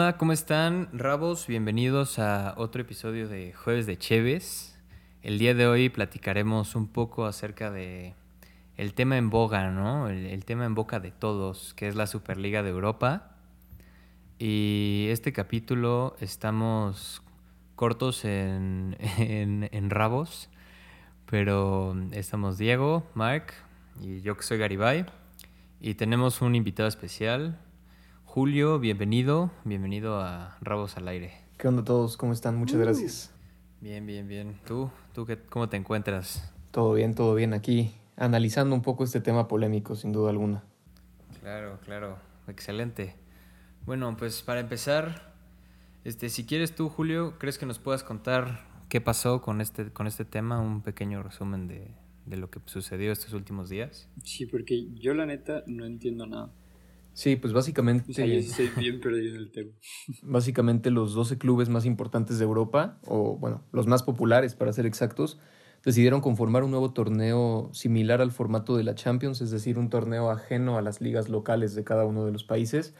onda? 0.00 0.16
¿Cómo 0.16 0.32
están, 0.32 0.88
Rabos? 0.94 1.46
Bienvenidos 1.46 2.18
a 2.18 2.54
otro 2.56 2.80
episodio 2.80 3.28
de 3.28 3.52
Jueves 3.52 3.84
de 3.84 3.98
Cheves. 3.98 4.78
El 5.22 5.38
día 5.38 5.52
de 5.52 5.66
hoy 5.66 5.90
platicaremos 5.90 6.74
un 6.74 6.88
poco 6.88 7.26
acerca 7.26 7.70
de 7.70 8.14
el 8.78 8.94
tema 8.94 9.18
en 9.18 9.28
boga, 9.28 9.70
¿no? 9.70 10.08
El, 10.08 10.42
tema 10.46 10.64
en 10.64 10.74
boca 10.74 11.00
de 11.00 11.10
todos, 11.10 11.74
que 11.74 11.86
es 11.86 11.96
la 11.96 12.06
Superliga 12.06 12.62
de 12.62 12.70
Europa. 12.70 13.36
Y 14.38 15.08
este 15.10 15.34
capítulo 15.34 16.16
estamos 16.20 17.22
cortos 17.76 18.24
en, 18.24 18.96
en 19.18 19.90
Rabos, 19.90 20.48
pero 21.26 21.94
estamos 22.12 22.56
Diego, 22.56 23.06
Mark 23.12 23.52
y 24.00 24.22
yo 24.22 24.34
que 24.34 24.44
soy 24.44 24.56
Garibay. 24.56 25.04
Y 25.78 25.94
tenemos 25.94 26.40
un 26.40 26.54
invitado 26.54 26.88
especial, 26.88 27.58
Julio, 28.32 28.78
bienvenido, 28.78 29.50
bienvenido 29.64 30.20
a 30.20 30.56
Rabos 30.60 30.96
al 30.96 31.08
Aire. 31.08 31.32
¿Qué 31.58 31.66
onda 31.66 31.82
todos? 31.82 32.16
¿Cómo 32.16 32.32
están? 32.32 32.56
Muchas 32.56 32.76
uh. 32.76 32.82
gracias. 32.82 33.34
Bien, 33.80 34.06
bien, 34.06 34.28
bien. 34.28 34.60
¿Tú? 34.64 34.88
¿Tú 35.12 35.26
qué, 35.26 35.36
cómo 35.36 35.68
te 35.68 35.76
encuentras? 35.76 36.54
Todo 36.70 36.92
bien, 36.92 37.16
todo 37.16 37.34
bien. 37.34 37.54
Aquí 37.54 37.92
analizando 38.14 38.76
un 38.76 38.82
poco 38.82 39.02
este 39.02 39.20
tema 39.20 39.48
polémico, 39.48 39.96
sin 39.96 40.12
duda 40.12 40.30
alguna. 40.30 40.62
Claro, 41.40 41.80
claro. 41.84 42.18
Excelente. 42.46 43.16
Bueno, 43.84 44.16
pues 44.16 44.42
para 44.42 44.60
empezar, 44.60 45.34
este, 46.04 46.28
si 46.28 46.46
quieres 46.46 46.72
tú, 46.76 46.88
Julio, 46.88 47.34
¿crees 47.36 47.58
que 47.58 47.66
nos 47.66 47.80
puedas 47.80 48.04
contar 48.04 48.64
qué 48.88 49.00
pasó 49.00 49.42
con 49.42 49.60
este, 49.60 49.90
con 49.90 50.06
este 50.06 50.24
tema? 50.24 50.60
Un 50.60 50.82
pequeño 50.82 51.24
resumen 51.24 51.66
de, 51.66 51.96
de 52.26 52.36
lo 52.36 52.48
que 52.48 52.60
sucedió 52.66 53.10
estos 53.10 53.32
últimos 53.32 53.68
días. 53.68 54.08
Sí, 54.22 54.46
porque 54.46 54.86
yo 54.94 55.14
la 55.14 55.26
neta 55.26 55.64
no 55.66 55.84
entiendo 55.84 56.26
nada. 56.26 56.52
Sí, 57.12 57.36
pues 57.36 57.52
básicamente. 57.52 58.12
bien 58.76 59.00
perdido 59.00 59.34
en 59.34 59.36
el 59.36 59.50
tema. 59.50 59.70
Básicamente, 60.22 60.90
los 60.90 61.14
12 61.14 61.38
clubes 61.38 61.68
más 61.68 61.84
importantes 61.84 62.38
de 62.38 62.44
Europa, 62.44 62.98
o 63.06 63.36
bueno, 63.36 63.64
los 63.72 63.86
más 63.86 64.02
populares 64.02 64.54
para 64.54 64.72
ser 64.72 64.86
exactos, 64.86 65.38
decidieron 65.84 66.20
conformar 66.20 66.62
un 66.62 66.70
nuevo 66.70 66.92
torneo 66.92 67.70
similar 67.72 68.20
al 68.20 68.32
formato 68.32 68.76
de 68.76 68.84
la 68.84 68.94
Champions, 68.94 69.40
es 69.40 69.50
decir, 69.50 69.78
un 69.78 69.90
torneo 69.90 70.30
ajeno 70.30 70.78
a 70.78 70.82
las 70.82 71.00
ligas 71.00 71.28
locales 71.28 71.74
de 71.74 71.84
cada 71.84 72.04
uno 72.04 72.24
de 72.24 72.32
los 72.32 72.44
países. 72.44 72.94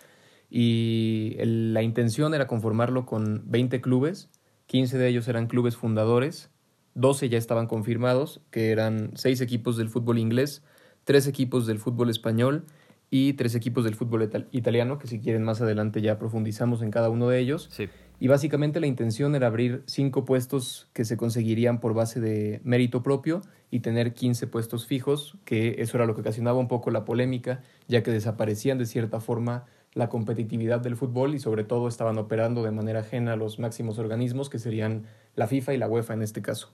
Y 0.49 1.37
la 1.39 1.83
intención 1.83 2.35
era 2.35 2.47
conformarlo 2.47 3.07
con 3.07 3.45
20 3.51 3.81
clubes, 3.81 4.31
15 4.67 4.99
de 4.99 5.09
ellos 5.09 5.29
eran 5.29 5.47
clubes 5.47 5.77
fundadores, 5.77 6.51
12 6.95 7.29
ya 7.29 7.39
estaban 7.39 7.67
confirmados, 7.67 8.41
que 8.51 8.71
eran 8.71 9.13
6 9.15 9.41
equipos 9.41 9.77
del 9.77 9.89
fútbol 9.89 10.19
inglés, 10.19 10.65
3 11.05 11.27
equipos 11.29 11.67
del 11.67 11.79
fútbol 11.79 12.11
español 12.11 12.67
y 13.11 13.33
tres 13.33 13.57
equipos 13.57 13.85
del 13.85 13.97
fútbol 13.97 14.31
italiano, 14.53 14.99
que 14.99 15.09
si 15.09 15.19
quieren 15.21 15.43
más 15.43 15.61
adelante 15.61 16.01
ya 16.01 16.19
profundizamos 16.19 16.81
en 16.81 16.93
cada 16.93 17.11
uno 17.11 17.29
de 17.29 17.41
ellos. 17.41 17.69
Sí. 17.73 17.89
Y 18.21 18.29
básicamente 18.29 18.81
la 18.81 18.87
intención 18.87 19.35
era 19.35 19.49
abrir 19.49 19.83
cinco 19.87 20.25
puestos 20.25 20.89
que 20.93 21.05
se 21.05 21.17
conseguirían 21.17 21.81
por 21.81 21.95
base 21.95 22.21
de 22.21 22.61
mérito 22.63 23.03
propio 23.03 23.43
y 23.71 23.81
tener 23.81 24.13
15 24.13 24.47
puestos 24.47 24.87
fijos, 24.87 25.39
que 25.45 25.77
eso 25.79 25.97
era 25.97 26.07
lo 26.07 26.15
que 26.15 26.21
ocasionaba 26.21 26.59
un 26.59 26.69
poco 26.69 26.91
la 26.91 27.05
polémica, 27.05 27.63
ya 27.89 28.03
que 28.03 28.11
desaparecían 28.11 28.79
de 28.79 28.87
cierta 28.87 29.21
forma 29.21 29.65
la 29.93 30.09
competitividad 30.09 30.81
del 30.81 30.97
fútbol 30.97 31.35
y 31.35 31.41
sobre 31.41 31.65
todo 31.65 31.89
estaban 31.89 32.19
operando 32.19 32.63
de 32.63 32.71
manera 32.71 33.01
ajena 33.01 33.33
a 33.33 33.37
los 33.37 33.59
máximos 33.59 33.99
organismos, 33.99 34.51
que 34.51 34.59
serían 34.59 35.07
la 35.35 35.47
FIFA 35.47 35.75
y 35.75 35.79
la 35.79 35.89
UEFA 35.89 36.15
en 36.15 36.23
este 36.23 36.43
caso. 36.43 36.73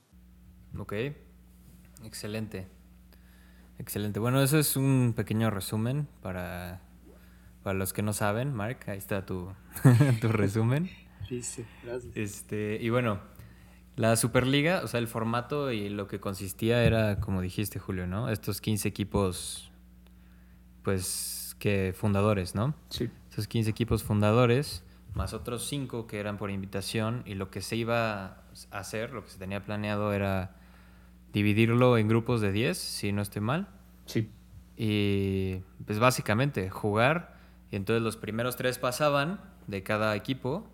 Ok, 0.77 0.93
excelente. 2.05 2.67
Excelente. 3.79 4.21
Bueno, 4.21 4.43
eso 4.43 4.59
es 4.59 4.77
un 4.77 5.13
pequeño 5.15 5.51
resumen 5.51 6.09
para, 6.23 6.81
para 7.63 7.79
los 7.79 7.93
que 7.93 8.03
no 8.03 8.13
saben. 8.13 8.55
Mark, 8.55 8.79
ahí 8.87 8.99
está 8.99 9.27
tu, 9.27 9.53
tu 10.21 10.29
resumen. 10.29 10.91
Sí, 11.29 11.43
sí, 11.43 11.65
gracias. 11.85 12.17
Este, 12.17 12.79
y 12.81 12.89
bueno, 12.91 13.21
la 13.97 14.17
Superliga, 14.17 14.83
o 14.85 14.89
sea, 14.89 14.99
el 14.99 15.09
formato 15.09 15.73
y 15.73 15.89
lo 15.89 16.07
que 16.07 16.21
consistía 16.21 16.85
era, 16.85 17.21
como 17.21 17.41
dijiste, 17.43 17.79
Julio, 17.79 18.07
¿no? 18.07 18.29
Estos 18.29 18.61
15 18.61 18.89
equipos, 18.89 19.71
pues, 20.83 21.57
que 21.59 21.95
fundadores, 21.97 22.55
¿no? 22.55 22.75
Sí. 22.91 23.11
Estos 23.31 23.49
15 23.49 23.71
equipos 23.71 24.05
fundadores, 24.05 24.85
más 25.15 25.33
otros 25.33 25.67
5 25.67 26.07
que 26.07 26.21
eran 26.21 26.37
por 26.37 26.51
invitación, 26.51 27.23
y 27.27 27.35
lo 27.35 27.51
que 27.51 27.63
se 27.63 27.77
iba 27.77 28.27
a 28.71 28.79
hacer, 28.79 29.13
lo 29.13 29.25
que 29.25 29.31
se 29.31 29.39
tenía 29.39 29.65
planeado 29.65 30.13
era 30.13 30.57
dividirlo 31.33 31.99
en 31.99 32.09
grupos 32.09 32.41
de 32.41 32.53
10, 32.53 32.77
si 32.77 33.13
no 33.13 33.23
estoy 33.23 33.43
mal. 33.43 33.69
Sí. 34.07 34.31
Y 34.77 35.63
pues 35.85 35.99
básicamente 35.99 36.71
jugar, 36.71 37.37
y 37.71 37.77
entonces 37.77 38.03
los 38.03 38.17
primeros 38.17 38.57
tres 38.57 38.79
pasaban 38.79 39.41
de 39.67 39.83
cada 39.83 40.15
equipo 40.15 40.69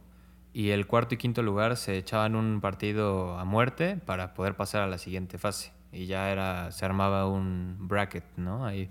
y 0.53 0.71
el 0.71 0.87
cuarto 0.87 1.15
y 1.15 1.19
quinto 1.19 1.43
lugar 1.43 1.77
se 1.77 1.97
echaban 1.97 2.37
un 2.37 2.61
partido 2.61 3.39
a 3.39 3.45
muerte 3.45 3.97
para 3.97 4.35
poder 4.35 4.55
pasar 4.55 4.83
a 4.83 4.87
la 4.87 4.99
siguiente 4.99 5.39
fase. 5.39 5.73
Y 5.93 6.07
ya 6.07 6.31
era, 6.31 6.73
se 6.73 6.85
armaba 6.85 7.29
un 7.29 7.77
bracket, 7.81 8.25
¿no? 8.37 8.67
Ahí. 8.67 8.91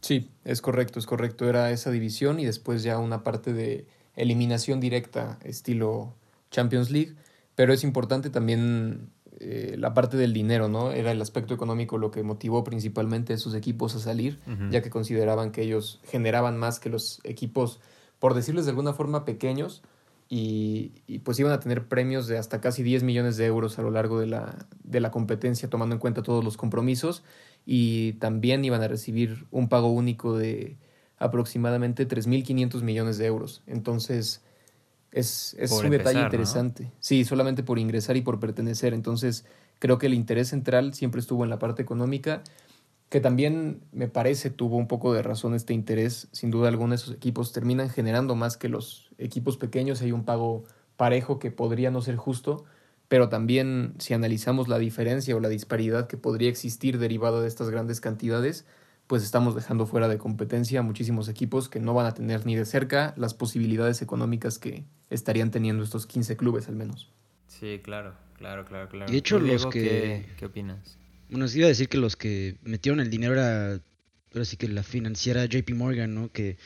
Sí, 0.00 0.30
es 0.44 0.60
correcto, 0.60 0.98
es 0.98 1.06
correcto. 1.06 1.48
Era 1.48 1.70
esa 1.70 1.90
división 1.90 2.40
y 2.40 2.44
después 2.44 2.82
ya 2.82 2.98
una 2.98 3.22
parte 3.22 3.52
de 3.52 3.86
eliminación 4.16 4.80
directa, 4.80 5.38
estilo 5.42 6.14
Champions 6.50 6.90
League. 6.90 7.14
Pero 7.54 7.72
es 7.72 7.84
importante 7.84 8.30
también 8.30 9.11
eh, 9.44 9.74
la 9.76 9.92
parte 9.92 10.16
del 10.16 10.32
dinero, 10.32 10.68
¿no? 10.68 10.92
Era 10.92 11.10
el 11.10 11.20
aspecto 11.20 11.52
económico 11.52 11.98
lo 11.98 12.12
que 12.12 12.22
motivó 12.22 12.62
principalmente 12.62 13.32
a 13.32 13.36
esos 13.36 13.54
equipos 13.54 13.96
a 13.96 13.98
salir, 13.98 14.38
ya 14.70 14.82
que 14.82 14.90
consideraban 14.90 15.50
que 15.50 15.62
ellos 15.62 16.00
generaban 16.04 16.56
más 16.56 16.78
que 16.78 16.88
los 16.88 17.20
equipos, 17.24 17.80
por 18.20 18.34
decirles 18.34 18.66
de 18.66 18.70
alguna 18.70 18.92
forma, 18.92 19.24
pequeños, 19.24 19.82
y, 20.28 20.92
pues 21.24 21.38
iban 21.40 21.52
a 21.52 21.58
tener 21.58 21.88
premios 21.88 22.28
de 22.28 22.38
hasta 22.38 22.60
casi 22.60 22.82
10 22.82 23.02
millones 23.02 23.36
de 23.36 23.46
euros 23.46 23.78
a 23.78 23.82
lo 23.82 23.90
largo 23.90 24.20
de 24.20 24.26
la, 24.28 24.66
de 24.84 25.00
la 25.00 25.10
competencia, 25.10 25.68
tomando 25.68 25.94
en 25.96 25.98
cuenta 25.98 26.22
todos 26.22 26.44
los 26.44 26.56
compromisos, 26.56 27.24
y 27.66 28.12
también 28.14 28.64
iban 28.64 28.82
a 28.82 28.88
recibir 28.88 29.46
un 29.50 29.68
pago 29.68 29.88
único 29.88 30.38
de 30.38 30.76
aproximadamente 31.18 32.06
3.500 32.06 32.82
millones 32.82 33.18
de 33.18 33.26
euros. 33.26 33.62
Entonces, 33.66 34.40
es, 35.12 35.54
un 35.70 35.90
detalle 35.90 36.20
interesante. 36.20 36.90
Sí, 36.98 37.24
solamente 37.24 37.62
por 37.62 37.78
ingresar 37.78 38.16
y 38.16 38.22
por 38.22 38.40
pertenecer. 38.40 38.94
Entonces, 38.94 39.44
creo 39.78 39.98
que 39.98 40.06
el 40.06 40.14
interés 40.14 40.48
central 40.48 40.94
siempre 40.94 41.20
estuvo 41.20 41.44
en 41.44 41.50
la 41.50 41.58
parte 41.58 41.82
económica, 41.82 42.42
que 43.10 43.20
también 43.20 43.82
me 43.92 44.08
parece 44.08 44.48
tuvo 44.48 44.76
un 44.78 44.88
poco 44.88 45.12
de 45.12 45.22
razón 45.22 45.54
este 45.54 45.74
interés. 45.74 46.28
Sin 46.32 46.50
duda 46.50 46.68
alguna, 46.68 46.94
esos 46.94 47.14
equipos 47.14 47.52
terminan 47.52 47.90
generando 47.90 48.34
más 48.34 48.56
que 48.56 48.70
los 48.70 49.10
equipos 49.18 49.58
pequeños. 49.58 50.00
Hay 50.00 50.12
un 50.12 50.24
pago 50.24 50.64
parejo 50.96 51.38
que 51.38 51.50
podría 51.50 51.90
no 51.90 52.00
ser 52.00 52.16
justo, 52.16 52.64
pero 53.08 53.28
también 53.28 53.94
si 53.98 54.14
analizamos 54.14 54.68
la 54.68 54.78
diferencia 54.78 55.36
o 55.36 55.40
la 55.40 55.50
disparidad 55.50 56.06
que 56.06 56.16
podría 56.16 56.48
existir 56.48 56.98
derivado 56.98 57.42
de 57.42 57.48
estas 57.48 57.68
grandes 57.68 58.00
cantidades, 58.00 58.64
pues 59.12 59.24
estamos 59.24 59.54
dejando 59.54 59.84
fuera 59.84 60.08
de 60.08 60.16
competencia 60.16 60.80
a 60.80 60.82
muchísimos 60.82 61.28
equipos 61.28 61.68
que 61.68 61.80
no 61.80 61.92
van 61.92 62.06
a 62.06 62.14
tener 62.14 62.46
ni 62.46 62.56
de 62.56 62.64
cerca 62.64 63.12
las 63.18 63.34
posibilidades 63.34 64.00
económicas 64.00 64.58
que 64.58 64.86
estarían 65.10 65.50
teniendo 65.50 65.84
estos 65.84 66.06
15 66.06 66.38
clubes 66.38 66.66
al 66.68 66.76
menos. 66.76 67.10
Sí, 67.46 67.82
claro, 67.84 68.14
claro, 68.38 68.64
claro, 68.64 68.88
claro. 68.88 69.12
de 69.12 69.18
hecho, 69.18 69.38
los 69.38 69.66
que... 69.66 70.24
¿qué, 70.38 70.46
opinas? 70.46 70.96
Bueno, 71.28 71.44
os 71.44 71.54
iba 71.54 71.66
a 71.66 71.68
decir 71.68 71.90
que 71.90 71.98
los 71.98 72.16
que 72.16 72.56
metieron 72.62 73.00
el 73.00 73.10
dinero 73.10 73.34
era, 73.34 73.82
ahora 74.32 74.44
sí 74.46 74.56
que 74.56 74.66
la 74.66 74.82
financiera 74.82 75.44
JP 75.44 75.74
Morgan, 75.74 76.14
¿no? 76.14 76.32
Que 76.32 76.56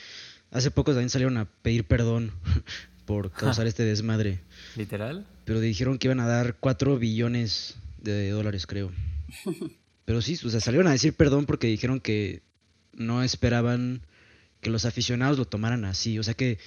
hace 0.53 0.71
poco 0.71 0.93
también 0.93 1.11
salieron 1.11 1.39
a 1.39 1.47
pedir 1.47 1.83
perdón 1.83 2.31
por 3.07 3.33
causar 3.33 3.67
este 3.67 3.83
desmadre. 3.83 4.39
¿Literal? 4.77 5.27
Pero 5.45 5.59
dijeron 5.59 5.99
que 5.99 6.07
iban 6.07 6.21
a 6.21 6.29
dar 6.29 6.55
4 6.61 6.97
billones 6.97 7.77
de 7.99 8.31
dólares, 8.31 8.69
creo. 8.69 8.93
Pero 10.07 10.23
sí, 10.23 10.39
o 10.45 10.49
sea, 10.49 10.61
salieron 10.61 10.87
a 10.87 10.93
decir 10.93 11.15
perdón 11.15 11.47
porque 11.47 11.67
dijeron 11.67 11.99
que 11.99 12.46
no 12.97 13.23
esperaban 13.23 14.03
que 14.61 14.71
los 14.71 14.85
aficionados 14.85 15.39
lo 15.39 15.45
tomaran 15.45 15.85
así. 15.85 16.19
O 16.19 16.23
sea 16.23 16.35
que 16.35 16.59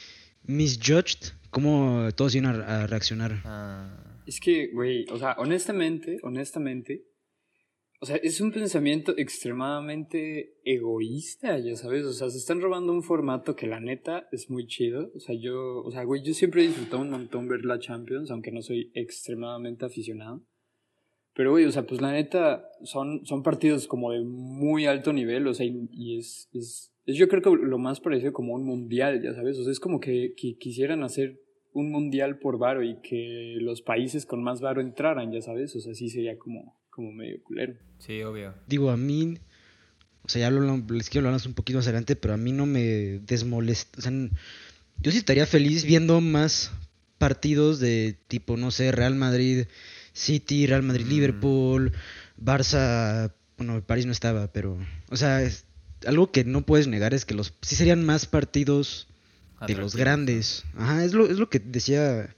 misjudged, 0.43 1.33
¿cómo 1.49 2.09
todos 2.15 2.35
iban 2.35 2.61
a, 2.61 2.87
reaccionar? 2.87 3.41
Ah. 3.45 4.21
Es 4.25 4.39
que, 4.39 4.67
güey, 4.71 5.05
o 5.11 5.17
sea, 5.17 5.35
honestamente, 5.39 6.17
honestamente, 6.21 7.05
o 8.01 8.05
sea, 8.05 8.15
es 8.15 8.39
un 8.39 8.51
pensamiento 8.51 9.13
extremadamente 9.17 10.53
egoísta, 10.63 11.59
ya 11.59 11.75
sabes, 11.75 12.05
o 12.05 12.13
sea, 12.13 12.29
se 12.29 12.37
están 12.37 12.61
robando 12.61 12.93
un 12.93 13.03
formato 13.03 13.55
que 13.55 13.67
la 13.67 13.81
neta 13.81 14.29
es 14.31 14.49
muy 14.49 14.67
chido, 14.67 15.11
o 15.15 15.19
sea, 15.19 15.35
yo, 15.35 15.81
o 15.83 15.91
sea, 15.91 16.03
güey, 16.03 16.23
yo 16.23 16.33
siempre 16.33 16.63
he 16.63 16.67
disfrutado 16.67 17.01
un 17.01 17.09
montón 17.09 17.49
ver 17.49 17.65
la 17.65 17.79
Champions, 17.79 18.31
aunque 18.31 18.51
no 18.51 18.61
soy 18.61 18.91
extremadamente 18.93 19.85
aficionado. 19.85 20.45
Pero, 21.33 21.51
güey, 21.51 21.65
o 21.65 21.71
sea, 21.71 21.83
pues 21.85 22.01
la 22.01 22.11
neta, 22.11 22.69
son, 22.83 23.25
son 23.25 23.43
partidos 23.43 23.87
como 23.87 24.11
de 24.11 24.21
muy 24.21 24.85
alto 24.85 25.13
nivel, 25.13 25.47
o 25.47 25.53
sea, 25.53 25.65
y, 25.65 26.17
es, 26.17 26.49
es, 26.53 26.91
yo 27.05 27.27
creo 27.27 27.41
que 27.41 27.49
lo 27.49 27.77
más 27.77 27.99
parecido 27.99 28.33
como 28.33 28.53
un 28.53 28.65
mundial, 28.65 29.21
ya 29.21 29.33
sabes, 29.33 29.57
o 29.57 29.63
sea, 29.63 29.71
es 29.71 29.79
como 29.79 29.99
que, 29.99 30.33
quisieran 30.35 31.03
hacer 31.03 31.39
un 31.71 31.91
mundial 31.91 32.39
por 32.39 32.57
varo 32.57 32.83
y 32.83 32.99
que 33.01 33.57
los 33.61 33.81
países 33.81 34.25
con 34.25 34.43
más 34.43 34.59
varo 34.59 34.81
entraran, 34.81 35.31
ya 35.31 35.41
sabes, 35.41 35.75
o 35.75 35.79
sea, 35.79 35.93
sí 35.93 36.09
sería 36.09 36.37
como, 36.37 36.75
como 36.89 37.11
medio 37.11 37.41
culero. 37.43 37.75
Sí, 37.99 38.21
obvio. 38.23 38.55
Digo, 38.67 38.89
a 38.89 38.97
mí, 38.97 39.37
o 40.23 40.29
sea, 40.29 40.41
ya 40.41 40.51
lo, 40.51 40.61
les 40.89 41.09
quiero 41.09 41.27
hablar 41.27 41.41
un 41.45 41.53
poquito 41.53 41.77
más 41.77 41.87
adelante, 41.87 42.15
pero 42.15 42.33
a 42.33 42.37
mí 42.37 42.51
no 42.51 42.65
me 42.65 43.19
desmolesta, 43.19 43.99
o 43.99 44.01
sea, 44.01 44.11
yo 45.01 45.11
sí 45.11 45.17
estaría 45.17 45.45
feliz 45.45 45.85
viendo 45.85 46.19
más 46.19 46.73
partidos 47.17 47.79
de 47.79 48.17
tipo, 48.27 48.57
no 48.57 48.71
sé, 48.71 48.91
Real 48.91 49.15
Madrid, 49.15 49.67
City, 50.13 50.65
Real 50.67 50.83
Madrid, 50.83 51.05
Mm. 51.05 51.09
Liverpool, 51.09 51.93
Barça, 52.41 53.31
bueno, 53.57 53.81
París 53.85 54.05
no 54.05 54.11
estaba, 54.11 54.51
pero, 54.51 54.77
o 55.09 55.17
sea, 55.17 55.41
es- 55.41 55.65
algo 56.07 56.31
que 56.31 56.45
no 56.45 56.65
puedes 56.65 56.87
negar 56.87 57.13
es 57.13 57.25
que 57.25 57.33
los 57.33 57.53
sí 57.61 57.75
serían 57.75 58.05
más 58.05 58.25
partidos 58.25 59.07
de 59.67 59.75
los 59.75 59.95
grandes. 59.97 60.63
Ajá, 60.77 61.03
es 61.03 61.13
lo, 61.13 61.29
es 61.29 61.37
lo 61.37 61.49
que 61.49 61.59
decía 61.59 62.33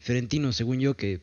Ferentino, 0.00 0.52
según 0.52 0.80
yo, 0.80 0.96
que 0.96 1.20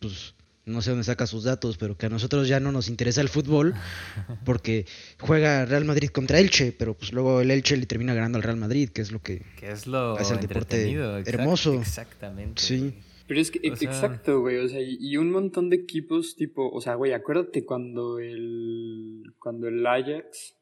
pues 0.00 0.34
no 0.66 0.82
sé 0.82 0.90
dónde 0.90 1.04
saca 1.04 1.26
sus 1.26 1.44
datos, 1.44 1.78
pero 1.78 1.96
que 1.96 2.04
a 2.06 2.08
nosotros 2.10 2.48
ya 2.48 2.60
no 2.60 2.72
nos 2.72 2.88
interesa 2.88 3.22
el 3.22 3.30
fútbol 3.30 3.72
porque 4.44 4.84
juega 5.18 5.64
Real 5.64 5.86
Madrid 5.86 6.10
contra 6.10 6.38
Elche, 6.38 6.72
pero 6.72 6.92
pues 6.92 7.12
luego 7.14 7.40
el 7.40 7.50
Elche 7.50 7.76
le 7.78 7.86
termina 7.86 8.12
ganando 8.12 8.36
al 8.36 8.42
Real 8.42 8.56
Madrid, 8.58 8.90
que 8.90 9.00
es 9.00 9.10
lo 9.12 9.22
que 9.22 9.42
Que 9.58 9.70
es 9.70 9.86
lo 9.86 10.18
Es 10.18 10.30
el 10.30 10.40
deporte 10.40 10.86
exact- 10.90 11.28
hermoso. 11.28 11.80
Exactamente. 11.80 12.60
Sí. 12.62 12.92
Pero 13.26 13.40
es 13.40 13.50
que, 13.50 13.58
O 13.70 13.76
sea- 13.76 13.88
exacto, 13.88 14.40
güey, 14.40 14.58
o 14.58 14.68
sea, 14.68 14.80
y, 14.82 15.16
un 15.16 15.30
montón 15.30 15.68
de 15.68 15.76
equipos 15.76 16.36
tipo, 16.36 16.70
o 16.70 16.80
sea, 16.80 16.94
güey, 16.94 17.12
acuérdate 17.12 17.64
cuando 17.64 18.18
el, 18.18 19.22
cuando 19.38 19.68
el 19.68 19.84
Ajax 19.86 20.56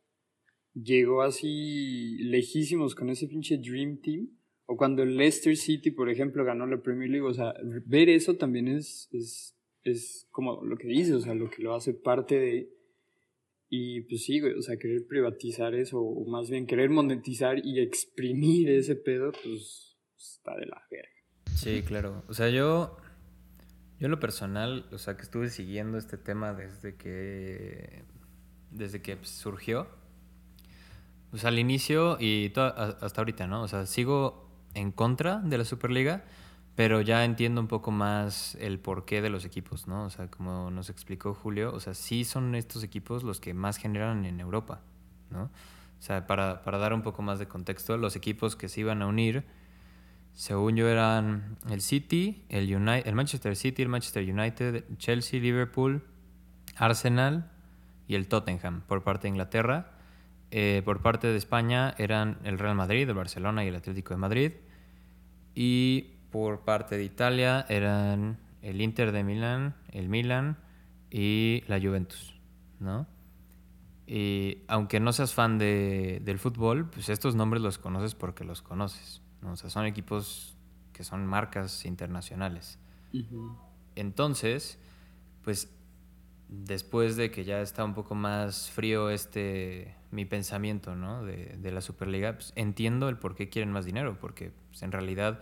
llegó 0.74 1.22
así 1.22 2.16
lejísimos 2.18 2.94
con 2.94 3.10
ese 3.10 3.28
pinche 3.28 3.58
Dream 3.58 4.00
Team, 4.00 4.30
o 4.66 4.76
cuando 4.76 5.02
el 5.02 5.16
Leicester 5.16 5.56
City, 5.56 5.90
por 5.90 6.08
ejemplo, 6.08 6.44
ganó 6.44 6.66
la 6.66 6.80
Premier 6.80 7.10
League, 7.10 7.26
o 7.26 7.34
sea, 7.34 7.54
ver 7.84 8.08
eso 8.08 8.36
también 8.36 8.68
es, 8.68 9.08
es, 9.12 9.54
es 9.82 10.26
como 10.30 10.64
lo 10.64 10.76
que 10.78 10.88
dices, 10.88 11.12
o 11.12 11.20
sea, 11.20 11.34
lo 11.34 11.50
que 11.50 11.62
lo 11.62 11.74
hace 11.74 11.92
parte 11.92 12.38
de, 12.38 12.70
y 13.68 14.00
pues 14.02 14.24
sí, 14.24 14.40
güey, 14.40 14.54
o 14.54 14.62
sea, 14.62 14.78
querer 14.78 15.06
privatizar 15.06 15.74
eso, 15.74 16.00
o 16.00 16.26
más 16.26 16.48
bien 16.48 16.66
querer 16.66 16.88
monetizar 16.88 17.58
y 17.62 17.80
exprimir 17.80 18.70
ese 18.70 18.96
pedo, 18.96 19.32
pues 19.32 19.96
está 20.16 20.56
de 20.56 20.66
la 20.66 20.82
verga. 20.90 21.13
Sí, 21.54 21.82
claro. 21.82 22.22
O 22.28 22.34
sea, 22.34 22.48
yo, 22.50 22.96
yo 23.98 24.06
en 24.06 24.10
lo 24.10 24.20
personal, 24.20 24.86
o 24.92 24.98
sea, 24.98 25.16
que 25.16 25.22
estuve 25.22 25.48
siguiendo 25.50 25.98
este 25.98 26.18
tema 26.18 26.52
desde 26.52 26.94
que, 26.96 28.04
desde 28.70 29.00
que 29.02 29.16
pues, 29.16 29.30
surgió. 29.30 29.86
O 31.32 31.36
sea, 31.36 31.48
al 31.48 31.58
inicio 31.58 32.16
y 32.20 32.50
to- 32.50 32.62
a- 32.62 32.96
hasta 33.00 33.20
ahorita, 33.20 33.46
¿no? 33.46 33.62
O 33.62 33.68
sea, 33.68 33.86
sigo 33.86 34.48
en 34.74 34.92
contra 34.92 35.38
de 35.38 35.58
la 35.58 35.64
Superliga, 35.64 36.24
pero 36.76 37.00
ya 37.00 37.24
entiendo 37.24 37.60
un 37.60 37.68
poco 37.68 37.90
más 37.90 38.56
el 38.56 38.78
porqué 38.80 39.22
de 39.22 39.30
los 39.30 39.44
equipos, 39.44 39.86
¿no? 39.86 40.04
O 40.04 40.10
sea, 40.10 40.28
como 40.28 40.70
nos 40.70 40.90
explicó 40.90 41.34
Julio, 41.34 41.72
o 41.72 41.80
sea, 41.80 41.94
sí 41.94 42.24
son 42.24 42.54
estos 42.54 42.82
equipos 42.82 43.22
los 43.22 43.40
que 43.40 43.54
más 43.54 43.76
generan 43.78 44.24
en 44.24 44.40
Europa, 44.40 44.80
¿no? 45.30 45.44
O 45.44 46.02
sea, 46.06 46.26
para, 46.26 46.62
para 46.62 46.78
dar 46.78 46.92
un 46.92 47.02
poco 47.02 47.22
más 47.22 47.38
de 47.38 47.46
contexto, 47.48 47.96
los 47.96 48.16
equipos 48.16 48.56
que 48.56 48.68
se 48.68 48.80
iban 48.80 49.02
a 49.02 49.06
unir, 49.06 49.44
según 50.34 50.76
yo, 50.76 50.88
eran 50.88 51.56
el 51.70 51.80
City, 51.80 52.44
el, 52.48 52.74
Uni- 52.74 53.02
el 53.04 53.14
Manchester 53.14 53.56
City, 53.56 53.82
el 53.82 53.88
Manchester 53.88 54.22
United, 54.28 54.84
Chelsea, 54.98 55.40
Liverpool, 55.40 56.02
Arsenal 56.76 57.50
y 58.08 58.16
el 58.16 58.28
Tottenham 58.28 58.82
por 58.82 59.02
parte 59.04 59.22
de 59.22 59.28
Inglaterra. 59.30 59.92
Eh, 60.50 60.82
por 60.84 61.00
parte 61.02 61.26
de 61.28 61.36
España 61.36 61.94
eran 61.98 62.38
el 62.44 62.58
Real 62.58 62.74
Madrid, 62.76 63.08
el 63.08 63.14
Barcelona 63.14 63.64
y 63.64 63.68
el 63.68 63.76
Atlético 63.76 64.14
de 64.14 64.18
Madrid. 64.18 64.52
Y 65.54 66.10
por 66.30 66.60
parte 66.64 66.96
de 66.96 67.04
Italia 67.04 67.64
eran 67.68 68.38
el 68.62 68.80
Inter 68.80 69.12
de 69.12 69.24
Milán, 69.24 69.74
el 69.90 70.08
Milan 70.08 70.58
y 71.10 71.62
la 71.68 71.80
Juventus, 71.80 72.34
¿no? 72.80 73.06
Y 74.06 74.58
aunque 74.68 75.00
no 75.00 75.12
seas 75.12 75.32
fan 75.32 75.58
de- 75.58 76.20
del 76.24 76.38
fútbol, 76.38 76.90
pues 76.90 77.08
estos 77.08 77.34
nombres 77.36 77.62
los 77.62 77.78
conoces 77.78 78.14
porque 78.14 78.44
los 78.44 78.62
conoces, 78.62 79.22
¿no? 79.44 79.52
O 79.52 79.56
sea, 79.56 79.70
son 79.70 79.86
equipos 79.86 80.56
que 80.92 81.04
son 81.04 81.24
marcas 81.26 81.84
internacionales. 81.84 82.78
Entonces, 83.94 84.78
pues 85.44 85.70
después 86.48 87.16
de 87.16 87.30
que 87.30 87.44
ya 87.44 87.60
está 87.60 87.84
un 87.84 87.94
poco 87.94 88.14
más 88.14 88.70
frío 88.70 89.10
este 89.10 89.94
mi 90.10 90.24
pensamiento, 90.24 90.94
¿no? 90.94 91.24
De, 91.24 91.56
de 91.58 91.72
la 91.72 91.80
Superliga, 91.80 92.34
pues, 92.34 92.52
entiendo 92.56 93.08
el 93.08 93.18
por 93.18 93.34
qué 93.34 93.48
quieren 93.48 93.72
más 93.72 93.84
dinero, 93.84 94.18
porque 94.20 94.52
pues, 94.68 94.82
en 94.82 94.92
realidad 94.92 95.40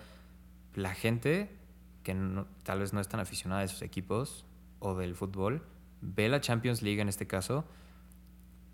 la 0.74 0.94
gente 0.94 1.50
que 2.02 2.14
no- 2.14 2.46
tal 2.62 2.80
vez 2.80 2.92
no 2.92 3.00
es 3.00 3.08
tan 3.08 3.20
aficionada 3.20 3.60
a 3.60 3.64
esos 3.64 3.82
equipos 3.82 4.44
o 4.80 4.94
del 4.94 5.14
fútbol 5.14 5.62
ve 6.00 6.28
la 6.28 6.40
Champions 6.40 6.82
League 6.82 7.00
en 7.00 7.08
este 7.08 7.26
caso 7.26 7.64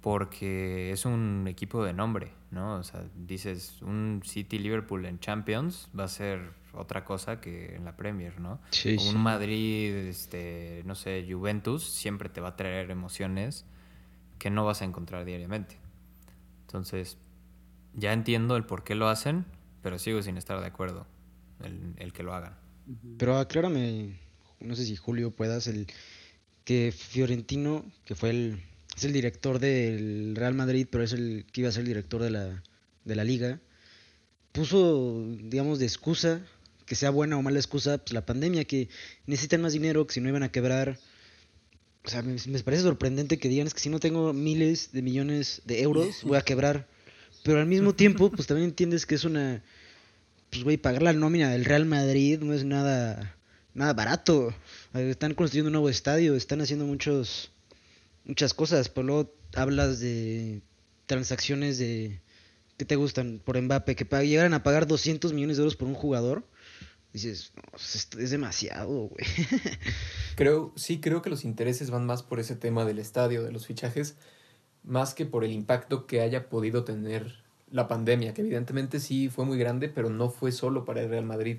porque 0.01 0.93
es 0.93 1.05
un 1.05 1.47
equipo 1.49 1.85
de 1.85 1.93
nombre, 1.93 2.33
¿no? 2.51 2.77
O 2.77 2.83
sea, 2.83 3.05
dices, 3.17 3.81
un 3.83 4.23
City 4.25 4.59
Liverpool 4.59 5.05
en 5.07 5.19
Champions 5.21 5.89
va 5.99 6.05
a 6.05 6.09
ser 6.09 6.53
otra 6.73 7.05
cosa 7.05 7.41
que 7.41 7.75
en 7.75 7.85
la 7.85 7.97
Premier, 7.97 8.41
¿no? 8.41 8.61
Sí, 8.71 8.97
O 8.99 9.01
sí. 9.01 9.09
un 9.09 9.23
Madrid, 9.23 9.95
este, 9.95 10.83
no 10.85 10.95
sé, 10.95 11.27
Juventus, 11.29 11.85
siempre 11.85 12.29
te 12.29 12.41
va 12.41 12.49
a 12.51 12.57
traer 12.57 12.91
emociones 12.91 13.65
que 14.39 14.51
no 14.51 14.65
vas 14.65 14.83
a 14.83 14.85
encontrar 14.85 15.25
diariamente. 15.25 15.77
Entonces, 16.67 17.19
ya 17.95 18.13
entiendo 18.13 18.57
el 18.57 18.65
por 18.65 18.85
qué 18.85 18.95
lo 18.95 19.09
hacen, 19.09 19.47
pero 19.83 19.99
sigo 19.99 20.23
sin 20.23 20.37
estar 20.37 20.61
de 20.61 20.67
acuerdo 20.67 21.07
el, 21.63 21.95
el 21.97 22.13
que 22.13 22.23
lo 22.23 22.35
hagan. 22.35 22.55
Pero 23.19 23.39
aclárame, 23.39 24.19
no 24.61 24.75
sé 24.75 24.85
si 24.85 24.97
Julio 24.97 25.31
puedas, 25.31 25.67
el 25.67 25.87
que 26.65 26.93
Fiorentino, 26.93 27.85
que 28.05 28.15
fue 28.15 28.31
el, 28.31 28.63
es 28.99 29.05
el 29.05 29.13
director 29.13 29.59
del 29.59 30.35
Real 30.35 30.55
Madrid, 30.55 30.87
pero 30.91 31.05
es 31.05 31.13
el 31.13 31.47
que 31.53 31.63
iba 31.63 31.71
a 31.71 31.73
ser 31.73 31.83
el 31.83 31.89
director 31.89 32.21
de 32.23 32.31
la, 32.31 32.63
de 33.05 33.15
la 33.15 33.25
liga, 33.25 33.61
puso, 34.53 35.25
digamos, 35.45 35.79
de 35.79 35.87
excusa, 35.87 36.41
que 36.85 36.97
sea 36.97 37.11
buena 37.11 37.37
o 37.37 37.43
mala 37.43 37.59
excusa, 37.59 37.99
pues 37.99 38.13
la 38.13 38.27
pandemia, 38.27 38.65
que 38.65 38.89
necesitan 39.27 39.63
más 39.63 39.73
dinero, 39.73 40.07
que 40.07 40.15
si 40.15 40.21
no 40.21 40.29
iban 40.29 40.43
a 40.43 40.51
quebrar. 40.51 40.99
O 42.05 42.09
sea, 42.09 42.23
me, 42.23 42.37
parece 42.63 42.83
sorprendente 42.83 43.39
que 43.39 43.49
digan 43.49 43.67
es 43.67 43.75
que 43.75 43.81
si 43.81 43.89
no 43.89 44.01
tengo 44.01 44.33
miles 44.33 44.91
de 44.93 45.03
millones 45.03 45.63
de 45.65 45.83
euros, 45.83 46.23
voy 46.25 46.39
a 46.39 46.43
quebrar. 46.43 46.89
Pero 47.45 47.61
al 47.61 47.67
mismo 47.67 47.95
tiempo, 47.95 48.31
pues 48.31 48.49
también 48.49 48.71
entiendes 48.71 49.07
que 49.07 49.15
es 49.15 49.25
una 49.25 49.63
pues 50.51 50.65
güey, 50.65 50.77
pagar 50.79 51.03
la 51.03 51.13
nómina 51.13 51.51
del 51.51 51.65
Real 51.65 51.85
Madrid 51.85 52.41
no 52.41 52.55
es 52.55 52.65
nada 52.65 53.37
nada 53.75 53.93
barato. 53.93 54.53
Están 54.95 55.35
construyendo 55.35 55.69
un 55.69 55.75
nuevo 55.75 55.89
estadio, 55.89 56.35
están 56.35 56.61
haciendo 56.61 56.87
muchos 56.87 57.51
muchas 58.29 58.55
cosas, 58.55 58.89
pero 58.89 59.07
luego 59.07 59.35
hablas 59.55 59.99
de 59.99 60.63
transacciones 61.07 61.79
de 61.79 62.21
¿qué 62.79 62.85
te 62.85 62.97
gustan? 62.97 63.41
Por 63.45 63.61
Mbappé, 63.61 63.97
que 63.97 64.05
llegaran 64.25 64.55
a 64.55 64.63
pagar 64.63 64.87
200 64.87 65.33
millones 65.33 65.57
de 65.57 65.63
euros 65.63 65.77
por 65.77 65.89
un 65.89 65.95
jugador. 65.95 66.45
Dices, 67.13 67.53
pues, 67.73 68.09
es 68.19 68.31
demasiado, 68.31 69.09
güey. 69.09 69.27
Creo, 70.37 70.73
sí, 70.77 71.01
creo 71.01 71.21
que 71.21 71.31
los 71.31 71.45
intereses 71.45 71.91
van 71.91 72.07
más 72.07 72.23
por 72.23 72.39
ese 72.39 72.55
tema 72.55 72.85
del 72.85 73.01
estadio, 73.01 73.43
de 73.43 73.51
los 73.51 73.67
fichajes, 73.67 74.15
más 74.85 75.15
que 75.15 75.27
por 75.27 75.43
el 75.43 75.51
impacto 75.51 76.07
que 76.07 76.21
haya 76.21 76.49
podido 76.49 76.85
tener 76.85 77.43
la 77.73 77.89
pandemia, 77.89 78.35
que 78.35 78.43
evidentemente 78.43 79.01
sí 79.01 79.29
fue 79.31 79.45
muy 79.45 79.59
grande, 79.59 79.89
pero 79.89 80.11
no 80.11 80.31
fue 80.31 80.53
solo 80.53 80.85
para 80.85 81.01
el 81.01 81.09
Real 81.09 81.25
Madrid. 81.25 81.59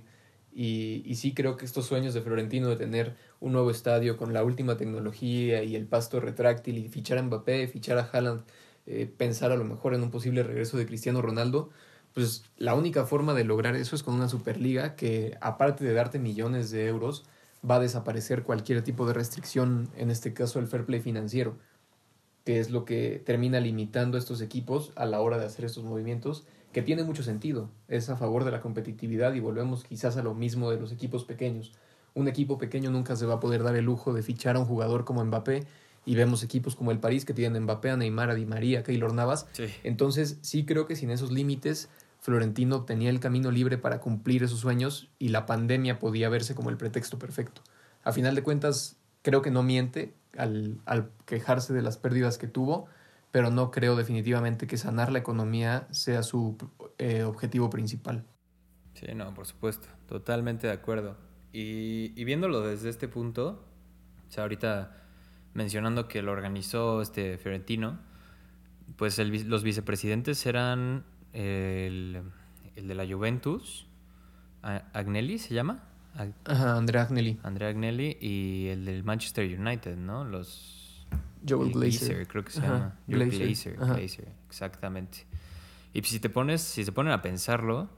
Y, 0.61 1.15
sí 1.15 1.33
creo 1.33 1.55
que 1.55 1.63
estos 1.63 1.85
sueños 1.85 2.13
de 2.13 2.19
Florentino 2.19 2.67
de 2.67 2.75
tener 2.75 3.15
un 3.39 3.53
nuevo 3.53 3.71
estadio 3.71 4.17
con 4.17 4.33
la 4.33 4.43
última 4.43 4.75
tecnología 4.75 5.63
y 5.63 5.77
el 5.77 5.87
pasto 5.87 6.19
retráctil 6.19 6.77
y 6.77 6.89
fichar 6.89 7.17
a 7.17 7.23
Mbappé, 7.23 7.65
fichar 7.69 7.97
a 7.97 8.09
Haaland, 8.11 8.43
eh, 8.85 9.05
pensar 9.05 9.53
a 9.53 9.55
lo 9.55 9.63
mejor 9.63 9.93
en 9.93 10.03
un 10.03 10.11
posible 10.11 10.43
regreso 10.43 10.77
de 10.77 10.85
Cristiano 10.85 11.21
Ronaldo, 11.21 11.69
pues 12.13 12.43
la 12.57 12.75
única 12.75 13.05
forma 13.05 13.33
de 13.33 13.45
lograr 13.45 13.77
eso 13.77 13.95
es 13.95 14.03
con 14.03 14.15
una 14.15 14.27
Superliga 14.27 14.97
que 14.97 15.37
aparte 15.39 15.85
de 15.85 15.93
darte 15.93 16.19
millones 16.19 16.71
de 16.71 16.87
euros, 16.87 17.23
va 17.63 17.75
a 17.75 17.79
desaparecer 17.79 18.43
cualquier 18.43 18.83
tipo 18.83 19.07
de 19.07 19.13
restricción, 19.13 19.89
en 19.95 20.11
este 20.11 20.33
caso 20.33 20.59
el 20.59 20.67
fair 20.67 20.83
play 20.85 20.99
financiero, 20.99 21.55
que 22.43 22.59
es 22.59 22.69
lo 22.69 22.83
que 22.83 23.21
termina 23.25 23.61
limitando 23.61 24.17
a 24.17 24.19
estos 24.19 24.41
equipos 24.41 24.91
a 24.97 25.05
la 25.05 25.21
hora 25.21 25.37
de 25.37 25.45
hacer 25.45 25.63
estos 25.63 25.85
movimientos, 25.85 26.45
que 26.71 26.81
tiene 26.81 27.03
mucho 27.03 27.23
sentido, 27.23 27.69
es 27.87 28.09
a 28.09 28.15
favor 28.15 28.43
de 28.43 28.51
la 28.51 28.61
competitividad 28.61 29.33
y 29.33 29.39
volvemos 29.39 29.83
quizás 29.83 30.17
a 30.17 30.23
lo 30.23 30.33
mismo 30.33 30.69
de 30.69 30.79
los 30.79 30.91
equipos 30.91 31.25
pequeños. 31.25 31.73
Un 32.13 32.27
equipo 32.27 32.57
pequeño 32.57 32.91
nunca 32.91 33.15
se 33.15 33.25
va 33.25 33.35
a 33.35 33.39
poder 33.39 33.63
dar 33.63 33.75
el 33.75 33.85
lujo 33.85 34.13
de 34.13 34.23
fichar 34.23 34.55
a 34.55 34.59
un 34.59 34.65
jugador 34.65 35.05
como 35.05 35.23
Mbappé 35.23 35.65
y 36.05 36.15
vemos 36.15 36.43
equipos 36.43 36.75
como 36.75 36.91
el 36.91 36.99
París 36.99 37.25
que 37.25 37.33
tienen 37.33 37.63
Mbappé, 37.63 37.91
a 37.91 37.97
Neymar, 37.97 38.29
a 38.29 38.35
Di 38.35 38.45
María, 38.45 38.79
a 38.79 38.83
Keylor 38.83 39.13
Navas. 39.13 39.47
Sí. 39.53 39.65
Entonces 39.83 40.37
sí 40.41 40.65
creo 40.65 40.85
que 40.85 40.95
sin 40.95 41.09
esos 41.11 41.31
límites 41.31 41.89
Florentino 42.19 42.83
tenía 42.83 43.09
el 43.09 43.19
camino 43.19 43.51
libre 43.51 43.77
para 43.77 43.99
cumplir 43.99 44.43
esos 44.43 44.59
sueños 44.59 45.09
y 45.19 45.29
la 45.29 45.45
pandemia 45.45 45.99
podía 45.99 46.29
verse 46.29 46.53
como 46.53 46.69
el 46.69 46.77
pretexto 46.77 47.17
perfecto. 47.17 47.61
A 48.03 48.11
final 48.11 48.35
de 48.35 48.43
cuentas, 48.43 48.97
creo 49.21 49.41
que 49.41 49.51
no 49.51 49.63
miente 49.63 50.13
al, 50.37 50.79
al 50.85 51.09
quejarse 51.25 51.73
de 51.73 51.81
las 51.81 51.97
pérdidas 51.97 52.37
que 52.37 52.47
tuvo, 52.47 52.87
pero 53.31 53.51
no 53.51 53.71
creo 53.71 53.95
definitivamente 53.95 54.67
que 54.67 54.77
sanar 54.77 55.11
la 55.11 55.19
economía 55.19 55.87
sea 55.91 56.23
su 56.23 56.57
eh, 56.97 57.23
objetivo 57.23 57.69
principal. 57.69 58.25
Sí, 58.93 59.07
no, 59.15 59.33
por 59.33 59.45
supuesto, 59.45 59.87
totalmente 60.07 60.67
de 60.67 60.73
acuerdo. 60.73 61.17
Y, 61.53 62.13
y 62.19 62.23
viéndolo 62.25 62.61
desde 62.61 62.89
este 62.89 63.07
punto, 63.07 63.65
o 64.27 64.31
sea, 64.31 64.43
ahorita 64.43 64.95
mencionando 65.53 66.07
que 66.07 66.21
lo 66.21 66.31
organizó 66.31 67.01
este 67.01 67.37
Fiorentino, 67.37 67.99
pues 68.95 69.19
el 69.19 69.49
los 69.49 69.63
vicepresidentes 69.63 70.45
eran 70.45 71.05
el, 71.33 72.21
el 72.75 72.87
de 72.87 72.95
la 72.95 73.05
Juventus, 73.07 73.87
Agnelli 74.61 75.39
se 75.39 75.53
llama. 75.53 75.83
Ajá, 76.45 76.75
Andrea 76.75 77.03
Agnelli. 77.03 77.39
Andrea 77.43 77.69
Agnelli 77.69 78.17
y 78.19 78.67
el 78.67 78.85
del 78.85 79.03
Manchester 79.03 79.45
United, 79.45 79.95
¿no? 79.95 80.25
Los... 80.25 80.78
Joel 81.47 81.71
Glazer. 81.71 82.27
creo 82.27 82.43
que 82.43 82.51
se 82.51 82.61
llama. 82.61 82.97
Joel 83.07 83.29
Glazer, 83.29 83.75
Glazer, 83.77 84.27
exactamente. 84.47 85.25
Y 85.93 86.01
si 86.03 86.19
te 86.19 86.29
pones, 86.29 86.61
si 86.61 86.83
se 86.83 86.91
ponen 86.91 87.13
a 87.13 87.21
pensarlo, 87.21 87.89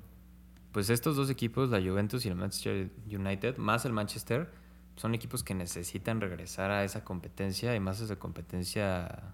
pues 0.71 0.89
estos 0.89 1.15
dos 1.15 1.29
equipos, 1.29 1.69
la 1.69 1.81
Juventus 1.81 2.25
y 2.25 2.29
el 2.29 2.35
Manchester 2.35 2.89
United, 3.07 3.57
más 3.57 3.85
el 3.85 3.93
Manchester, 3.93 4.49
son 4.95 5.15
equipos 5.15 5.43
que 5.43 5.53
necesitan 5.53 6.21
regresar 6.21 6.71
a 6.71 6.83
esa 6.83 7.03
competencia 7.03 7.75
y 7.75 7.79
más 7.79 7.99
esa 7.99 8.17
competencia 8.17 9.33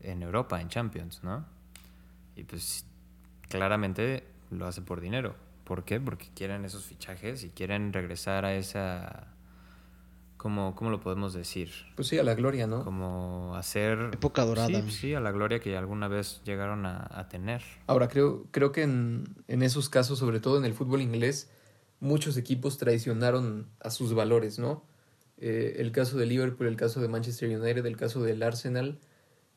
en 0.00 0.22
Europa, 0.22 0.60
en 0.60 0.68
Champions, 0.68 1.22
¿no? 1.22 1.44
Y 2.36 2.44
pues 2.44 2.86
claramente 3.48 4.24
lo 4.50 4.66
hace 4.66 4.82
por 4.82 5.00
dinero. 5.00 5.36
¿Por 5.64 5.84
qué? 5.84 6.00
Porque 6.00 6.28
quieren 6.34 6.64
esos 6.64 6.84
fichajes 6.84 7.44
y 7.44 7.50
quieren 7.50 7.92
regresar 7.92 8.44
a 8.44 8.54
esa 8.54 9.33
como, 10.44 10.74
¿cómo 10.74 10.90
lo 10.90 11.00
podemos 11.00 11.32
decir? 11.32 11.70
Pues 11.96 12.08
sí, 12.08 12.18
a 12.18 12.22
la 12.22 12.34
gloria, 12.34 12.66
¿no? 12.66 12.84
Como 12.84 13.56
hacer... 13.56 14.10
Época 14.12 14.44
dorada. 14.44 14.68
Sí, 14.68 14.90
sí, 14.90 15.14
a 15.14 15.20
la 15.20 15.32
gloria 15.32 15.58
que 15.58 15.74
alguna 15.74 16.06
vez 16.06 16.42
llegaron 16.44 16.84
a, 16.84 17.28
tener. 17.30 17.62
Ahora, 17.86 18.08
creo, 18.08 18.44
creo 18.50 18.70
que 18.70 18.82
en, 18.82 19.24
en, 19.48 19.62
esos 19.62 19.88
casos, 19.88 20.18
sobre 20.18 20.40
todo 20.40 20.58
en 20.58 20.66
el 20.66 20.74
fútbol 20.74 21.00
inglés, 21.00 21.50
muchos 21.98 22.36
equipos 22.36 22.76
traicionaron 22.76 23.70
a 23.80 23.88
sus 23.88 24.12
valores, 24.12 24.58
¿no? 24.58 24.84
Eh, 25.38 25.76
el 25.78 25.92
caso 25.92 26.18
de 26.18 26.26
Liverpool, 26.26 26.66
el 26.66 26.76
caso 26.76 27.00
de 27.00 27.08
Manchester 27.08 27.48
United, 27.48 27.86
el 27.86 27.96
caso 27.96 28.22
del 28.22 28.42
Arsenal, 28.42 28.98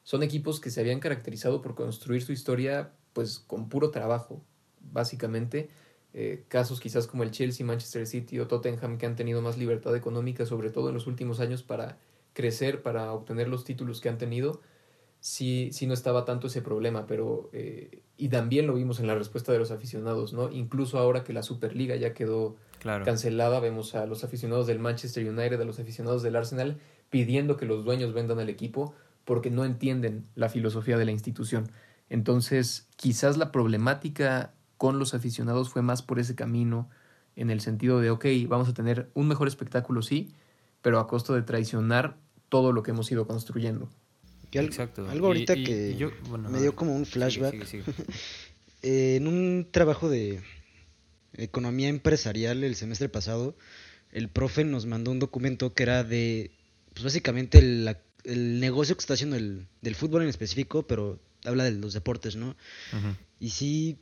son 0.04 0.24
equipos 0.24 0.62
que 0.62 0.70
se 0.70 0.80
habían 0.80 1.02
caracterizado 1.02 1.62
por 1.62 1.76
construir 1.76 2.22
su 2.22 2.32
historia 2.32 2.94
pues 3.12 3.40
con 3.40 3.68
puro 3.68 3.92
trabajo, 3.92 4.42
básicamente, 4.80 5.68
eh, 6.20 6.46
casos 6.48 6.80
quizás 6.80 7.06
como 7.06 7.22
el 7.22 7.30
Chelsea, 7.30 7.64
Manchester 7.64 8.08
City 8.08 8.40
o 8.40 8.48
Tottenham 8.48 8.98
que 8.98 9.06
han 9.06 9.16
tenido 9.16 9.40
más 9.44 9.60
libertad 9.60 9.96
económica, 9.96 10.48
sobre 10.48 10.72
todo 10.72 10.88
en 10.88 10.96
los 10.96 11.06
últimos 11.06 11.40
años, 11.40 11.62
para 11.62 12.00
crecer, 12.34 12.82
para 12.82 13.14
obtener 13.14 13.48
los 13.48 13.64
títulos 13.64 14.02
que 14.02 14.10
han 14.10 14.18
tenido, 14.18 14.60
sí, 15.20 15.70
sí 15.72 15.86
no 15.86 15.94
estaba 15.94 16.26
tanto 16.26 16.48
ese 16.48 16.64
problema, 16.64 17.06
pero 17.06 17.52
eh, 17.54 18.02
y 18.18 18.30
también 18.30 18.66
lo 18.66 18.74
vimos 18.74 19.00
en 19.00 19.06
la 19.06 19.14
respuesta 19.14 19.52
de 19.52 19.60
los 19.60 19.70
aficionados, 19.70 20.34
¿no? 20.34 20.50
Incluso 20.50 20.98
ahora 20.98 21.24
que 21.24 21.34
la 21.34 21.44
Superliga 21.44 21.96
ya 21.98 22.16
quedó 22.16 22.56
cancelada, 22.82 23.60
vemos 23.60 23.94
a 23.94 24.08
los 24.08 24.24
aficionados 24.24 24.66
del 24.66 24.80
Manchester 24.80 25.24
United, 25.30 25.62
a 25.62 25.66
los 25.66 25.78
aficionados 25.78 26.24
del 26.24 26.36
Arsenal 26.36 26.80
pidiendo 27.12 27.58
que 27.58 27.68
los 27.68 27.86
dueños 27.86 28.16
vendan 28.16 28.40
al 28.40 28.50
equipo 28.50 28.96
porque 29.24 29.52
no 29.52 29.66
entienden 29.66 30.24
la 30.34 30.50
filosofía 30.50 30.98
de 30.98 31.06
la 31.06 31.12
institución. 31.12 31.70
Entonces, 32.10 32.88
quizás 32.96 33.38
la 33.38 33.52
problemática 33.52 34.56
con 34.78 35.00
los 35.00 35.14
aficionados 35.14 35.70
fue 35.70 35.82
más 35.82 36.02
por 36.02 36.20
ese 36.20 36.36
camino, 36.36 36.90
en 37.36 37.50
el 37.50 37.62
sentido 37.62 38.00
de, 38.00 38.10
ok, 38.10 38.26
vamos 38.48 38.68
a 38.68 38.74
tener 38.74 39.10
un 39.14 39.28
mejor 39.28 39.48
espectáculo, 39.48 40.02
sí, 40.02 40.34
pero 40.82 41.00
a 41.00 41.08
costo 41.08 41.34
de 41.34 41.44
traicionar 41.44 42.18
todo 42.50 42.72
lo 42.72 42.84
que 42.84 42.92
hemos 42.92 43.12
ido 43.12 43.28
construyendo. 43.28 43.90
Exacto. 44.52 45.08
Algo 45.10 45.28
ahorita 45.28 45.56
que 45.56 46.10
me 46.50 46.60
dio 46.60 46.76
como 46.76 46.96
un 46.96 47.06
flashback. 47.06 47.56
en 48.82 49.28
un 49.28 49.68
trabajo 49.70 50.10
de 50.10 50.42
economía 51.34 51.90
empresarial 51.90 52.64
el 52.64 52.76
semestre 52.76 53.10
pasado, 53.10 53.56
el 54.12 54.30
profe 54.30 54.64
nos 54.64 54.86
mandó 54.86 55.12
un 55.12 55.20
documento 55.20 55.74
que 55.74 55.84
era 55.84 56.04
de, 56.04 56.52
pues 56.94 57.04
básicamente 57.04 57.60
el, 57.60 57.96
el 58.24 58.60
negocio 58.60 58.96
que 58.96 59.02
está 59.02 59.14
haciendo 59.14 59.36
el, 59.36 59.68
del 59.82 59.96
fútbol 59.96 60.24
en 60.24 60.30
específico, 60.30 60.88
pero 60.88 61.20
habla 61.46 61.66
de 61.66 61.72
los 61.72 61.94
deportes, 61.94 62.36
¿no? 62.36 62.56
Y 63.40 63.52
sí, 63.52 63.98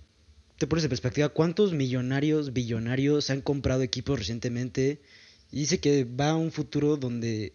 te 0.57 0.67
pones 0.67 0.85
en 0.85 0.89
perspectiva 0.89 1.29
cuántos 1.29 1.73
millonarios, 1.73 2.53
billonarios 2.53 3.29
han 3.29 3.41
comprado 3.41 3.81
equipos 3.81 4.19
recientemente. 4.19 5.01
Y 5.51 5.59
dice 5.59 5.79
que 5.79 6.05
va 6.05 6.31
a 6.31 6.35
un 6.35 6.51
futuro 6.51 6.97
donde 6.97 7.53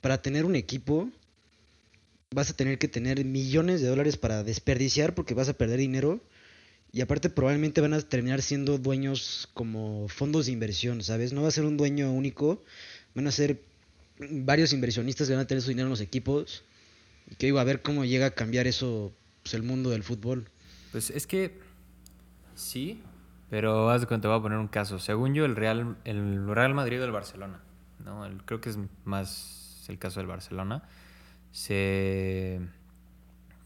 para 0.00 0.22
tener 0.22 0.44
un 0.44 0.56
equipo 0.56 1.10
vas 2.30 2.50
a 2.50 2.54
tener 2.54 2.78
que 2.78 2.88
tener 2.88 3.24
millones 3.24 3.80
de 3.80 3.88
dólares 3.88 4.16
para 4.16 4.44
desperdiciar 4.44 5.14
porque 5.14 5.34
vas 5.34 5.48
a 5.48 5.54
perder 5.54 5.78
dinero. 5.78 6.20
Y 6.90 7.02
aparte 7.02 7.28
probablemente 7.28 7.82
van 7.82 7.92
a 7.92 8.00
terminar 8.00 8.40
siendo 8.40 8.78
dueños 8.78 9.48
como 9.52 10.08
fondos 10.08 10.46
de 10.46 10.52
inversión, 10.52 11.02
¿sabes? 11.02 11.34
No 11.34 11.42
va 11.42 11.48
a 11.48 11.52
ser 11.52 11.64
un 11.64 11.76
dueño 11.76 12.10
único, 12.12 12.62
van 13.14 13.26
a 13.26 13.32
ser 13.32 13.60
varios 14.18 14.72
inversionistas 14.72 15.28
que 15.28 15.34
van 15.34 15.42
a 15.42 15.46
tener 15.46 15.62
su 15.62 15.68
dinero 15.68 15.86
en 15.86 15.90
los 15.90 16.00
equipos. 16.00 16.64
Y 17.30 17.34
que 17.34 17.46
digo, 17.46 17.58
a 17.58 17.64
ver 17.64 17.82
cómo 17.82 18.06
llega 18.06 18.26
a 18.26 18.30
cambiar 18.30 18.66
eso 18.66 19.12
pues, 19.42 19.52
el 19.52 19.62
mundo 19.62 19.90
del 19.90 20.02
fútbol. 20.02 20.48
Pues 20.92 21.10
es 21.10 21.26
que 21.26 21.52
Sí, 22.58 23.00
pero 23.50 23.88
haz 23.88 24.00
de 24.00 24.08
cuenta, 24.08 24.22
te 24.22 24.28
voy 24.28 24.38
a 24.38 24.42
poner 24.42 24.58
un 24.58 24.66
caso. 24.66 24.98
Según 24.98 25.32
yo, 25.32 25.44
el 25.44 25.54
Real, 25.54 25.96
el 26.04 26.48
Real 26.48 26.74
Madrid 26.74 27.00
o 27.00 27.04
el 27.04 27.12
Barcelona, 27.12 27.60
¿no? 28.04 28.28
creo 28.46 28.60
que 28.60 28.70
es 28.70 28.78
más 29.04 29.86
el 29.88 29.98
caso 30.00 30.18
del 30.18 30.26
Barcelona, 30.26 30.82
se... 31.52 32.60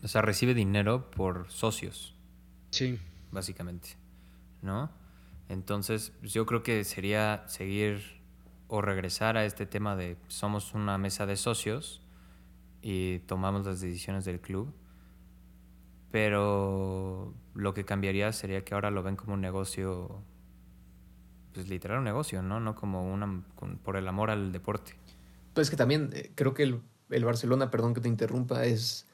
O 0.03 0.09
sea, 0.09 0.21
recibe 0.21 0.53
dinero 0.53 1.11
por 1.11 1.51
socios. 1.51 2.15
Sí. 2.71 2.99
Básicamente, 3.31 3.97
¿no? 4.61 4.91
Entonces, 5.49 6.13
yo 6.23 6.45
creo 6.45 6.63
que 6.63 6.85
sería 6.85 7.45
seguir 7.47 8.21
o 8.69 8.83
regresar 8.83 9.39
a 9.39 9.47
este 9.47 9.65
tema 9.65 9.97
de 9.97 10.19
somos 10.29 10.75
una 10.75 10.99
mesa 10.99 11.25
de 11.25 11.37
socios 11.37 12.03
y 12.83 13.21
tomamos 13.21 13.65
las 13.65 13.81
decisiones 13.81 14.27
del 14.27 14.41
club 14.41 14.75
pero 16.13 17.35
lo 17.55 17.75
que 17.75 17.85
cambiaría 17.85 18.33
sería 18.33 18.65
que 18.65 18.75
ahora 18.75 18.91
lo 18.91 19.03
ven 19.03 19.17
como 19.17 19.33
un 19.33 19.41
negocio, 19.41 20.23
pues 21.55 21.69
literal 21.69 21.99
un 21.99 22.05
negocio, 22.05 22.43
¿no? 22.43 22.61
No 22.61 22.75
como 22.75 23.11
una, 23.13 23.43
por 23.83 23.97
el 23.97 24.07
amor 24.07 24.31
al 24.31 24.53
deporte. 24.53 24.95
Pues 25.55 25.71
que 25.71 25.77
también 25.77 26.11
eh, 26.13 26.31
creo 26.35 26.53
que 26.53 26.65
el, 26.65 26.81
el, 27.11 27.25
Barcelona, 27.25 27.71
perdón 27.71 27.95
que 27.95 28.03
te 28.03 28.09
interrumpa, 28.09 28.67
es, 28.67 29.09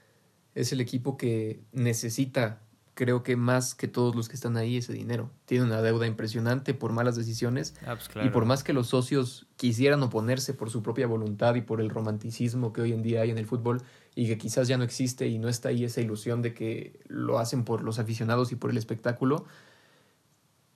es 0.57 0.73
el 0.73 0.81
equipo 0.81 1.17
que 1.17 1.61
necesita, 1.73 2.63
creo 2.95 3.23
que 3.23 3.37
más 3.37 3.77
que 3.77 3.87
todos 3.87 4.17
los 4.17 4.29
que 4.29 4.35
están 4.35 4.57
ahí, 4.57 4.79
ese 4.79 4.93
dinero. 4.93 5.31
Tiene 5.45 5.65
una 5.65 5.83
deuda 5.83 6.09
impresionante 6.09 6.75
por 6.75 6.93
malas 6.93 7.15
decisiones. 7.15 7.77
Ah, 7.87 7.95
pues 7.95 8.27
y 8.27 8.31
por 8.31 8.45
más 8.45 8.65
que 8.65 8.73
los 8.73 8.89
socios 8.89 9.47
quisieran 9.57 10.03
oponerse 10.03 10.53
por 10.53 10.69
su 10.71 10.83
propia 10.83 11.07
voluntad 11.07 11.55
y 11.55 11.61
por 11.61 11.81
el 11.81 11.91
romanticismo 11.91 12.73
que 12.73 12.81
hoy 12.81 12.93
en 12.93 13.03
día 13.03 13.21
hay 13.21 13.31
en 13.31 13.39
el 13.39 13.47
fútbol, 13.47 13.83
y 14.15 14.27
que 14.27 14.39
quizás 14.39 14.69
ya 14.69 14.77
no 14.77 14.85
existe 14.85 15.29
y 15.29 15.39
no 15.39 15.49
está 15.49 15.69
ahí 15.69 15.85
esa 15.85 16.01
ilusión 16.01 16.43
de 16.43 16.55
que 16.55 17.01
lo 17.07 17.39
hacen 17.39 17.65
por 17.65 17.83
los 17.83 17.99
aficionados 17.99 18.53
y 18.53 18.57
por 18.57 18.71
el 18.71 18.77
espectáculo, 18.77 19.47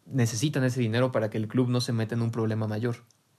necesitan 0.06 0.64
ese 0.64 0.80
dinero 0.80 1.12
para 1.12 1.30
que 1.30 1.38
el 1.38 1.48
club 1.48 1.68
no 1.68 1.80
se 1.80 1.92
meta 1.92 2.14
en 2.14 2.22
un 2.22 2.30
problema 2.30 2.66
mayor. 2.66 2.96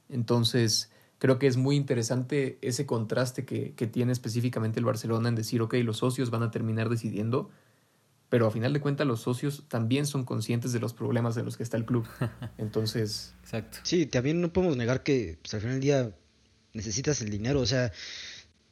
Entonces, 0.09 0.91
creo 1.19 1.39
que 1.39 1.47
es 1.47 1.57
muy 1.57 1.75
interesante 1.75 2.57
ese 2.61 2.85
contraste 2.85 3.45
que, 3.45 3.87
tiene 3.87 4.11
específicamente 4.11 4.79
el 4.79 4.85
Barcelona 4.85 5.29
en 5.29 5.35
decir, 5.35 5.61
ok, 5.61 5.75
los 5.75 5.97
socios 5.97 6.29
van 6.29 6.43
a 6.43 6.51
terminar 6.51 6.89
decidiendo, 6.89 7.49
pero 8.29 8.47
a 8.47 8.51
final 8.51 8.73
de 8.73 8.81
cuentas 8.81 9.07
los 9.07 9.21
socios 9.21 9.65
también 9.67 10.05
son 10.05 10.25
conscientes 10.25 10.73
de 10.73 10.79
los 10.79 10.93
problemas 10.93 11.35
de 11.35 11.43
los 11.43 11.55
que 11.55 11.63
está 11.63 11.77
el 11.77 11.85
club. 11.85 12.05
Entonces... 12.57 13.35
Exacto. 13.41 13.77
Sí, 13.83 14.05
también 14.05 14.41
no 14.41 14.51
podemos 14.51 14.75
negar 14.75 15.03
que 15.03 15.37
pues, 15.41 15.53
al 15.53 15.61
final 15.61 15.75
del 15.75 15.81
día 15.81 16.15
necesitas 16.73 17.21
el 17.21 17.29
dinero, 17.29 17.61
o 17.61 17.65
sea, 17.65 17.91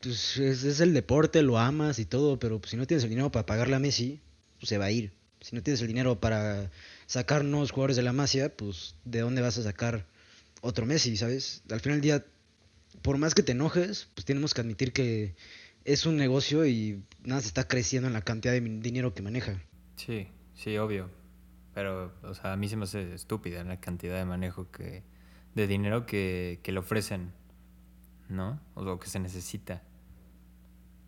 pues 0.02 0.38
es, 0.38 0.80
el 0.80 0.94
deporte, 0.94 1.42
lo 1.44 1.60
amas 1.60 2.00
y 2.00 2.06
todo, 2.06 2.40
pero 2.40 2.60
pues, 2.60 2.72
si 2.72 2.78
no 2.78 2.88
tienes 2.88 3.04
el 3.04 3.10
dinero 3.10 3.32
para 3.32 3.46
pagarle 3.46 3.76
a 3.76 3.80
Messi, 3.80 4.20
pues 4.60 4.70
se 4.70 4.78
va 4.78 4.86
a 4.86 4.92
ir. 4.92 5.14
Si 5.42 5.56
no 5.56 5.64
tienes 5.64 5.82
el 5.82 5.88
dinero 5.88 6.20
para 6.20 6.72
sacar 7.06 7.44
nuevos 7.44 7.72
jugadores 7.72 7.98
de 7.98 8.04
la 8.04 8.14
Masia, 8.14 8.56
pues 8.56 8.96
¿de 9.06 9.22
dónde 9.22 9.42
vas 9.42 9.58
a 9.58 9.64
sacar 9.64 10.06
otro 10.62 10.86
Messi, 10.86 11.18
sabes? 11.18 11.64
Al 11.70 11.80
final 11.80 11.98
del 11.98 12.02
día, 12.02 12.26
por 13.02 13.18
más 13.18 13.36
que 13.36 13.44
te 13.44 13.54
enojes, 13.54 14.10
pues 14.14 14.26
tenemos 14.26 14.54
que 14.54 14.62
admitir 14.62 14.94
que 14.94 15.36
es 15.86 16.06
un 16.06 16.18
negocio 16.18 16.66
y 16.66 17.04
nada 17.24 17.42
se 17.42 17.48
está 17.48 17.68
creciendo 17.68 18.08
en 18.08 18.14
la 18.14 18.22
cantidad 18.22 18.54
de 18.54 18.62
dinero 18.62 19.14
que 19.14 19.22
maneja. 19.22 19.62
Sí, 19.96 20.28
sí, 20.56 20.78
obvio. 20.78 21.10
Pero, 21.74 22.14
o 22.24 22.34
sea, 22.34 22.54
a 22.54 22.58
mí 22.58 22.68
se 22.68 22.76
me 22.76 22.84
hace 22.84 23.14
estúpida 23.14 23.64
la 23.64 23.80
cantidad 23.80 24.18
de 24.18 24.26
manejo 24.26 24.70
que, 24.72 25.04
de 25.56 25.68
dinero 25.68 26.06
que, 26.06 26.60
que 26.64 26.72
le 26.72 26.80
ofrecen, 26.80 27.32
¿no? 28.30 28.60
O 28.76 28.84
lo 28.84 29.00
que 29.00 29.08
se 29.08 29.20
necesita 29.20 29.82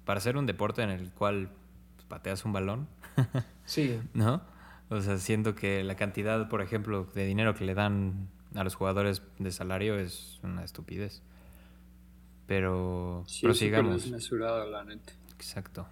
para 0.06 0.18
hacer 0.18 0.38
un 0.38 0.46
deporte 0.46 0.82
en 0.82 0.90
el 0.90 1.12
cual 1.12 1.50
pues, 1.96 2.08
pateas 2.08 2.46
un 2.46 2.54
balón. 2.54 2.88
sí. 3.66 4.00
¿No? 4.14 4.42
O 4.90 5.02
sea, 5.02 5.18
siento 5.18 5.56
que 5.56 5.84
la 5.84 5.96
cantidad, 5.96 6.50
por 6.50 6.62
ejemplo, 6.62 7.08
de 7.16 7.26
dinero 7.26 7.56
que 7.56 7.66
le 7.66 7.74
dan 7.74 8.30
a 8.56 8.64
los 8.64 8.76
jugadores 8.76 9.24
de 9.40 9.52
salario 9.52 9.98
es 9.98 10.40
una 10.44 10.64
estupidez. 10.64 11.24
Pero 12.46 13.24
sí, 13.28 13.42
prosigamos. 13.42 14.06
la 14.08 14.84
neta. 14.84 15.14
Exacto. 15.36 15.88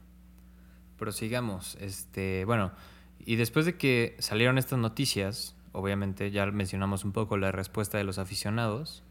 Prosigamos. 0.97 1.75
Este, 1.79 2.45
bueno, 2.45 2.71
y 3.19 3.37
después 3.37 3.65
de 3.65 3.77
que 3.77 4.15
salieron 4.19 4.57
estas 4.57 4.79
noticias, 4.79 5.55
obviamente 5.71 6.31
ya 6.31 6.45
mencionamos 6.47 7.05
un 7.05 7.13
poco 7.13 7.37
la 7.37 7.51
respuesta 7.51 7.97
de 7.97 8.03
los 8.03 8.19
aficionados, 8.19 9.03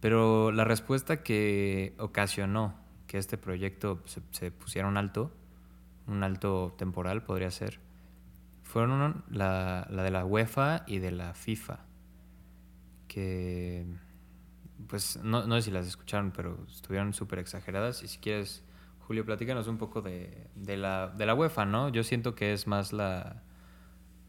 pero 0.00 0.52
la 0.52 0.64
respuesta 0.64 1.22
que 1.22 1.94
ocasionó 1.98 2.74
que 3.10 3.18
este 3.18 3.36
proyecto 3.36 4.00
se, 4.30 4.52
pusiera 4.52 4.86
un 4.86 4.96
alto, 4.96 5.32
un 6.06 6.22
alto 6.22 6.76
temporal 6.78 7.24
podría 7.24 7.50
ser, 7.50 7.80
fueron 8.62 9.24
la, 9.28 9.88
la 9.90 10.04
de 10.04 10.12
la 10.12 10.24
UEFA 10.24 10.84
y 10.86 11.00
de 11.00 11.10
la 11.10 11.34
FIFA. 11.34 11.80
Que, 13.08 13.84
pues, 14.86 15.18
no, 15.24 15.44
no 15.44 15.56
sé 15.56 15.62
si 15.62 15.70
las 15.72 15.88
escucharon, 15.88 16.30
pero 16.30 16.64
estuvieron 16.68 17.12
súper 17.12 17.40
exageradas. 17.40 18.04
Y 18.04 18.06
si 18.06 18.18
quieres, 18.18 18.62
Julio, 19.00 19.24
platícanos 19.24 19.66
un 19.66 19.78
poco 19.78 20.02
de, 20.02 20.46
de, 20.54 20.76
la, 20.76 21.08
de 21.08 21.26
la 21.26 21.34
UEFA, 21.34 21.64
¿no? 21.64 21.88
Yo 21.88 22.04
siento 22.04 22.36
que 22.36 22.52
es 22.52 22.68
más 22.68 22.92
la, 22.92 23.42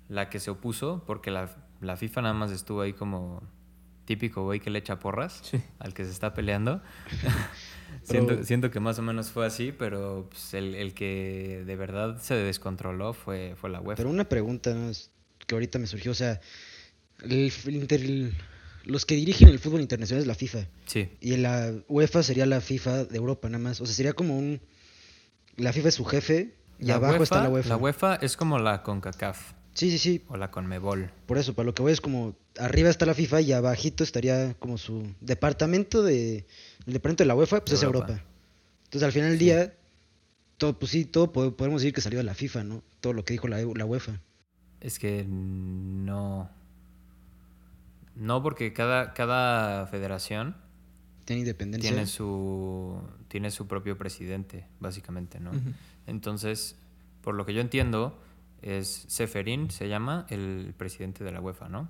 la 0.09 0.27
que 0.29 0.39
se 0.39 0.49
opuso, 0.49 1.03
porque 1.05 1.29
la, 1.29 1.51
la 1.81 1.97
FIFA 1.97 2.23
nada 2.23 2.33
más 2.33 2.49
estuvo 2.49 2.81
ahí 2.81 2.93
como 2.93 3.43
típico 4.15 4.43
güey 4.43 4.59
que 4.59 4.69
le 4.69 4.79
echa 4.79 4.99
porras 4.99 5.39
Sí. 5.43 5.61
al 5.79 5.93
que 5.93 6.03
se 6.05 6.11
está 6.11 6.33
peleando. 6.33 6.81
Pero- 8.07 8.25
siento, 8.27 8.43
siento 8.45 8.71
que 8.71 8.79
más 8.79 8.97
o 8.99 9.01
menos 9.01 9.31
fue 9.31 9.45
así, 9.45 9.71
pero 9.77 10.27
pues, 10.29 10.53
el, 10.53 10.75
el 10.75 10.93
que 10.93 11.63
de 11.65 11.75
verdad 11.75 12.17
se 12.21 12.33
descontroló 12.35 13.13
fue, 13.13 13.53
fue 13.59 13.69
la 13.69 13.79
UEFA. 13.81 13.97
Pero 13.97 14.09
una 14.09 14.23
pregunta 14.27 14.75
que 15.45 15.55
ahorita 15.55 15.77
me 15.77 15.87
surgió, 15.87 16.11
o 16.11 16.15
sea, 16.15 16.39
el, 17.23 17.51
el 17.65 17.75
inter- 17.75 18.01
el- 18.01 18.33
los 18.85 19.05
que 19.05 19.15
dirigen 19.15 19.49
el 19.49 19.59
fútbol 19.59 19.81
internacional 19.81 20.21
es 20.21 20.27
la 20.27 20.33
FIFA 20.35 20.65
Sí, 20.87 21.09
y 21.21 21.37
la 21.37 21.71
UEFA 21.87 22.23
sería 22.23 22.45
la 22.47 22.61
FIFA 22.61 23.03
de 23.05 23.17
Europa 23.17 23.47
nada 23.49 23.63
más, 23.63 23.79
o 23.81 23.85
sea, 23.85 23.93
sería 23.93 24.13
como 24.13 24.37
un 24.37 24.59
la 25.57 25.71
FIFA 25.73 25.89
es 25.89 25.95
su 25.95 26.05
jefe 26.05 26.55
y 26.79 26.85
La 26.85 26.95
abajo 26.95 27.21
está 27.21 27.43
la 27.43 27.49
UEFA. 27.49 27.69
La 27.69 27.77
UEFA 27.77 28.15
es 28.15 28.35
como 28.37 28.57
la 28.57 28.81
CONCACAF 28.81 29.53
Sí, 29.73 29.91
sí, 29.91 29.99
sí, 29.99 30.23
o 30.29 30.37
la 30.37 30.49
CONMEBOL. 30.49 31.11
por 31.27 31.37
eso, 31.37 31.53
para 31.53 31.65
lo 31.67 31.73
que 31.75 31.81
voy 31.83 31.91
es 31.91 32.01
como 32.01 32.35
arriba 32.59 32.89
está 32.89 33.05
la 33.05 33.13
FIFA 33.13 33.41
y 33.41 33.51
abajito 33.53 34.03
estaría 34.03 34.53
como 34.55 34.77
su 34.77 35.07
departamento 35.21 36.03
de 36.03 36.45
el 36.85 36.93
departamento 36.93 37.23
de 37.23 37.27
la 37.27 37.35
UEFA, 37.35 37.61
pues 37.61 37.73
es 37.73 37.83
Europa. 37.83 38.21
Entonces, 38.85 39.03
al 39.03 39.11
final 39.11 39.29
del 39.29 39.39
día 39.39 39.73
todo 40.57 40.77
pues 40.77 40.91
sí, 40.91 41.05
todo 41.05 41.31
po- 41.31 41.51
podemos 41.55 41.81
decir 41.81 41.93
que 41.93 42.01
salió 42.01 42.19
de 42.19 42.23
la 42.23 42.33
FIFA, 42.35 42.63
¿no? 42.63 42.83
Todo 42.99 43.13
lo 43.13 43.23
que 43.25 43.33
dijo 43.33 43.47
la, 43.47 43.57
la 43.61 43.85
UEFA. 43.85 44.19
Es 44.79 44.99
que 44.99 45.23
no. 45.27 46.49
No, 48.15 48.43
porque 48.43 48.73
cada, 48.73 49.13
cada 49.13 49.87
federación 49.87 50.55
Tiene 51.25 51.39
independencia. 51.41 51.89
tiene 51.89 52.05
su, 52.07 52.99
tiene 53.27 53.49
su 53.51 53.67
propio 53.67 53.97
presidente, 53.97 54.65
básicamente, 54.79 55.39
¿no? 55.39 55.51
Entonces, 56.07 56.75
por 57.21 57.35
lo 57.35 57.45
que 57.45 57.53
yo 57.53 57.61
entiendo, 57.61 58.19
es 58.61 59.05
Seferín, 59.07 59.71
se 59.71 59.87
llama, 59.87 60.25
el 60.29 60.73
presidente 60.77 61.23
de 61.23 61.31
la 61.31 61.39
UEFA, 61.41 61.69
¿no? 61.69 61.89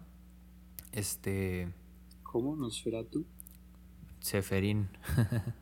Este. 0.91 1.71
¿Cómo? 2.23 2.55
¿Nosferatu? 2.55 3.25
Seferín. 4.19 4.89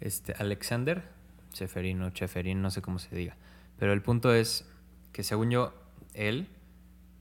este, 0.00 0.34
Alexander 0.38 1.04
Seferín 1.52 2.02
o 2.02 2.10
Cheferín, 2.10 2.60
no 2.62 2.70
sé 2.70 2.82
cómo 2.82 2.98
se 2.98 3.14
diga. 3.14 3.36
Pero 3.78 3.92
el 3.92 4.02
punto 4.02 4.34
es 4.34 4.68
que 5.12 5.22
según 5.22 5.50
yo, 5.50 5.72
él 6.12 6.48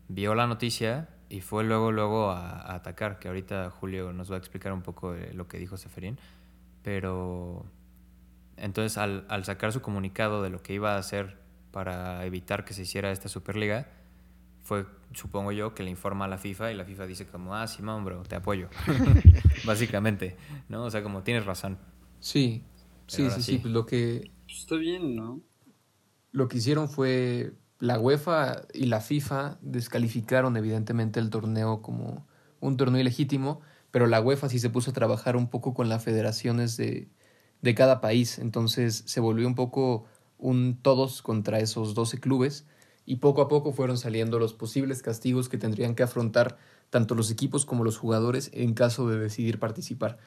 vio 0.07 0.35
la 0.35 0.47
noticia 0.47 1.09
y 1.29 1.41
fue 1.41 1.63
luego, 1.63 1.91
luego 1.91 2.31
a, 2.31 2.59
a 2.59 2.75
atacar, 2.75 3.19
que 3.19 3.27
ahorita 3.27 3.69
Julio 3.69 4.13
nos 4.13 4.31
va 4.31 4.35
a 4.35 4.39
explicar 4.39 4.73
un 4.73 4.81
poco 4.81 5.15
lo 5.33 5.47
que 5.47 5.57
dijo 5.57 5.77
Seferín. 5.77 6.19
Pero 6.83 7.65
entonces 8.57 8.97
al, 8.97 9.25
al 9.29 9.45
sacar 9.45 9.71
su 9.71 9.81
comunicado 9.81 10.43
de 10.43 10.49
lo 10.49 10.61
que 10.61 10.73
iba 10.73 10.95
a 10.95 10.97
hacer 10.97 11.37
para 11.71 12.25
evitar 12.25 12.65
que 12.65 12.73
se 12.73 12.83
hiciera 12.83 13.11
esta 13.11 13.29
Superliga, 13.29 13.87
fue, 14.63 14.85
supongo 15.13 15.51
yo, 15.51 15.75
que 15.75 15.83
le 15.83 15.91
informa 15.91 16.25
a 16.25 16.27
la 16.27 16.37
FIFA 16.37 16.71
y 16.71 16.75
la 16.75 16.85
FIFA 16.85 17.05
dice 17.05 17.27
como, 17.27 17.55
ah, 17.55 17.67
Simón, 17.67 18.03
bro, 18.03 18.23
te 18.23 18.35
apoyo. 18.35 18.69
Básicamente, 19.65 20.37
¿no? 20.69 20.85
O 20.85 20.91
sea, 20.91 21.03
como 21.03 21.21
tienes 21.21 21.45
razón. 21.45 21.77
Sí, 22.19 22.63
sí, 23.07 23.29
sí, 23.29 23.35
sí. 23.35 23.41
sí. 23.43 23.57
Pues 23.59 23.73
lo 23.73 23.85
que, 23.85 24.31
está 24.47 24.75
bien, 24.75 25.15
¿no? 25.15 25.41
lo 26.33 26.47
que 26.47 26.57
hicieron 26.57 26.89
fue 26.89 27.53
la 27.79 27.99
UEFA 27.99 28.63
y 28.73 28.87
la 28.87 28.99
FIFA 28.99 29.59
descalificaron 29.61 30.57
evidentemente 30.57 31.19
el 31.19 31.29
torneo 31.29 31.81
como 31.81 32.27
un 32.59 32.75
torneo 32.75 32.99
ilegítimo, 32.99 33.61
pero 33.91 34.07
la 34.07 34.19
UEFA 34.19 34.49
sí 34.49 34.59
se 34.59 34.69
puso 34.69 34.91
a 34.91 34.93
trabajar 34.93 35.37
un 35.37 35.47
poco 35.47 35.73
con 35.73 35.89
las 35.89 36.03
federaciones 36.03 36.75
de, 36.75 37.07
de 37.61 37.75
cada 37.75 38.01
país, 38.01 38.39
entonces 38.39 39.03
se 39.05 39.19
volvió 39.19 39.47
un 39.47 39.55
poco 39.55 40.05
un 40.37 40.79
todos 40.81 41.21
contra 41.21 41.59
esos 41.59 41.93
12 41.93 42.19
clubes 42.19 42.65
y 43.05 43.17
poco 43.17 43.41
a 43.41 43.47
poco 43.47 43.71
fueron 43.73 43.97
saliendo 43.97 44.39
los 44.39 44.53
posibles 44.53 45.01
castigos 45.01 45.49
que 45.49 45.57
tendrían 45.57 45.95
que 45.95 46.03
afrontar 46.03 46.57
tanto 46.89 47.15
los 47.15 47.31
equipos 47.31 47.65
como 47.65 47.83
los 47.83 47.97
jugadores 47.97 48.49
en 48.53 48.73
caso 48.73 49.09
de 49.09 49.19
decidir 49.19 49.59
participar. 49.59 50.19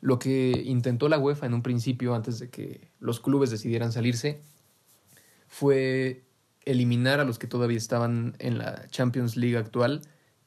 Lo 0.00 0.18
que 0.18 0.62
intentó 0.64 1.08
la 1.08 1.18
UEFA 1.18 1.46
en 1.46 1.54
un 1.54 1.62
principio, 1.62 2.14
antes 2.14 2.38
de 2.38 2.48
que 2.48 2.88
los 3.00 3.20
clubes 3.20 3.50
decidieran 3.50 3.92
salirse, 3.92 4.40
fue 5.46 6.24
eliminar 6.64 7.20
a 7.20 7.24
los 7.24 7.38
que 7.38 7.46
todavía 7.46 7.76
estaban 7.76 8.34
en 8.38 8.58
la 8.58 8.88
Champions 8.88 9.36
League 9.36 9.56
actual 9.56 10.02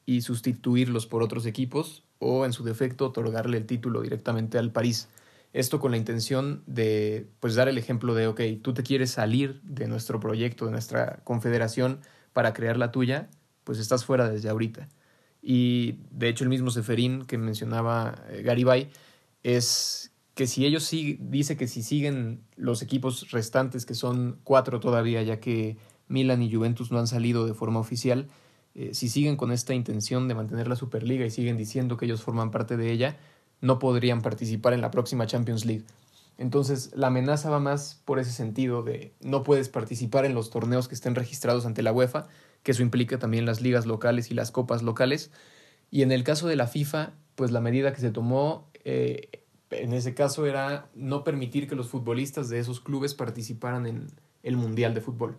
y 0.06 0.22
sustituirlos 0.22 1.06
por 1.06 1.24
otros 1.24 1.46
equipos 1.46 2.04
o 2.20 2.46
en 2.46 2.54
su 2.54 2.64
defecto 2.64 3.06
otorgarle 3.06 3.58
el 3.58 3.66
título 3.66 4.02
directamente 4.02 4.58
al 4.58 4.72
París. 4.72 5.08
Esto 5.54 5.80
con 5.80 5.92
la 5.92 5.98
intención 5.98 6.64
de 6.66 7.28
pues 7.40 7.56
dar 7.56 7.68
el 7.70 7.78
ejemplo 7.78 8.16
de, 8.16 8.28
ok, 8.28 8.42
tú 8.62 8.74
te 8.74 8.84
quieres 8.84 9.12
salir 9.12 9.62
de 9.62 9.88
nuestro 9.88 10.20
proyecto, 10.20 10.66
de 10.66 10.72
nuestra 10.72 11.20
confederación 11.24 12.00
para 12.34 12.54
crear 12.54 12.78
la 12.78 12.92
tuya, 12.92 13.30
pues 13.64 13.78
estás 13.78 14.04
fuera 14.04 14.28
desde 14.30 14.50
ahorita. 14.50 14.90
Y 15.44 16.00
de 16.10 16.30
hecho 16.30 16.44
el 16.44 16.50
mismo 16.50 16.72
Seferín 16.72 17.26
que 17.26 17.38
mencionaba 17.38 18.24
eh, 18.30 18.42
Garibay 18.42 18.90
es 19.44 20.12
que 20.34 20.48
si 20.48 20.66
ellos 20.66 20.84
sí, 20.84 21.18
dice 21.22 21.56
que 21.56 21.68
si 21.68 21.84
siguen 21.84 22.42
los 22.56 22.82
equipos 22.82 23.30
restantes, 23.32 23.86
que 23.86 23.94
son 23.94 24.40
cuatro 24.44 24.80
todavía, 24.80 25.22
ya 25.22 25.40
que 25.40 25.78
Milan 26.08 26.42
y 26.42 26.52
Juventus 26.52 26.92
no 26.92 26.98
han 26.98 27.08
salido 27.08 27.46
de 27.46 27.54
forma 27.54 27.80
oficial, 27.80 28.28
eh, 28.74 28.94
si 28.94 29.10
siguen 29.10 29.36
con 29.36 29.52
esta 29.52 29.76
intención 29.76 30.28
de 30.28 30.34
mantener 30.34 30.68
la 30.68 30.76
Superliga 30.76 31.26
y 31.26 31.30
siguen 31.30 31.58
diciendo 31.58 31.98
que 31.98 32.06
ellos 32.06 32.24
forman 32.24 32.50
parte 32.50 32.76
de 32.78 32.92
ella, 32.92 33.18
no 33.64 33.80
podrían 33.80 34.22
participar 34.22 34.74
en 34.74 34.82
la 34.82 34.92
próxima 34.92 35.26
Champions 35.26 35.64
League. 35.66 35.84
Entonces, 36.38 36.92
la 36.96 37.08
amenaza 37.08 37.50
va 37.50 37.60
más 37.60 38.02
por 38.06 38.20
ese 38.20 38.32
sentido 38.32 38.84
de 38.84 39.14
no 39.22 39.44
puedes 39.44 39.70
participar 39.70 40.26
en 40.26 40.34
los 40.36 40.50
torneos 40.50 40.88
que 40.88 40.96
estén 40.96 41.16
registrados 41.16 41.66
ante 41.66 41.82
la 41.82 41.94
UEFA, 41.94 42.28
que 42.64 42.72
eso 42.72 42.82
implica 42.82 43.20
también 43.20 43.46
las 43.46 43.62
ligas 43.62 43.86
locales 43.86 44.32
y 44.32 44.34
las 44.34 44.52
copas 44.52 44.84
locales. 44.84 45.32
Y 45.92 46.02
en 46.02 46.12
el 46.12 46.24
caso 46.24 46.48
de 46.48 46.56
la 46.58 46.68
FIFA, 46.68 47.12
pues 47.36 47.52
la 47.52 47.62
medida 47.62 47.94
que 47.94 48.02
se 48.02 48.12
tomó 48.12 48.68
eh, 48.84 49.30
en 49.70 49.94
ese 49.94 50.14
caso 50.14 50.46
era 50.46 50.90
no 50.94 51.24
permitir 51.24 51.70
que 51.70 51.76
los 51.76 51.88
futbolistas 51.88 52.50
de 52.50 52.60
esos 52.60 52.82
clubes 52.82 53.14
participaran 53.14 53.86
en 53.86 54.08
el 54.44 54.58
Mundial 54.58 54.94
de 54.94 55.00
Fútbol, 55.02 55.38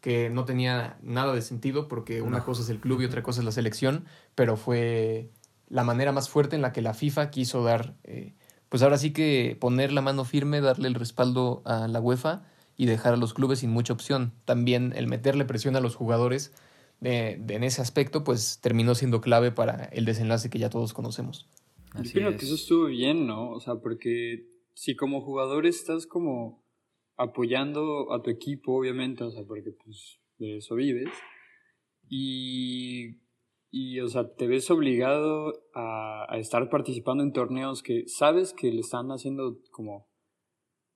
que 0.00 0.30
no 0.30 0.44
tenía 0.44 0.98
nada 1.02 1.32
de 1.32 1.42
sentido 1.42 1.86
porque 1.86 2.22
una 2.22 2.38
No. 2.38 2.44
cosa 2.44 2.62
es 2.62 2.68
el 2.70 2.80
club 2.80 3.02
y 3.02 3.04
otra 3.04 3.22
cosa 3.22 3.40
es 3.40 3.44
la 3.44 3.52
selección, 3.52 4.04
pero 4.34 4.56
fue 4.56 5.30
la 5.72 5.84
manera 5.84 6.12
más 6.12 6.28
fuerte 6.28 6.54
en 6.54 6.60
la 6.62 6.72
que 6.72 6.82
la 6.82 6.92
FIFA 6.92 7.30
quiso 7.30 7.64
dar, 7.64 7.94
eh, 8.04 8.34
pues 8.68 8.82
ahora 8.82 8.98
sí 8.98 9.12
que 9.12 9.56
poner 9.58 9.90
la 9.90 10.02
mano 10.02 10.24
firme, 10.24 10.60
darle 10.60 10.86
el 10.86 10.94
respaldo 10.94 11.62
a 11.64 11.88
la 11.88 11.98
UEFA 12.00 12.42
y 12.76 12.84
dejar 12.86 13.14
a 13.14 13.16
los 13.16 13.32
clubes 13.32 13.60
sin 13.60 13.70
mucha 13.70 13.92
opción. 13.94 14.32
También 14.44 14.92
el 14.96 15.06
meterle 15.06 15.46
presión 15.46 15.74
a 15.74 15.80
los 15.80 15.96
jugadores 15.96 16.52
de- 17.00 17.38
de- 17.40 17.54
en 17.54 17.64
ese 17.64 17.80
aspecto, 17.80 18.22
pues 18.22 18.60
terminó 18.60 18.94
siendo 18.94 19.20
clave 19.22 19.50
para 19.50 19.84
el 19.86 20.04
desenlace 20.04 20.50
que 20.50 20.58
ya 20.58 20.68
todos 20.68 20.92
conocemos. 20.92 21.48
Yo 21.94 22.00
Así 22.02 22.12
creo 22.12 22.30
es. 22.30 22.36
que 22.36 22.44
eso 22.46 22.54
estuvo 22.54 22.86
bien, 22.86 23.26
¿no? 23.26 23.50
O 23.50 23.60
sea, 23.60 23.76
porque 23.76 24.46
si 24.74 24.94
como 24.94 25.22
jugador 25.22 25.66
estás 25.66 26.06
como 26.06 26.62
apoyando 27.16 28.12
a 28.12 28.22
tu 28.22 28.30
equipo, 28.30 28.76
obviamente, 28.78 29.24
o 29.24 29.30
sea, 29.30 29.42
porque 29.44 29.72
pues 29.72 30.18
de 30.38 30.58
eso 30.58 30.74
vives, 30.74 31.08
y, 32.08 33.21
y 33.74 34.00
o 34.00 34.08
sea, 34.08 34.28
te 34.34 34.46
ves 34.46 34.70
obligado 34.70 35.64
a, 35.74 36.26
a 36.28 36.38
estar 36.38 36.68
participando 36.68 37.24
en 37.24 37.32
torneos 37.32 37.82
que 37.82 38.06
sabes 38.06 38.52
que 38.52 38.70
le 38.70 38.80
están 38.80 39.10
haciendo 39.10 39.58
como, 39.70 40.10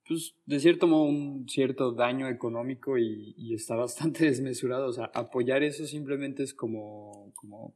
pues, 0.07 0.35
de 0.45 0.59
cierto 0.59 0.85
modo, 0.85 1.05
un 1.05 1.49
cierto 1.49 1.91
daño 1.91 2.29
económico 2.29 2.99
y, 2.99 3.33
y 3.35 3.55
está 3.55 3.75
bastante 3.75 4.25
desmesurado, 4.25 4.87
o 4.87 4.93
sea, 4.93 5.05
apoyar 5.15 5.63
eso 5.63 5.87
simplemente 5.87 6.43
es 6.43 6.53
como, 6.53 7.33
como 7.35 7.75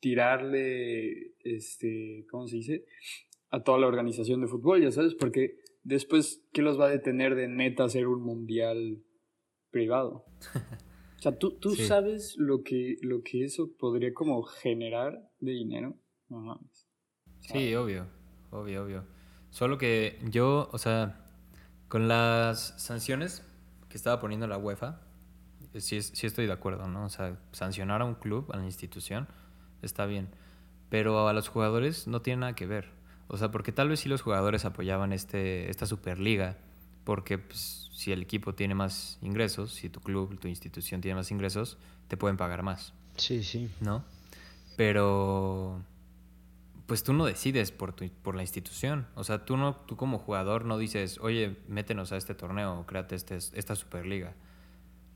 tirarle, 0.00 1.34
este, 1.42 2.26
¿cómo 2.30 2.46
se 2.46 2.56
dice? 2.56 2.84
A 3.48 3.62
toda 3.62 3.78
la 3.78 3.86
organización 3.86 4.42
de 4.42 4.48
fútbol, 4.48 4.82
ya 4.82 4.92
sabes, 4.92 5.14
porque 5.14 5.56
después, 5.82 6.46
¿qué 6.52 6.60
los 6.60 6.78
va 6.78 6.88
a 6.88 6.90
detener 6.90 7.36
de 7.36 7.48
neta 7.48 7.84
hacer 7.84 8.06
un 8.06 8.22
mundial 8.22 9.02
privado? 9.70 10.26
O 11.20 11.22
sea, 11.22 11.36
¿tú, 11.38 11.58
tú 11.58 11.74
Sí. 11.76 11.86
sabes 11.86 12.34
lo 12.38 12.62
que, 12.62 12.96
lo 13.02 13.22
que 13.22 13.44
eso 13.44 13.68
podría 13.78 14.14
como 14.14 14.42
generar 14.42 15.30
de 15.38 15.52
dinero? 15.52 15.94
No 16.30 16.40
mames. 16.40 16.88
Sí, 17.40 17.74
obvio, 17.74 18.06
obvio, 18.50 18.84
obvio. 18.84 19.04
Solo 19.50 19.76
que 19.76 20.18
yo, 20.30 20.70
o 20.72 20.78
sea, 20.78 21.30
con 21.88 22.08
las 22.08 22.74
sanciones 22.82 23.44
que 23.90 23.98
estaba 23.98 24.18
poniendo 24.18 24.46
la 24.46 24.56
UEFA, 24.56 25.02
sí, 25.74 26.00
sí 26.00 26.26
estoy 26.26 26.46
de 26.46 26.52
acuerdo, 26.52 26.88
¿no? 26.88 27.04
O 27.04 27.10
sea, 27.10 27.38
sancionar 27.52 28.00
a 28.00 28.06
un 28.06 28.14
club, 28.14 28.50
a 28.52 28.56
la 28.56 28.64
institución, 28.64 29.28
está 29.82 30.06
bien. 30.06 30.30
Pero 30.88 31.28
a 31.28 31.34
los 31.34 31.48
jugadores 31.48 32.06
no 32.08 32.22
tiene 32.22 32.40
nada 32.40 32.54
que 32.54 32.66
ver. 32.66 32.92
O 33.28 33.36
sea, 33.36 33.50
porque 33.50 33.72
tal 33.72 33.90
vez 33.90 34.00
sí 34.00 34.08
los 34.08 34.22
jugadores 34.22 34.64
apoyaban 34.64 35.12
este, 35.12 35.68
esta 35.68 35.84
Superliga 35.84 36.56
porque 37.04 37.38
pues, 37.38 37.90
si 37.92 38.12
el 38.12 38.22
equipo 38.22 38.54
tiene 38.54 38.74
más 38.74 39.18
ingresos, 39.22 39.72
si 39.72 39.88
tu 39.88 40.00
club, 40.00 40.38
tu 40.38 40.48
institución 40.48 41.00
tiene 41.00 41.16
más 41.16 41.30
ingresos, 41.30 41.78
te 42.08 42.16
pueden 42.16 42.36
pagar 42.36 42.62
más. 42.62 42.92
Sí, 43.16 43.42
sí. 43.42 43.70
¿No? 43.80 44.04
Pero 44.76 45.82
pues 46.86 47.04
tú 47.04 47.12
no 47.12 47.24
decides 47.24 47.70
por, 47.70 47.92
tu, 47.92 48.08
por 48.22 48.34
la 48.34 48.42
institución. 48.42 49.06
O 49.14 49.22
sea, 49.22 49.44
tú, 49.44 49.56
no, 49.56 49.76
tú 49.76 49.96
como 49.96 50.18
jugador 50.18 50.64
no 50.64 50.76
dices, 50.76 51.18
oye, 51.20 51.56
métenos 51.68 52.10
a 52.10 52.16
este 52.16 52.34
torneo, 52.34 52.84
créate 52.84 53.14
este, 53.14 53.36
esta 53.36 53.76
Superliga. 53.76 54.34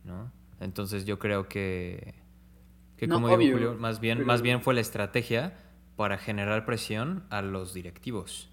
¿No? 0.05 0.31
Entonces 0.61 1.05
yo 1.05 1.18
creo 1.18 1.49
que, 1.49 2.14
que 2.97 3.09
como 3.09 3.37
digo 3.37 3.55
Julio, 3.55 3.75
más 3.75 3.99
bien, 3.99 4.25
más 4.25 4.40
bien 4.40 4.62
fue 4.62 4.75
la 4.75 4.83
estrategia 4.83 5.59
para 5.97 6.16
generar 6.16 6.64
presión 6.64 7.25
a 7.31 7.42
los 7.42 7.75
directivos. 7.75 8.51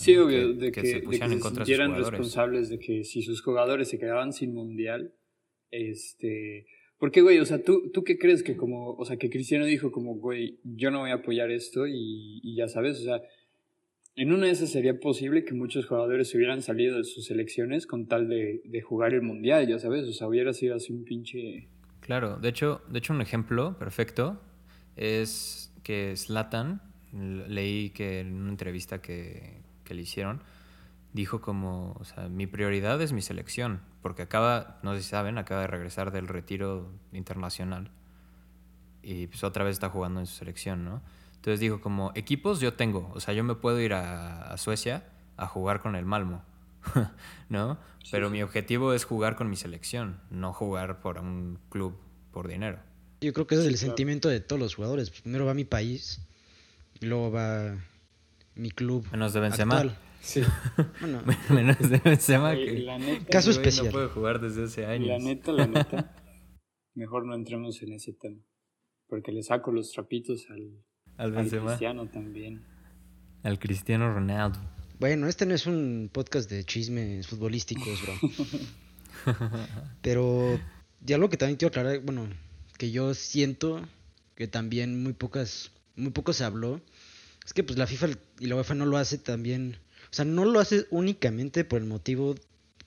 Sí, 0.00 0.16
obvio, 0.16 0.54
de 0.54 0.72
que, 0.72 0.86
se 0.86 1.00
pusieran 1.00 1.32
en 1.32 1.40
contra 1.40 1.62
responsables 1.64 2.70
de 2.70 2.78
que 2.78 3.04
si 3.04 3.20
sus 3.20 3.42
jugadores 3.42 3.88
se 3.88 3.98
quedaban 3.98 4.32
sin 4.32 4.54
mundial, 4.54 5.12
este... 5.70 6.66
Porque, 6.98 7.20
güey, 7.20 7.38
o 7.38 7.44
sea, 7.44 7.62
¿tú, 7.62 7.90
¿tú 7.92 8.02
qué 8.02 8.18
crees 8.18 8.42
que 8.42 8.56
como, 8.56 8.94
o 8.94 9.04
sea, 9.04 9.18
que 9.18 9.28
Cristiano 9.28 9.66
dijo 9.66 9.92
como, 9.92 10.14
güey, 10.14 10.58
yo 10.64 10.90
no 10.90 11.00
voy 11.00 11.10
a 11.10 11.16
apoyar 11.16 11.50
esto 11.50 11.86
y, 11.86 12.40
y 12.42 12.56
ya 12.56 12.66
sabes, 12.66 12.98
o 13.00 13.04
sea, 13.04 13.20
en 14.16 14.32
una 14.32 14.46
de 14.46 14.52
esas 14.52 14.70
sería 14.70 14.98
posible 14.98 15.44
que 15.44 15.52
muchos 15.52 15.84
jugadores 15.84 16.34
hubieran 16.34 16.62
salido 16.62 16.96
de 16.96 17.04
sus 17.04 17.26
selecciones 17.26 17.86
con 17.86 18.06
tal 18.06 18.26
de, 18.28 18.62
de, 18.64 18.80
jugar 18.80 19.12
el 19.12 19.20
mundial, 19.20 19.68
ya 19.68 19.78
sabes, 19.78 20.06
o 20.08 20.12
sea, 20.14 20.28
hubiera 20.28 20.54
sido 20.54 20.76
así 20.76 20.94
un 20.94 21.04
pinche... 21.04 21.68
Claro, 22.00 22.38
de 22.38 22.48
hecho, 22.48 22.80
de 22.88 22.98
hecho 23.00 23.12
un 23.12 23.20
ejemplo 23.20 23.78
perfecto 23.78 24.40
es 24.96 25.74
que 25.82 26.16
Slatan, 26.16 26.80
leí 27.12 27.90
que 27.90 28.20
en 28.20 28.34
una 28.34 28.50
entrevista 28.50 29.02
que, 29.02 29.59
que 29.90 29.94
le 29.94 30.02
hicieron, 30.02 30.40
dijo 31.12 31.40
como, 31.40 31.96
o 31.98 32.04
sea, 32.04 32.28
mi 32.28 32.46
prioridad 32.46 33.02
es 33.02 33.12
mi 33.12 33.22
selección, 33.22 33.80
porque 34.02 34.22
acaba, 34.22 34.78
no 34.84 34.94
sé 34.94 35.02
si 35.02 35.08
saben, 35.08 35.36
acaba 35.36 35.62
de 35.62 35.66
regresar 35.66 36.12
del 36.12 36.28
retiro 36.28 36.92
internacional 37.12 37.90
y 39.02 39.26
pues 39.26 39.42
otra 39.42 39.64
vez 39.64 39.72
está 39.72 39.88
jugando 39.88 40.20
en 40.20 40.26
su 40.26 40.36
selección, 40.36 40.84
¿no? 40.84 41.02
Entonces 41.34 41.58
dijo 41.58 41.80
como, 41.80 42.12
equipos 42.14 42.60
yo 42.60 42.74
tengo, 42.74 43.10
o 43.12 43.18
sea, 43.18 43.34
yo 43.34 43.42
me 43.42 43.56
puedo 43.56 43.80
ir 43.80 43.94
a, 43.94 44.56
Suecia 44.58 45.08
a 45.36 45.48
jugar 45.48 45.80
con 45.80 45.96
el 45.96 46.04
Malmo, 46.04 46.44
¿no? 47.48 47.78
Pero 48.12 48.30
mi 48.30 48.44
objetivo 48.44 48.92
es 48.92 49.04
jugar 49.04 49.34
con 49.34 49.50
mi 49.50 49.56
selección, 49.56 50.20
no 50.30 50.52
jugar 50.52 51.00
por 51.00 51.18
un 51.18 51.58
club 51.68 51.98
por 52.30 52.46
dinero. 52.46 52.78
Yo 53.22 53.32
creo 53.32 53.48
que 53.48 53.56
ese 53.56 53.64
es 53.64 53.68
el 53.70 53.78
sentimiento 53.78 54.28
de 54.28 54.38
todos 54.38 54.60
los 54.60 54.76
jugadores. 54.76 55.10
Primero 55.10 55.46
va 55.46 55.54
mi 55.54 55.64
país, 55.64 56.20
luego 57.00 57.32
va 57.32 57.74
mi 58.54 58.70
club. 58.70 59.06
Menos 59.12 59.32
de 59.32 59.40
Benzema. 59.40 59.96
Sí. 60.20 60.42
Bueno, 61.00 61.22
menos 61.50 61.78
de 61.78 61.98
Benzema 61.98 62.54
que 62.54 63.24
caso 63.30 63.50
especial. 63.50 63.86
No 63.86 63.92
puede 63.92 64.08
jugar 64.08 64.40
desde 64.40 64.64
hace 64.64 64.86
años. 64.86 65.08
La 65.08 65.18
neta, 65.18 65.52
la 65.52 65.66
neta. 65.66 66.14
mejor 66.94 67.26
no 67.26 67.34
entremos 67.34 67.82
en 67.82 67.94
ese 67.94 68.12
tema. 68.12 68.40
Porque 69.08 69.32
le 69.32 69.42
saco 69.42 69.72
los 69.72 69.90
trapitos 69.90 70.46
al, 70.50 70.84
al, 71.16 71.36
al 71.36 71.48
Cristiano 71.48 72.08
también. 72.08 72.64
Al 73.42 73.58
Cristiano 73.58 74.12
Ronaldo. 74.12 74.58
Bueno, 75.00 75.28
este 75.28 75.46
no 75.46 75.54
es 75.54 75.66
un 75.66 76.10
podcast 76.12 76.50
de 76.50 76.62
chismes 76.64 77.26
futbolísticos, 77.26 78.02
bro. 78.02 79.34
Pero 80.02 80.60
ya 81.00 81.16
algo 81.16 81.30
que 81.30 81.38
también 81.38 81.56
quiero 81.56 81.70
aclarar, 81.70 82.00
bueno, 82.00 82.28
que 82.76 82.90
yo 82.90 83.14
siento 83.14 83.80
que 84.34 84.46
también 84.46 85.02
muy 85.02 85.14
pocas, 85.14 85.72
muy 85.96 86.10
poco 86.10 86.32
se 86.32 86.44
habló, 86.44 86.80
es 87.50 87.54
que 87.54 87.64
pues 87.64 87.76
la 87.76 87.88
FIFA 87.88 88.10
y 88.38 88.46
la 88.46 88.54
UEFA 88.54 88.76
no 88.76 88.86
lo 88.86 88.96
hace 88.96 89.18
también, 89.18 89.76
o 90.04 90.14
sea, 90.14 90.24
no 90.24 90.44
lo 90.44 90.60
hace 90.60 90.86
únicamente 90.90 91.64
por 91.64 91.80
el 91.80 91.88
motivo 91.88 92.36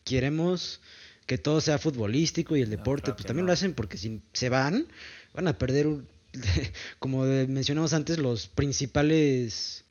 queremos 0.06 0.80
que 1.26 1.38
todo 1.38 1.60
sea 1.60 1.78
futbolístico 1.80 2.56
y 2.56 2.62
el 2.62 2.70
deporte, 2.70 3.12
pues 3.12 3.26
también 3.26 3.46
lo 3.46 3.52
hacen 3.52 3.74
porque 3.74 3.98
si 3.98 4.22
se 4.32 4.48
van, 4.48 4.88
van 5.34 5.50
a 5.50 5.58
perder, 5.58 5.88
como 7.00 7.24
mencionamos 7.24 7.92
antes, 7.92 8.20
los 8.20 8.48
principales, 8.48 9.84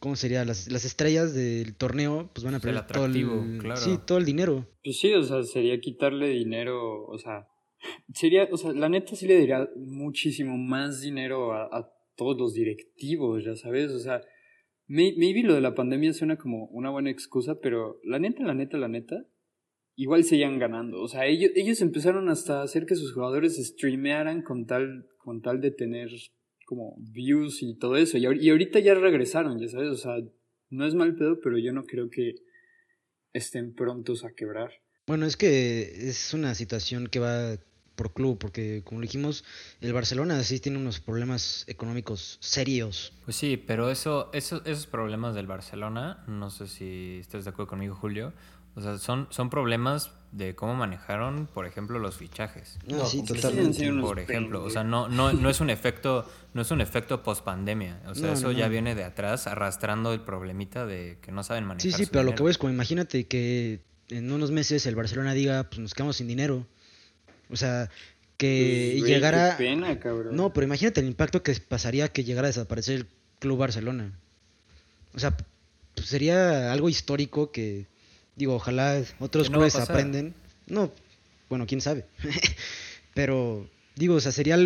¿cómo 0.00 0.16
sería? 0.16 0.46
Las, 0.46 0.72
las 0.72 0.86
estrellas 0.86 1.34
del 1.34 1.74
torneo, 1.74 2.30
pues 2.32 2.44
van 2.44 2.54
a 2.54 2.60
perder 2.60 2.86
todo 2.86 3.04
el, 3.04 3.76
sí, 3.76 3.98
todo 4.06 4.16
el 4.16 4.24
dinero. 4.24 4.66
Pues 4.82 5.00
sí, 5.00 5.12
o 5.12 5.22
sea, 5.22 5.42
sería 5.42 5.78
quitarle 5.80 6.28
dinero, 6.28 7.04
o 7.04 7.18
sea, 7.18 7.46
sería, 8.14 8.48
o 8.50 8.56
sea, 8.56 8.72
la 8.72 8.88
neta 8.88 9.14
sí 9.16 9.26
le 9.26 9.36
diría 9.36 9.68
muchísimo 9.76 10.56
más 10.56 11.02
dinero 11.02 11.52
a 11.52 11.92
todos 12.22 12.38
los 12.38 12.54
directivos, 12.54 13.44
ya 13.44 13.56
sabes, 13.56 13.90
o 13.90 13.98
sea, 13.98 14.22
maybe 14.86 15.42
lo 15.42 15.54
de 15.54 15.60
la 15.60 15.74
pandemia 15.74 16.12
suena 16.12 16.36
como 16.36 16.66
una 16.66 16.90
buena 16.90 17.10
excusa, 17.10 17.58
pero 17.60 17.98
la 18.04 18.18
neta, 18.18 18.44
la 18.44 18.54
neta, 18.54 18.78
la 18.78 18.88
neta, 18.88 19.26
igual 19.96 20.24
seguían 20.24 20.58
ganando. 20.58 21.00
O 21.00 21.08
sea, 21.08 21.26
ellos, 21.26 21.50
ellos 21.54 21.80
empezaron 21.80 22.28
hasta 22.28 22.62
hacer 22.62 22.86
que 22.86 22.94
sus 22.94 23.12
jugadores 23.12 23.56
streamearan 23.56 24.42
con 24.42 24.66
tal, 24.66 25.06
con 25.18 25.42
tal 25.42 25.60
de 25.60 25.70
tener 25.72 26.10
como 26.64 26.96
views 26.98 27.62
y 27.62 27.76
todo 27.76 27.96
eso. 27.96 28.18
Y 28.18 28.50
ahorita 28.50 28.78
ya 28.80 28.94
regresaron, 28.94 29.58
ya 29.58 29.68
sabes, 29.68 29.88
o 29.90 29.96
sea, 29.96 30.16
no 30.70 30.86
es 30.86 30.94
mal 30.94 31.16
pedo, 31.16 31.40
pero 31.42 31.58
yo 31.58 31.72
no 31.72 31.84
creo 31.84 32.08
que 32.08 32.36
estén 33.32 33.74
prontos 33.74 34.24
a 34.24 34.32
quebrar. 34.32 34.70
Bueno, 35.06 35.26
es 35.26 35.36
que 35.36 36.08
es 36.08 36.32
una 36.32 36.54
situación 36.54 37.08
que 37.08 37.18
va 37.18 37.56
por 37.94 38.12
club, 38.12 38.38
porque 38.38 38.82
como 38.84 39.00
dijimos, 39.00 39.44
el 39.80 39.92
Barcelona 39.92 40.42
sí 40.42 40.60
tiene 40.60 40.78
unos 40.78 41.00
problemas 41.00 41.64
económicos 41.66 42.38
serios. 42.40 43.12
Pues 43.24 43.36
sí, 43.36 43.56
pero 43.56 43.90
eso, 43.90 44.30
eso, 44.32 44.62
esos 44.64 44.86
problemas 44.86 45.34
del 45.34 45.46
Barcelona, 45.46 46.24
no 46.26 46.50
sé 46.50 46.66
si 46.68 47.18
estás 47.20 47.44
de 47.44 47.50
acuerdo 47.50 47.68
conmigo, 47.68 47.94
Julio, 47.94 48.32
o 48.74 48.80
sea, 48.80 48.98
son, 48.98 49.26
son 49.30 49.50
problemas 49.50 50.10
de 50.32 50.54
cómo 50.54 50.74
manejaron, 50.74 51.46
por 51.46 51.66
ejemplo, 51.66 51.98
los 51.98 52.16
fichajes. 52.16 52.78
No, 52.86 53.04
sí, 53.04 53.22
totalmente. 53.22 53.92
Por 54.00 54.18
ejemplo, 54.18 54.64
o 54.64 54.70
sea, 54.70 54.82
no, 54.82 55.08
no, 55.08 55.32
no 55.32 55.50
es 55.50 55.60
un 55.60 55.68
efecto, 55.68 56.26
no 56.54 56.62
es 56.62 56.70
un 56.70 56.80
efecto 56.80 57.22
post 57.22 57.44
pandemia. 57.44 58.00
O 58.06 58.14
sea, 58.14 58.32
eso 58.32 58.50
ya 58.50 58.68
viene 58.68 58.94
de 58.94 59.04
atrás, 59.04 59.46
arrastrando 59.46 60.14
el 60.14 60.20
problemita 60.22 60.86
de 60.86 61.18
que 61.20 61.32
no 61.32 61.42
saben 61.42 61.64
manejar. 61.64 61.92
Sí, 61.92 62.04
sí, 62.04 62.10
pero 62.10 62.24
lo 62.24 62.34
que 62.34 62.42
voy 62.42 62.50
es 62.50 62.58
como 62.58 62.72
imagínate 62.72 63.26
que 63.26 63.82
en 64.08 64.32
unos 64.32 64.50
meses 64.50 64.86
el 64.86 64.96
Barcelona 64.96 65.34
diga, 65.34 65.64
pues 65.64 65.78
nos 65.78 65.92
quedamos 65.92 66.16
sin 66.16 66.28
dinero. 66.28 66.66
O 67.52 67.56
sea, 67.56 67.90
que 68.36 68.96
pues, 68.98 69.10
llegara. 69.10 69.56
pena, 69.56 69.98
cabrón. 70.00 70.34
No, 70.34 70.52
pero 70.52 70.66
imagínate 70.66 71.00
el 71.00 71.06
impacto 71.06 71.42
que 71.42 71.54
pasaría 71.54 72.08
que 72.08 72.24
llegara 72.24 72.46
a 72.46 72.50
desaparecer 72.50 72.96
el 72.96 73.06
Club 73.38 73.58
Barcelona. 73.58 74.12
O 75.14 75.20
sea, 75.20 75.36
pues, 75.94 76.08
sería 76.08 76.72
algo 76.72 76.88
histórico 76.88 77.52
que, 77.52 77.86
digo, 78.34 78.54
ojalá 78.54 79.02
otros 79.20 79.50
clubes 79.50 79.76
aprenden. 79.76 80.34
No, 80.66 80.90
bueno, 81.48 81.66
quién 81.66 81.80
sabe. 81.80 82.06
pero, 83.14 83.68
digo, 83.94 84.14
o 84.14 84.20
sea, 84.20 84.32
sería, 84.32 84.56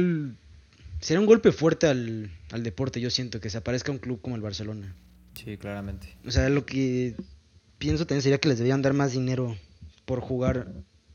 sería 1.01 1.21
un 1.21 1.27
golpe 1.27 1.53
fuerte 1.53 1.89
al, 1.89 2.31
al 2.53 2.63
deporte, 2.63 3.01
yo 3.01 3.11
siento, 3.11 3.41
que 3.41 3.51
se 3.51 3.59
aparezca 3.59 3.93
un 3.93 3.99
club 3.99 4.21
como 4.21 4.37
el 4.37 4.43
Barcelona. 4.43 4.95
Sí, 5.35 5.59
claramente. 5.59 6.09
O 6.25 6.31
sea, 6.31 6.49
lo 6.49 6.65
que 6.65 7.15
pienso 7.79 8.07
también 8.07 8.23
sería 8.23 8.39
que 8.39 8.49
les 8.49 8.59
debían 8.59 8.81
dar 8.81 8.95
más 8.95 9.13
dinero 9.13 9.57
por 10.07 10.21
jugar 10.21 10.69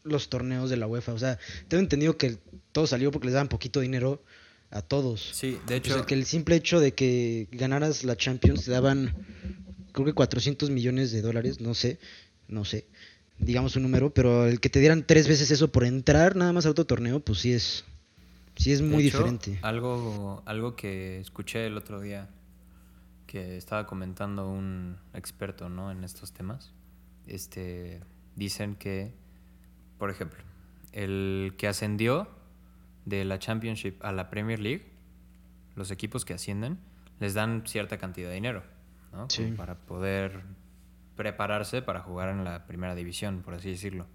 los 0.04 0.30
torneos 0.30 0.70
de 0.70 0.78
la 0.78 0.88
UEFA. 0.88 1.14
O 1.14 1.20
sea, 1.20 1.40
tengo 1.68 1.82
entendido 1.82 2.18
que 2.18 2.38
todo 2.72 2.88
salió 2.88 3.12
porque 3.12 3.28
les 3.28 3.34
daban 3.34 3.48
poquito 3.48 3.80
dinero 3.80 4.24
a 4.70 4.82
todos. 4.82 5.32
Sí, 5.34 5.60
de 5.68 5.78
hecho. 5.78 5.94
O 5.94 5.98
sea, 5.98 6.06
que 6.06 6.16
el 6.16 6.26
simple 6.26 6.56
hecho 6.56 6.80
de 6.80 6.94
que 6.94 7.48
ganaras 7.52 8.04
la 8.04 8.16
Champions 8.16 8.66
te 8.66 8.72
daban, 8.72 9.14
creo 9.92 10.06
que 10.06 10.14
400 10.14 10.70
millones 10.70 11.12
de 11.12 11.22
dólares, 11.22 11.60
no 11.60 11.74
sé, 11.74 12.00
no 12.48 12.66
sé, 12.66 12.88
digamos 13.38 13.76
un 13.76 13.84
número, 13.84 14.14
pero 14.14 14.48
el 14.48 14.60
que 14.60 14.70
te 14.70 14.80
dieran 14.80 15.06
tres 15.06 15.28
veces 15.28 15.52
eso 15.52 15.72
por 15.72 15.84
entrar 15.84 16.36
nada 16.36 16.54
más 16.54 16.66
a 16.66 16.70
otro 16.70 16.86
torneo, 16.86 17.20
pues 17.20 17.40
sí 17.40 17.52
es, 17.52 17.84
sí 18.56 18.72
es 18.72 18.82
muy 18.82 19.04
diferente. 19.04 19.60
Algo, 19.62 20.42
algo 20.46 20.76
que 20.76 21.20
escuché 21.20 21.66
el 21.68 21.78
otro 21.78 22.00
día 22.00 22.30
que 23.28 23.58
estaba 23.58 23.86
comentando 23.86 24.50
un 24.50 24.98
experto, 25.14 25.70
¿no? 25.70 25.92
En 25.92 26.04
estos 26.04 26.34
temas, 26.34 26.74
este, 27.28 28.02
dicen 28.36 28.76
que 28.76 29.14
por 30.02 30.10
ejemplo, 30.10 30.44
el 30.94 31.54
que 31.60 31.68
ascendió 31.68 32.28
de 33.06 33.24
la 33.24 33.38
Championship 33.38 34.04
a 34.04 34.12
la 34.12 34.32
Premier 34.32 34.60
League, 34.60 34.88
los 35.76 35.92
equipos 35.92 36.26
que 36.26 36.34
ascienden, 36.34 36.80
les 37.20 37.36
dan 37.36 37.68
cierta 37.68 38.00
cantidad 38.00 38.30
de 38.30 38.34
dinero, 38.34 38.64
¿no? 39.14 39.28
Para 39.56 39.76
poder 39.76 40.42
prepararse 41.16 41.84
para 41.84 42.00
jugar 42.00 42.30
en 42.30 42.44
la 42.44 42.66
primera 42.66 42.96
división, 42.96 43.44
por 43.44 43.54
así 43.54 43.70
decirlo. 43.70 44.08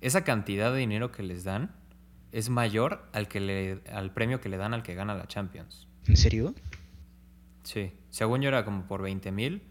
Esa 0.00 0.22
cantidad 0.22 0.72
de 0.72 0.78
dinero 0.78 1.10
que 1.10 1.24
les 1.24 1.42
dan 1.42 1.74
es 2.30 2.48
mayor 2.48 3.08
al, 3.12 3.26
que 3.26 3.40
le, 3.40 3.82
al 3.92 4.14
premio 4.14 4.40
que 4.40 4.48
le 4.48 4.56
dan 4.56 4.72
al 4.72 4.84
que 4.84 4.94
gana 4.94 5.16
la 5.16 5.26
Champions. 5.26 5.88
¿En 6.06 6.16
serio? 6.16 6.54
Sí. 7.64 7.92
Según 8.10 8.40
yo 8.40 8.50
era 8.50 8.64
como 8.64 8.86
por 8.86 9.02
20 9.02 9.32
mil, 9.32 9.64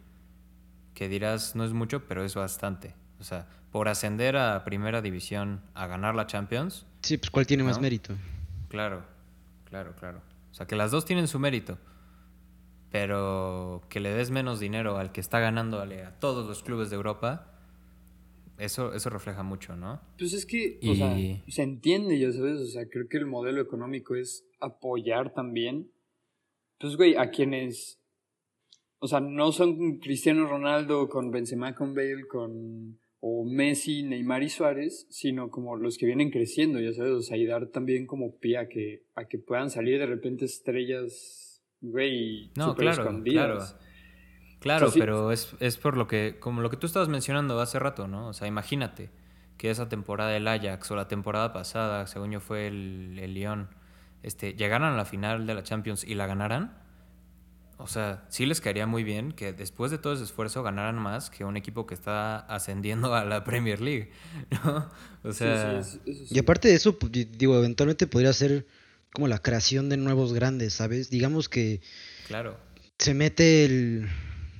que 0.93 1.07
dirás 1.07 1.55
no 1.55 1.63
es 1.63 1.71
mucho, 1.71 2.05
pero 2.05 2.25
es 2.25 2.35
bastante. 2.35 2.95
O 3.19 3.23
sea, 3.23 3.47
por 3.71 3.87
ascender 3.87 4.37
a 4.37 4.63
primera 4.63 5.01
división 5.01 5.61
a 5.73 5.87
ganar 5.87 6.15
la 6.15 6.27
Champions. 6.27 6.85
Sí, 7.01 7.17
pues 7.17 7.29
¿cuál 7.29 7.47
tiene 7.47 7.63
más 7.63 7.79
mérito? 7.79 8.13
Claro, 8.69 9.05
claro, 9.65 9.95
claro. 9.95 10.21
O 10.51 10.53
sea, 10.53 10.65
que 10.65 10.75
las 10.75 10.91
dos 10.91 11.05
tienen 11.05 11.27
su 11.27 11.39
mérito. 11.39 11.77
Pero 12.91 13.81
que 13.89 13.99
le 13.99 14.13
des 14.13 14.31
menos 14.31 14.59
dinero 14.59 14.97
al 14.97 15.11
que 15.11 15.19
está 15.19 15.39
ganando 15.39 15.81
a 15.81 15.87
todos 16.19 16.47
los 16.47 16.63
clubes 16.63 16.89
de 16.89 16.95
Europa, 16.95 17.55
eso, 18.57 18.93
eso 18.93 19.09
refleja 19.09 19.43
mucho, 19.43 19.75
¿no? 19.75 19.99
Pues 20.17 20.33
es 20.33 20.45
que, 20.45 20.79
o 20.87 20.95
sea, 20.95 21.13
se 21.47 21.61
entiende, 21.61 22.17
ya 22.17 22.31
sabes, 22.31 22.61
o 22.61 22.67
sea, 22.67 22.87
creo 22.87 23.09
que 23.09 23.17
el 23.17 23.25
modelo 23.25 23.61
económico 23.61 24.15
es 24.15 24.45
apoyar 24.61 25.33
también, 25.33 25.91
pues, 26.79 26.95
güey, 26.95 27.17
a 27.17 27.31
quienes, 27.31 27.99
o 28.99 29.07
sea, 29.07 29.19
no 29.19 29.51
son 29.51 29.97
Cristiano 29.97 30.47
Ronaldo 30.47 31.09
con 31.09 31.31
Benzema, 31.31 31.75
con 31.75 31.93
Bale, 31.93 32.27
con, 32.27 32.99
o 33.27 33.43
Messi, 33.43 34.03
Neymar 34.03 34.43
y 34.43 34.49
Suárez, 34.49 35.07
sino 35.09 35.49
como 35.49 35.77
los 35.77 35.97
que 35.97 36.05
vienen 36.05 36.29
creciendo, 36.29 36.79
ya 36.79 36.93
sabes, 36.93 37.11
o 37.11 37.21
sea, 37.23 37.37
y 37.37 37.47
dar 37.47 37.65
también 37.65 38.05
como 38.05 38.37
pie 38.37 38.59
a 38.59 38.69
que, 38.69 39.01
a 39.15 39.25
que 39.25 39.39
puedan 39.39 39.71
salir 39.71 39.97
de 39.97 40.05
repente 40.05 40.45
estrellas, 40.45 41.59
güey, 41.81 42.51
no, 42.55 42.75
claro, 42.75 43.01
escondidas. 43.01 43.71
Claro. 43.73 43.85
Claro, 44.59 44.91
pero 44.93 45.31
es, 45.31 45.55
es, 45.59 45.77
por 45.77 45.97
lo 45.97 46.07
que, 46.07 46.37
como 46.39 46.61
lo 46.61 46.69
que 46.69 46.77
tú 46.77 46.85
estabas 46.85 47.09
mencionando 47.09 47.59
hace 47.59 47.79
rato, 47.79 48.07
¿no? 48.07 48.27
O 48.27 48.33
sea, 48.33 48.47
imagínate 48.47 49.09
que 49.57 49.71
esa 49.71 49.89
temporada 49.89 50.29
del 50.29 50.47
Ajax 50.47 50.91
o 50.91 50.95
la 50.95 51.07
temporada 51.07 51.51
pasada, 51.51 52.05
según 52.05 52.29
yo 52.31 52.39
fue 52.39 52.67
el, 52.67 53.17
el 53.19 53.33
Lyon, 53.33 53.69
este, 54.21 54.53
llegaran 54.53 54.93
a 54.93 54.97
la 54.97 55.05
final 55.05 55.47
de 55.47 55.55
la 55.55 55.63
Champions 55.63 56.03
y 56.03 56.13
la 56.13 56.27
ganaran. 56.27 56.77
O 57.77 57.87
sea, 57.87 58.25
sí 58.29 58.45
les 58.45 58.61
caería 58.61 58.87
muy 58.87 59.03
bien 59.03 59.33
que 59.33 59.51
después 59.51 59.91
de 59.91 59.97
todo 59.97 60.13
ese 60.13 60.23
esfuerzo 60.23 60.63
ganaran 60.63 60.95
más 60.97 61.29
que 61.29 61.43
un 61.43 61.57
equipo 61.57 61.85
que 61.85 61.93
está 61.93 62.37
ascendiendo 62.39 63.13
a 63.13 63.25
la 63.25 63.43
Premier 63.43 63.81
League, 63.81 64.11
¿no? 64.63 64.89
O 65.23 65.33
sea... 65.33 65.81
y 66.05 66.39
aparte 66.39 66.69
de 66.69 66.75
eso, 66.75 66.97
pues, 66.97 67.11
digo, 67.11 67.57
eventualmente 67.57 68.07
podría 68.07 68.31
ser 68.33 68.65
como 69.13 69.27
la 69.27 69.39
creación 69.39 69.89
de 69.89 69.97
nuevos 69.97 70.33
grandes, 70.33 70.73
¿sabes? 70.73 71.09
Digamos 71.09 71.49
que... 71.49 71.81
Claro. 72.27 72.57
Se 72.97 73.13
mete 73.13 73.65
el 73.65 74.09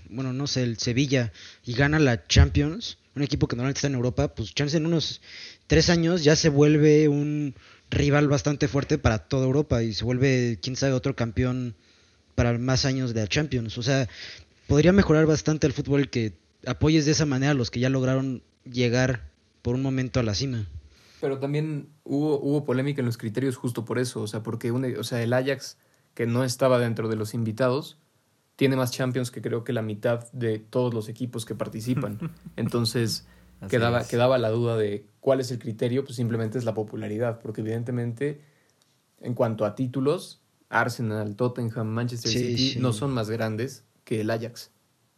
bueno, 0.10 0.34
no 0.34 0.47
sé, 0.47 0.63
el 0.63 0.78
Sevilla 0.78 1.32
y 1.63 1.73
gana 1.73 1.99
la 1.99 2.25
Champions, 2.28 2.97
un 3.15 3.23
equipo 3.23 3.47
que 3.47 3.56
normalmente 3.56 3.80
está 3.80 3.88
en 3.88 3.95
Europa, 3.95 4.34
pues 4.34 4.54
chance 4.54 4.75
en 4.78 4.86
unos 4.86 5.21
tres 5.67 5.89
años 5.89 6.23
ya 6.23 6.36
se 6.36 6.49
vuelve 6.49 7.08
un 7.08 7.56
rival 7.89 8.28
bastante 8.28 8.67
fuerte 8.67 8.97
para 8.97 9.19
toda 9.19 9.45
Europa 9.45 9.84
y 9.84 9.93
se 9.93 10.04
vuelve, 10.04 10.60
quién 10.62 10.75
sabe, 10.75 10.93
otro 10.93 11.15
campeón 11.15 11.75
para 12.36 12.58
más 12.58 12.86
años 12.86 13.13
de 13.13 13.21
la 13.21 13.28
Champions. 13.28 13.78
O 13.78 13.84
sea, 13.84 14.08
podría 14.67 14.91
mejorar 14.91 15.26
bastante 15.26 15.67
el 15.67 15.74
fútbol 15.74 16.10
que 16.10 16.38
apoyes 16.65 17.06
de 17.06 17.12
esa 17.12 17.26
manera 17.26 17.52
a 17.52 17.56
los 17.56 17.71
que 17.71 17.80
ya 17.80 17.89
lograron 17.89 18.43
llegar 18.63 19.32
por 19.62 19.76
un 19.76 19.82
momento 19.82 20.19
a 20.19 20.24
la 20.24 20.36
cima. 20.36 20.67
Pero 21.21 21.39
también 21.39 21.89
hubo, 22.04 22.39
hubo 22.39 22.65
polémica 22.65 23.02
en 23.02 23.06
los 23.06 23.17
criterios 23.17 23.56
justo 23.56 23.86
por 23.86 24.00
eso, 24.00 24.21
o 24.21 24.28
sea, 24.28 24.43
porque 24.43 24.71
o 24.71 25.04
sea, 25.04 25.24
el 25.24 25.34
Ajax, 25.34 25.78
que 26.13 26.28
no 26.28 26.43
estaba 26.43 26.78
dentro 26.78 27.08
de 27.08 27.15
los 27.15 27.34
invitados, 27.34 27.98
tiene 28.56 28.76
más 28.76 28.91
Champions 28.91 29.32
que 29.32 29.41
creo 29.41 29.63
que 29.63 29.74
la 29.74 29.82
mitad 29.82 30.32
de 30.32 30.60
todos 30.60 30.93
los 30.93 31.10
equipos 31.10 31.45
que 31.45 31.56
participan. 31.56 32.32
Entonces 32.56 33.26
quedaba, 33.69 34.06
quedaba 34.08 34.38
la 34.38 34.50
duda 34.50 34.78
de 34.78 35.06
cuál 35.19 35.39
es 35.39 35.52
el 35.52 35.60
criterio, 35.60 36.04
pues 36.04 36.15
simplemente 36.15 36.58
es 36.58 36.65
la 36.65 36.74
popularidad, 36.74 37.39
porque 37.39 37.62
evidentemente 37.62 38.41
en 39.21 39.34
cuanto 39.34 39.65
a 39.65 39.76
títulos, 39.76 40.41
Arsenal, 40.69 41.36
Tottenham, 41.36 41.88
Manchester 41.88 42.32
City 42.32 42.80
no 42.80 42.93
son 42.93 43.13
más 43.13 43.30
grandes 43.30 43.86
que 44.04 44.21
el 44.21 44.30
Ajax. 44.30 44.71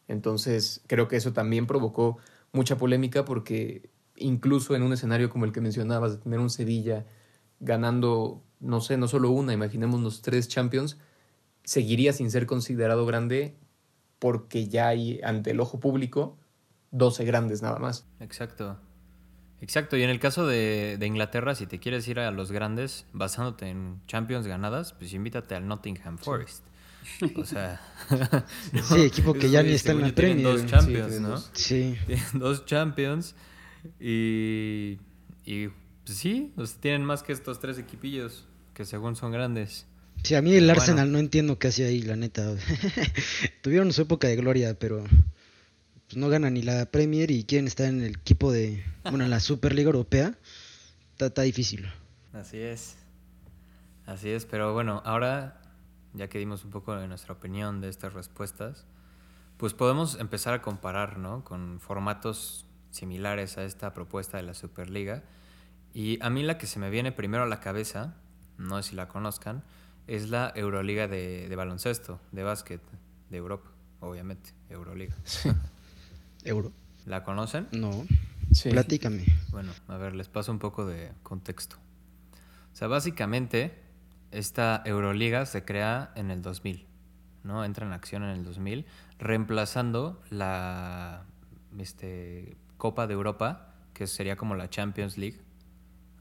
Entonces 0.08 0.82
creo 0.88 1.08
que 1.08 1.18
eso 1.18 1.34
también 1.34 1.68
provocó 1.68 2.18
mucha 2.52 2.78
polémica 2.78 3.26
porque 3.26 3.90
incluso 4.16 4.76
en 4.76 4.84
un 4.84 4.94
escenario 4.94 5.30
como 5.30 5.46
el 5.46 5.52
que 5.52 5.62
mencionabas, 5.62 6.14
de 6.14 6.18
tener 6.18 6.40
un 6.40 6.50
Sevilla 6.50 7.06
ganando, 7.60 8.44
no 8.60 8.82
sé, 8.82 8.98
no 8.98 9.08
solo 9.08 9.30
una, 9.32 9.54
imaginémonos 9.54 10.22
tres 10.22 10.48
Champions, 10.48 10.98
seguiría 11.64 12.14
sin 12.14 12.32
ser 12.32 12.46
considerado 12.46 13.06
grande 13.06 13.58
porque 14.20 14.68
ya 14.68 14.88
hay 14.88 15.20
ante 15.24 15.52
el 15.52 15.60
ojo 15.60 15.80
público 15.80 16.38
12 16.92 17.26
grandes 17.26 17.62
nada 17.62 17.80
más. 17.80 18.08
Exacto. 18.20 18.80
Exacto, 19.60 19.98
y 19.98 20.04
en 20.04 20.10
el 20.10 20.20
caso 20.20 20.46
de, 20.46 21.00
Inglaterra, 21.02 21.56
si 21.56 21.66
te 21.66 21.80
quieres 21.80 22.08
ir 22.08 22.20
a 22.20 22.30
los 22.32 22.52
grandes 22.52 23.06
basándote 23.14 23.68
en 23.70 24.00
Champions 24.08 24.46
ganadas, 24.46 24.94
pues 24.94 25.14
invítate 25.14 25.56
al 25.56 25.68
Nottingham 25.68 26.18
Forest. 26.18 26.64
O 27.36 27.46
sea, 27.46 27.82
sí, 28.84 29.02
equipo 29.02 29.34
que 29.34 29.50
ya 29.50 29.64
ni 29.64 29.72
está 29.72 29.94
en 29.94 30.02
la 30.02 30.14
Premier. 30.14 30.44
dos 30.44 30.66
Champions, 30.66 31.20
¿no? 31.22 31.38
Sí. 31.54 31.98
Tienen 32.06 32.26
dos 32.34 32.66
Champions 32.66 33.36
y, 34.00 35.00
y 35.46 35.70
pues 36.06 36.18
sí, 36.18 36.54
tienen 36.80 37.04
más 37.04 37.24
que 37.24 37.34
estos 37.34 37.60
tres 37.60 37.78
equipillos 37.78 38.46
que 38.74 38.86
según 38.86 39.16
son 39.16 39.32
grandes. 39.32 39.88
Sí, 40.24 40.36
a 40.36 40.42
mí 40.42 40.54
el 40.56 40.70
Arsenal 40.70 41.12
no 41.12 41.20
entiendo 41.20 41.58
qué 41.58 41.70
hacía 41.70 41.88
ahí, 41.88 42.02
la 42.02 42.16
neta. 42.16 42.56
Tuvieron 43.62 43.92
su 43.94 44.02
época 44.04 44.28
de 44.28 44.36
gloria, 44.36 44.78
pero 44.78 45.04
pues, 46.08 46.18
no 46.18 46.30
ganan 46.30 46.54
ni 46.54 46.62
la 46.62 46.86
Premier 46.86 47.32
y 47.32 47.44
quieren 47.44 47.68
estar 47.68 47.88
en 47.88 48.02
el 48.02 48.16
equipo 48.16 48.52
de, 48.52 48.84
bueno, 49.04 49.26
en 49.26 49.30
la 49.30 49.40
Superliga 49.40 49.88
Europea. 49.88 50.38
Está, 51.18 51.42
difícil. 51.42 51.88
Así 52.34 52.60
es. 52.60 52.98
Así 54.06 54.30
es, 54.30 54.46
pero 54.46 54.74
bueno, 54.74 55.02
ahora, 55.04 55.62
ya 56.14 56.30
que 56.30 56.40
dimos 56.40 56.64
un 56.64 56.72
poco 56.72 56.96
de 56.96 57.08
nuestra 57.08 57.34
opinión 57.34 57.82
de 57.82 57.90
estas 57.90 58.14
respuestas, 58.14 58.86
pues 59.58 59.74
podemos 59.74 60.20
empezar 60.20 60.54
a 60.54 60.62
comparar, 60.62 61.18
¿no? 61.18 61.44
Con 61.44 61.80
formatos 61.82 62.66
similares 62.92 63.58
a 63.58 63.64
esta 63.64 63.94
propuesta 63.94 64.38
de 64.38 64.44
la 64.44 64.54
Superliga. 64.54 65.24
Y 65.94 66.24
a 66.24 66.30
mí 66.30 66.44
la 66.44 66.58
que 66.58 66.68
se 66.68 66.80
me 66.80 66.90
viene 66.90 67.12
primero 67.12 67.44
a 67.44 67.48
la 67.48 67.60
cabeza, 67.60 68.16
no 68.58 68.82
sé 68.82 68.92
si 68.92 68.96
la 68.96 69.08
conozcan, 69.08 69.64
es 70.06 70.30
la 70.30 70.54
Euroliga 70.56 71.08
de, 71.08 71.54
baloncesto, 71.56 72.22
de 72.32 72.44
básquet, 72.44 72.82
de 73.30 73.38
Europa, 73.38 73.70
obviamente, 74.00 74.52
Euroliga. 74.70 75.16
Euro. 76.48 76.72
¿La 77.06 77.24
conocen? 77.24 77.68
No. 77.72 78.06
Platícame. 78.64 79.26
Bueno, 79.50 79.72
a 79.88 79.98
ver, 79.98 80.16
les 80.16 80.28
paso 80.28 80.52
un 80.52 80.60
poco 80.60 80.86
de 80.86 81.12
contexto. 81.24 81.78
O 82.74 82.76
sea, 82.76 82.88
básicamente, 82.88 83.74
esta 84.32 84.82
Euroliga 84.86 85.46
se 85.46 85.66
crea 85.66 86.12
en 86.16 86.32
el 86.32 86.42
2000, 86.42 86.86
¿no? 87.44 87.66
Entra 87.66 87.86
en 87.86 87.94
acción 87.94 88.24
en 88.24 88.30
el 88.30 88.44
2000, 88.44 88.86
reemplazando 89.20 90.22
la 90.30 91.26
este, 91.78 92.58
Copa 92.78 93.08
de 93.08 93.14
Europa, 93.14 93.74
que 93.94 94.08
sería 94.08 94.36
como 94.36 94.56
la 94.56 94.70
Champions 94.70 95.18
League 95.18 95.42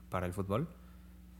para 0.08 0.26
el 0.26 0.32
fútbol 0.32 0.68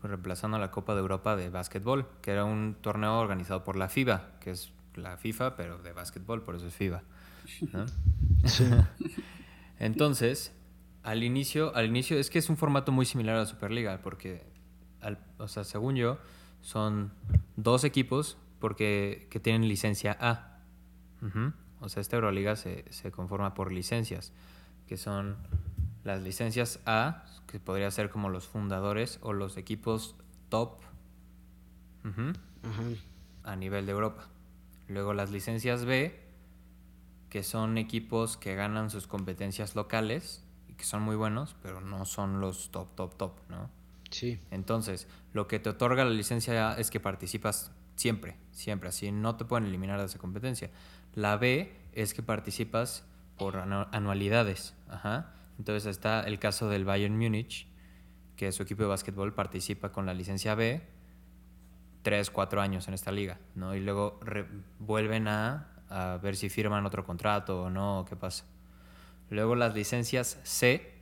reemplazando 0.07 0.59
la 0.59 0.71
Copa 0.71 0.95
de 0.95 1.01
Europa 1.01 1.37
de 1.37 1.51
básquetbol, 1.51 2.09
que 2.23 2.33
era 2.33 2.45
un 2.45 2.77
torneo 2.81 3.19
organizado 3.19 3.65
por 3.65 3.77
la 3.77 3.89
FIBA, 3.89 4.39
que 4.41 4.51
es 4.51 4.73
la 4.95 5.17
FIFA, 5.17 5.57
pero 5.57 5.79
de 5.79 5.93
básquetbol, 5.93 6.43
por 6.43 6.57
eso 6.57 6.67
es 6.67 6.75
FIBA. 6.75 7.03
Entonces, 9.79 10.53
al 11.03 11.23
inicio, 11.23 11.75
al 11.75 11.87
inicio 11.87 12.19
es 12.19 12.31
que 12.31 12.39
es 12.39 12.49
un 12.49 12.57
formato 12.57 12.93
muy 12.93 13.07
similar 13.07 13.37
a 13.37 13.41
la 13.41 13.47
Superliga, 13.47 14.01
porque, 14.03 14.43
o 15.39 15.49
sea, 15.49 15.65
según 15.65 15.97
yo, 15.97 16.19
son 16.61 17.13
dos 17.57 17.85
equipos 17.85 18.39
porque 18.59 19.29
que 19.31 19.41
tienen 19.41 19.69
licencia 19.69 20.17
A. 20.21 20.53
O 21.81 21.89
sea, 21.89 22.01
esta 22.01 22.17
Euroliga 22.17 22.57
se, 22.57 22.85
se 22.91 23.11
conforma 23.11 23.55
por 23.55 23.73
licencias, 23.73 24.33
que 24.87 24.97
son 24.97 25.37
las 26.05 26.23
licencias 26.23 26.81
A, 26.87 27.25
que 27.47 27.61
podría 27.61 27.91
ser 27.91 28.11
como 28.11 28.29
los 28.29 28.47
fundadores 28.47 29.19
o 29.23 29.33
los 29.33 29.57
equipos 29.57 30.15
top 30.49 30.81
a 33.45 33.57
nivel 33.57 33.87
de 33.87 33.93
Europa. 33.93 34.29
Luego 34.89 35.13
las 35.15 35.31
licencias 35.31 35.85
B, 35.85 36.26
que 37.29 37.43
son 37.43 37.79
equipos 37.79 38.37
que 38.37 38.55
ganan 38.55 38.91
sus 38.91 39.07
competencias 39.07 39.75
locales 39.75 40.45
y 40.69 40.75
que 40.75 40.85
son 40.85 41.03
muy 41.03 41.17
buenos, 41.17 41.57
pero 41.63 41.81
no 41.81 42.05
son 42.05 42.41
los 42.41 42.71
top, 42.71 42.95
top, 42.95 43.17
top, 43.17 43.33
¿no? 43.49 43.71
Sí. 44.11 44.41
Entonces, 44.51 45.09
lo 45.33 45.49
que 45.49 45.59
te 45.59 45.71
otorga 45.71 46.05
la 46.05 46.11
licencia 46.11 46.73
A 46.73 46.79
es 46.79 46.91
que 46.91 47.01
participas 47.01 47.73
siempre, 47.97 48.37
siempre, 48.53 48.89
así 48.89 49.11
no 49.11 49.37
te 49.37 49.45
pueden 49.45 49.67
eliminar 49.67 49.99
de 49.99 50.07
esa 50.07 50.19
competencia. 50.19 50.71
La 51.15 51.37
B 51.37 51.75
es 51.93 52.15
que 52.15 52.23
participas 52.23 53.05
por 53.37 53.57
anualidades, 53.57 54.75
ajá. 54.89 55.35
Entonces 55.59 55.87
está 55.87 56.21
el 56.21 56.39
caso 56.39 56.69
del 56.69 56.85
Bayern 56.85 57.17
Múnich, 57.17 57.67
que 58.37 58.53
su 58.53 58.63
equipo 58.63 58.83
de 58.83 58.89
básquetbol 58.89 59.35
participa 59.35 59.93
con 59.93 60.07
la 60.07 60.15
licencia 60.15 60.55
B 60.55 60.83
tres, 62.07 62.31
cuatro 62.31 62.61
años 62.61 62.87
en 62.87 62.95
esta 62.95 63.11
liga, 63.11 63.41
¿no? 63.57 63.75
Y 63.75 63.81
luego 63.81 64.21
vuelven 64.79 65.27
a, 65.27 65.76
a, 65.89 66.19
ver 66.23 66.37
si 66.37 66.49
firman 66.49 66.87
otro 66.87 67.05
contrato 67.05 67.63
o 67.65 67.71
no, 67.71 68.01
o 68.01 68.05
qué 68.05 68.17
pasa. 68.17 68.45
Luego 69.31 69.55
las 69.55 69.75
licencias 69.75 70.39
C 70.45 70.95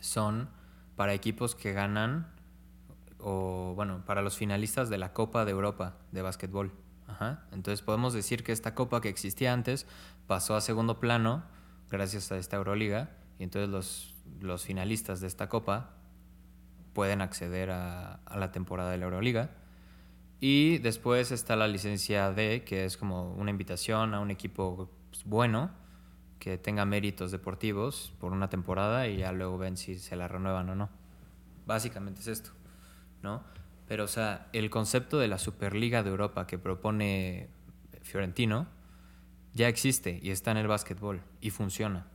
son 0.00 0.48
para 0.96 1.14
equipos 1.14 1.54
que 1.54 1.72
ganan, 1.72 2.32
o 3.18 3.72
bueno, 3.74 4.04
para 4.04 4.22
los 4.22 4.36
finalistas 4.36 4.90
de 4.90 4.98
la 4.98 5.12
Copa 5.12 5.44
de 5.44 5.52
Europa 5.52 5.96
de 6.12 6.22
básquetbol. 6.22 6.72
Ajá. 7.06 7.44
Entonces 7.52 7.82
podemos 7.82 8.12
decir 8.12 8.44
que 8.44 8.52
esta 8.52 8.74
copa 8.74 9.00
que 9.00 9.08
existía 9.08 9.52
antes 9.52 9.86
pasó 10.26 10.54
a 10.54 10.60
segundo 10.60 11.00
plano 11.00 11.42
gracias 11.90 12.30
a 12.30 12.38
esta 12.38 12.56
Euroliga 12.56 13.10
y 13.38 13.42
entonces 13.42 13.68
los, 13.68 14.14
los 14.40 14.64
finalistas 14.64 15.20
de 15.20 15.26
esta 15.26 15.48
copa 15.48 15.90
pueden 16.92 17.20
acceder 17.20 17.70
a, 17.70 18.20
la 18.34 18.52
temporada 18.52 18.90
de 18.90 18.98
la 18.98 19.04
Euroliga. 19.04 19.50
Y 20.40 20.78
después 20.78 21.32
está 21.32 21.54
la 21.54 21.68
licencia 21.68 22.32
D, 22.32 22.64
que 22.64 22.86
es 22.86 22.96
como 22.96 23.32
una 23.34 23.50
invitación 23.50 24.14
a 24.14 24.20
un 24.20 24.30
equipo 24.30 24.90
pues, 25.10 25.24
bueno 25.24 25.70
que 26.38 26.56
tenga 26.56 26.86
méritos 26.86 27.30
deportivos 27.30 28.14
por 28.18 28.32
una 28.32 28.48
temporada 28.48 29.06
y 29.06 29.18
ya 29.18 29.32
luego 29.32 29.58
ven 29.58 29.76
si 29.76 29.96
se 29.96 30.16
la 30.16 30.26
renuevan 30.26 30.70
o 30.70 30.74
no. 30.74 30.88
Básicamente 31.66 32.22
es 32.22 32.28
esto, 32.28 32.52
¿no? 33.22 33.44
Pero, 33.86 34.04
o 34.04 34.08
sea, 34.08 34.48
el 34.54 34.70
concepto 34.70 35.18
de 35.18 35.28
la 35.28 35.36
Superliga 35.36 36.02
de 36.02 36.08
Europa 36.08 36.46
que 36.46 36.58
propone 36.58 37.50
Fiorentino 38.02 38.66
ya 39.52 39.68
existe 39.68 40.18
y 40.22 40.30
está 40.30 40.52
en 40.52 40.56
el 40.56 40.68
básquetbol 40.68 41.20
y 41.42 41.50
funciona. 41.50 42.06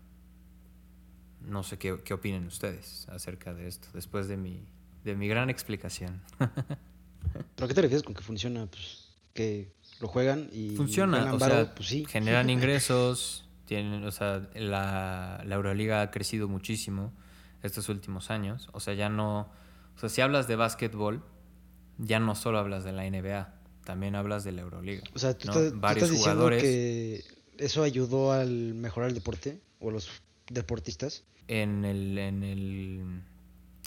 No 1.41 1.61
sé 1.61 1.77
qué, 1.77 2.01
qué 2.03 2.15
opinen 2.15 2.47
ustedes 2.47 3.07
acerca 3.09 3.53
de 3.53 3.67
esto, 3.67 3.89
después 3.93 4.27
de 4.27 4.37
mi, 4.37 4.65
de 5.03 5.15
mi 5.15 5.27
gran 5.27 5.51
explicación. 5.51 6.23
¿Pero 7.55 7.67
qué 7.67 7.73
te 7.73 7.81
refieres 7.81 8.03
con 8.03 8.13
que 8.13 8.21
funciona? 8.21 8.65
Pues 8.67 9.05
que 9.33 9.73
lo 9.99 10.07
juegan 10.07 10.49
y 10.51 10.75
funciona, 10.75 11.19
ganan 11.19 11.35
o 11.35 11.39
sea, 11.39 11.75
pues 11.75 11.89
sí. 11.89 12.05
generan 12.09 12.49
ingresos, 12.49 13.47
tienen, 13.65 14.03
o 14.05 14.11
sea, 14.11 14.49
la, 14.55 15.43
la 15.45 15.55
Euroliga 15.55 16.01
ha 16.01 16.11
crecido 16.11 16.47
muchísimo 16.47 17.13
estos 17.61 17.89
últimos 17.89 18.31
años, 18.31 18.69
o 18.71 18.79
sea, 18.79 18.93
ya 18.93 19.09
no, 19.09 19.51
o 19.95 19.99
sea, 19.99 20.09
si 20.09 20.21
hablas 20.21 20.47
de 20.47 20.55
básquetbol, 20.55 21.23
ya 21.97 22.19
no 22.19 22.35
solo 22.35 22.59
hablas 22.59 22.83
de 22.83 22.93
la 22.93 23.09
NBA, 23.09 23.53
también 23.83 24.15
hablas 24.15 24.43
de 24.43 24.51
la 24.51 24.61
Euroliga. 24.61 25.03
O 25.13 25.19
sea, 25.19 25.37
tú, 25.37 25.47
¿no? 25.47 25.53
estás, 25.53 25.73
tú 25.73 25.79
Varios 25.79 26.09
estás 26.09 26.19
jugadores 26.19 26.61
que 26.61 27.23
eso 27.57 27.83
ayudó 27.83 28.31
al 28.31 28.73
mejorar 28.73 29.09
el 29.09 29.15
deporte 29.15 29.61
o 29.79 29.91
los 29.91 30.09
deportistas. 30.49 31.23
en 31.47 31.85
el, 31.85 32.17
en 32.17 32.43
el, 32.43 33.21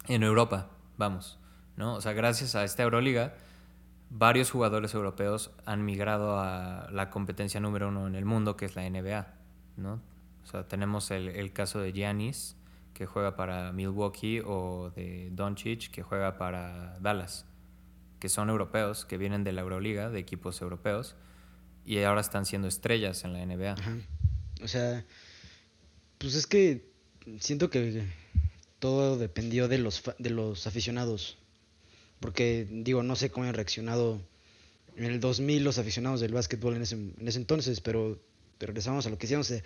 en 0.09 0.23
Europa, 0.23 0.71
vamos, 0.97 1.39
¿no? 1.79 1.95
O 1.95 2.01
sea, 2.01 2.13
gracias 2.13 2.57
a 2.57 2.65
esta 2.65 2.83
Euroliga, 2.83 3.35
varios 4.11 4.51
jugadores 4.51 4.95
europeos 4.95 5.53
han 5.65 5.85
migrado 5.85 6.39
a 6.39 6.89
la 6.91 7.09
competencia 7.09 7.61
número 7.61 7.89
uno 7.89 8.09
en 8.09 8.17
el 8.17 8.25
mundo, 8.25 8.57
que 8.57 8.65
es 8.65 8.75
la 8.75 8.89
NBA, 8.91 9.29
¿no? 9.77 10.03
O 10.43 10.47
sea, 10.51 10.67
tenemos 10.67 11.13
el, 11.13 11.29
el 11.29 11.53
caso 11.53 11.79
de 11.79 11.93
Giannis, 11.93 12.57
que 12.95 13.07
juega 13.07 13.37
para 13.37 13.71
Milwaukee, 13.73 14.43
o 14.45 14.91
de 14.97 15.29
Doncic, 15.31 15.93
que 15.93 16.03
juega 16.03 16.37
para 16.37 16.99
Dallas, 16.99 17.47
que 18.19 18.29
son 18.29 18.51
europeos, 18.51 19.05
que 19.05 19.17
vienen 19.17 19.45
de 19.45 19.53
la 19.53 19.61
Euroliga, 19.61 20.11
de 20.11 20.19
equipos 20.19 20.61
europeos, 20.61 21.15
y 21.87 22.03
ahora 22.03 22.21
están 22.21 22.45
siendo 22.45 22.67
estrellas 22.67 23.23
en 23.23 23.35
la 23.35 23.47
NBA. 23.47 23.77
O 24.65 24.67
sea, 24.67 25.05
pues 26.19 26.35
es 26.35 26.49
que 26.49 26.91
siento 27.39 27.71
que 27.71 28.05
todo 28.81 29.17
dependió 29.17 29.69
de 29.69 29.79
los, 29.79 30.03
de 30.19 30.31
los 30.31 30.67
aficionados. 30.67 31.38
Porque, 32.21 32.67
digo, 32.71 33.03
no 33.03 33.17
sé 33.17 33.31
cómo 33.31 33.47
han 33.47 33.55
reaccionado 33.55 34.21
en 34.97 35.05
el 35.05 35.21
2000 35.21 35.65
los 35.65 35.79
aficionados 35.79 36.21
del 36.21 36.33
básquetbol 36.33 36.75
en 36.77 36.83
ese, 36.83 36.97
en 36.97 37.29
ese 37.29 37.39
entonces, 37.39 37.81
pero 37.81 38.19
regresamos 38.59 39.07
a 39.07 39.11
lo 39.11 39.19
que 39.19 39.23
decíamos. 39.23 39.51
eh, 39.51 39.63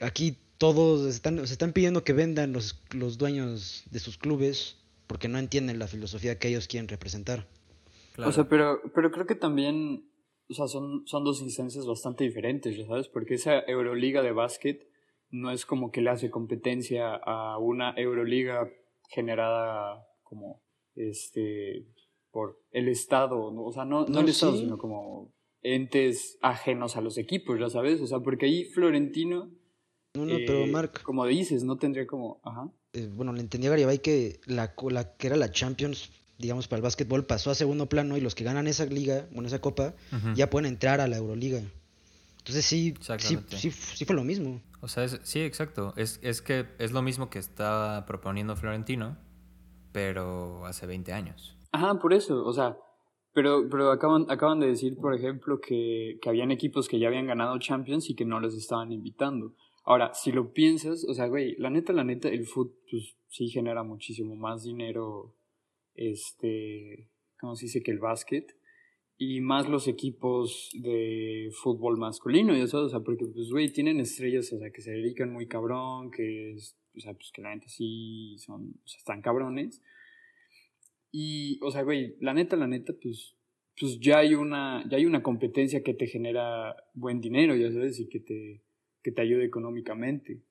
Aquí 0.00 0.36
todos 0.58 1.06
están, 1.06 1.44
se 1.46 1.52
están 1.52 1.72
pidiendo 1.72 2.04
que 2.04 2.12
vendan 2.12 2.52
los, 2.52 2.80
los 2.92 3.18
dueños 3.18 3.84
de 3.90 3.98
sus 4.00 4.18
clubes 4.18 4.76
porque 5.06 5.28
no 5.28 5.38
entienden 5.38 5.78
la 5.78 5.86
filosofía 5.86 6.38
que 6.38 6.48
ellos 6.48 6.68
quieren 6.68 6.88
representar. 6.88 7.46
Claro. 8.14 8.30
O 8.30 8.32
sea, 8.32 8.48
pero, 8.48 8.80
pero 8.94 9.10
creo 9.10 9.26
que 9.26 9.34
también, 9.34 10.10
o 10.48 10.54
sea, 10.54 10.66
son, 10.66 11.06
son 11.06 11.24
dos 11.24 11.40
instancias 11.40 11.86
bastante 11.86 12.24
diferentes, 12.24 12.76
ya 12.76 12.86
sabes, 12.86 13.08
porque 13.08 13.34
esa 13.34 13.60
Euroliga 13.60 14.22
de 14.22 14.32
básquet 14.32 14.88
no 15.30 15.50
es 15.50 15.64
como 15.64 15.90
que 15.90 16.00
le 16.00 16.10
hace 16.10 16.30
competencia 16.30 17.14
a 17.14 17.58
una 17.58 17.94
Euroliga 17.96 18.68
generada 19.08 20.06
como, 20.22 20.60
este, 20.98 21.86
por 22.30 22.60
el 22.72 22.88
Estado, 22.88 23.50
¿no? 23.52 23.64
o 23.64 23.72
sea, 23.72 23.84
no, 23.84 24.02
no, 24.02 24.08
No, 24.08 24.20
el 24.20 24.28
Estado, 24.28 24.52
sí. 24.54 24.60
sino 24.60 24.78
como 24.78 25.32
entes 25.62 26.38
ajenos 26.42 26.96
a 26.96 27.00
los 27.00 27.18
equipos, 27.18 27.58
ya 27.58 27.68
sabes, 27.70 28.00
o 28.00 28.06
sea, 28.06 28.20
porque 28.20 28.46
ahí 28.46 28.64
Florentino, 28.66 29.50
No, 30.14 30.24
no, 30.26 30.36
pero 30.46 30.64
eh, 30.64 30.66
Marc, 30.66 31.02
como 31.02 31.26
dices, 31.26 31.64
no 31.64 31.76
tendría 31.78 32.06
como, 32.06 32.40
ajá. 32.44 32.70
eh, 32.92 33.08
bueno, 33.12 33.32
le 33.32 33.40
entendí 33.40 33.66
a 33.66 33.70
Garibay 33.70 33.98
que 34.00 34.40
la, 34.46 34.74
que 34.74 35.26
era 35.26 35.36
la 35.36 35.50
Champions, 35.50 36.10
digamos, 36.38 36.68
para 36.68 36.78
el 36.78 36.82
básquetbol 36.84 37.26
pasó 37.26 37.50
a 37.50 37.54
segundo 37.54 37.88
plano 37.88 38.16
y 38.16 38.20
los 38.20 38.34
que 38.34 38.44
ganan 38.44 38.66
esa 38.68 38.84
liga, 38.86 39.26
bueno, 39.32 39.48
esa 39.48 39.60
copa, 39.60 39.94
ya 40.36 40.48
pueden 40.50 40.66
entrar 40.72 41.00
a 41.00 41.08
la 41.08 41.16
Euroliga. 41.16 41.60
Entonces 42.38 42.64
sí, 42.64 42.94
sí, 43.18 43.36
sí, 43.48 43.70
sí 43.72 44.04
fue 44.04 44.14
lo 44.16 44.24
mismo. 44.24 44.62
O 44.80 44.86
sea, 44.88 45.04
es- 45.04 45.18
sí, 45.24 45.40
exacto. 45.40 45.92
Es, 45.96 46.18
es 46.22 46.40
que 46.40 46.66
es 46.78 46.92
lo 46.92 47.02
mismo 47.02 47.28
que 47.28 47.38
estaba 47.40 48.06
proponiendo 48.06 48.54
Florentino, 48.56 49.18
pero 49.92 50.64
hace 50.66 50.86
20 50.86 51.12
años. 51.12 51.56
Ajá, 51.72 51.98
por 51.98 52.12
eso, 52.12 52.44
o 52.44 52.52
sea, 52.52 52.78
pero, 53.32 53.68
pero 53.70 53.90
acaban, 53.90 54.26
acaban 54.30 54.60
de 54.60 54.68
decir, 54.68 54.96
por 54.96 55.14
ejemplo, 55.14 55.60
que, 55.60 56.18
que 56.20 56.28
habían 56.28 56.50
equipos 56.50 56.88
que 56.88 56.98
ya 56.98 57.08
habían 57.08 57.26
ganado 57.26 57.58
Champions 57.58 58.08
y 58.10 58.14
que 58.14 58.24
no 58.24 58.40
les 58.40 58.54
estaban 58.54 58.90
invitando. 58.92 59.54
Ahora, 59.84 60.12
si 60.12 60.32
lo 60.32 60.52
piensas, 60.52 61.04
o 61.08 61.14
sea, 61.14 61.28
güey, 61.28 61.56
la 61.56 61.70
neta, 61.70 61.92
la 61.92 62.04
neta, 62.04 62.28
el 62.28 62.46
fútbol, 62.46 62.76
pues 62.90 63.16
sí 63.28 63.48
genera 63.48 63.82
muchísimo 63.82 64.36
más 64.36 64.64
dinero, 64.64 65.34
este, 65.94 67.08
¿cómo 67.40 67.56
se 67.56 67.66
dice? 67.66 67.82
Que 67.82 67.90
el 67.90 67.98
básquet. 67.98 68.54
Y 69.16 69.40
más 69.40 69.68
los 69.68 69.88
equipos 69.88 70.70
de 70.74 71.50
fútbol 71.52 71.98
masculino, 71.98 72.56
ya 72.56 72.66
sabes, 72.66 72.86
o 72.86 72.90
sea, 72.90 73.00
porque, 73.00 73.26
pues, 73.26 73.50
güey, 73.50 73.72
tienen 73.72 73.98
estrellas, 73.98 74.52
o 74.52 74.58
sea, 74.58 74.70
que 74.70 74.80
se 74.80 74.92
dedican 74.92 75.32
muy 75.32 75.48
cabrón, 75.48 76.10
que, 76.10 76.52
es, 76.52 76.77
o 76.98 77.00
sea, 77.00 77.14
pues 77.14 77.30
que 77.32 77.42
la 77.42 77.54
neta 77.54 77.68
sí 77.68 78.36
son, 78.38 78.74
o 78.84 78.88
sea, 78.88 78.98
están 78.98 79.22
cabrones. 79.22 79.82
Y, 81.10 81.58
o 81.62 81.70
sea, 81.70 81.82
güey, 81.82 82.16
la 82.20 82.34
neta, 82.34 82.56
la 82.56 82.66
neta, 82.66 82.92
pues, 83.02 83.34
pues 83.78 83.98
ya 84.00 84.18
hay 84.18 84.34
una, 84.34 84.84
ya 84.90 84.98
hay 84.98 85.06
una 85.06 85.22
competencia 85.22 85.82
que 85.82 85.94
te 85.94 86.06
genera 86.06 86.76
buen 86.94 87.20
dinero, 87.20 87.56
ya 87.56 87.72
sabes, 87.72 87.98
y 88.00 88.08
que 88.08 88.20
te, 88.20 88.62
que 89.02 89.12
te 89.12 89.22
ayude 89.22 89.44
económicamente. 89.44 90.42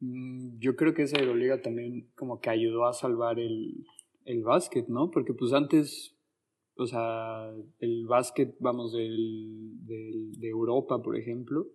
Mm, 0.00 0.58
Yo 0.58 0.76
creo 0.76 0.94
que 0.94 1.02
esa 1.02 1.18
Euroliga 1.18 1.60
también 1.62 2.08
como 2.16 2.40
que 2.40 2.50
ayudó 2.50 2.86
a 2.86 2.92
salvar 2.92 3.38
el, 3.38 3.86
el 4.24 4.42
básquet, 4.42 4.88
¿no? 4.88 5.10
Porque 5.10 5.34
pues 5.34 5.52
antes, 5.52 6.14
o 6.76 6.86
sea, 6.86 7.50
el 7.80 8.06
básquet, 8.06 8.56
vamos, 8.60 8.92
del, 8.92 9.84
del- 9.86 10.32
de 10.38 10.48
Europa, 10.48 11.02
por 11.02 11.16
ejemplo, 11.18 11.66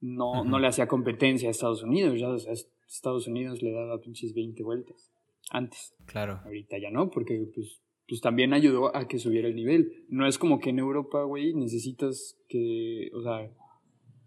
no, 0.00 0.44
no 0.44 0.58
le 0.58 0.68
hacía 0.68 0.86
competencia 0.86 1.48
a 1.48 1.50
Estados 1.50 1.82
Unidos, 1.82 2.18
ya, 2.18 2.28
o 2.28 2.38
sea, 2.38 2.52
Estados 2.52 3.26
Unidos 3.26 3.62
le 3.62 3.72
daba 3.72 4.00
pinches 4.00 4.34
20 4.34 4.62
vueltas 4.62 5.12
antes. 5.50 5.94
Claro. 6.06 6.40
Ahorita 6.44 6.78
ya 6.78 6.90
no, 6.90 7.10
porque 7.10 7.48
pues, 7.54 7.80
pues 8.06 8.20
también 8.20 8.52
ayudó 8.52 8.94
a 8.96 9.08
que 9.08 9.18
subiera 9.18 9.48
el 9.48 9.54
nivel. 9.54 10.06
No 10.08 10.26
es 10.26 10.38
como 10.38 10.58
que 10.60 10.70
en 10.70 10.78
Europa, 10.78 11.22
güey, 11.24 11.54
necesitas 11.54 12.36
que, 12.48 13.10
o 13.14 13.22
sea, 13.22 13.50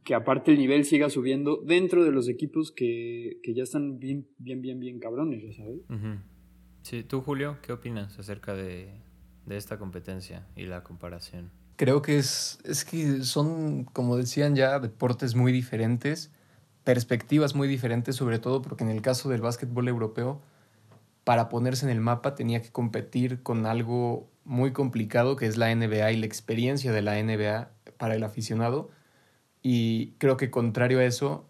que 0.03 0.15
aparte 0.15 0.51
el 0.51 0.57
nivel 0.57 0.83
siga 0.83 1.09
subiendo 1.09 1.57
dentro 1.57 2.03
de 2.03 2.11
los 2.11 2.27
equipos 2.27 2.71
que, 2.71 3.39
que 3.43 3.53
ya 3.53 3.63
están 3.63 3.99
bien, 3.99 4.27
bien, 4.37 4.61
bien, 4.61 4.79
bien 4.79 4.99
cabrones, 4.99 5.43
ya 5.43 5.53
sabes. 5.53 5.81
Sí, 6.81 7.03
tú, 7.03 7.21
Julio, 7.21 7.57
¿qué 7.61 7.73
opinas 7.73 8.17
acerca 8.17 8.55
de, 8.55 9.01
de 9.45 9.57
esta 9.57 9.77
competencia 9.77 10.47
y 10.55 10.65
la 10.65 10.83
comparación? 10.83 11.51
Creo 11.75 12.01
que 12.01 12.17
es, 12.17 12.59
es 12.63 12.85
que 12.85 13.23
son, 13.23 13.85
como 13.85 14.17
decían 14.17 14.55
ya, 14.55 14.79
deportes 14.79 15.35
muy 15.35 15.51
diferentes, 15.51 16.31
perspectivas 16.83 17.55
muy 17.55 17.67
diferentes, 17.67 18.15
sobre 18.15 18.39
todo 18.39 18.61
porque 18.61 18.83
en 18.83 18.89
el 18.89 19.01
caso 19.01 19.29
del 19.29 19.41
básquetbol 19.41 19.87
europeo, 19.87 20.41
para 21.23 21.49
ponerse 21.49 21.85
en 21.85 21.91
el 21.91 22.01
mapa 22.01 22.35
tenía 22.35 22.61
que 22.61 22.71
competir 22.71 23.43
con 23.43 23.65
algo 23.65 24.29
muy 24.43 24.73
complicado 24.73 25.35
que 25.35 25.45
es 25.45 25.57
la 25.57 25.73
NBA 25.73 26.11
y 26.11 26.17
la 26.17 26.25
experiencia 26.25 26.91
de 26.91 27.01
la 27.01 27.21
NBA 27.21 27.71
para 27.97 28.15
el 28.15 28.23
aficionado. 28.23 28.89
Y 29.61 30.13
creo 30.17 30.37
que 30.37 30.49
contrario 30.49 30.99
a 30.99 31.05
eso, 31.05 31.47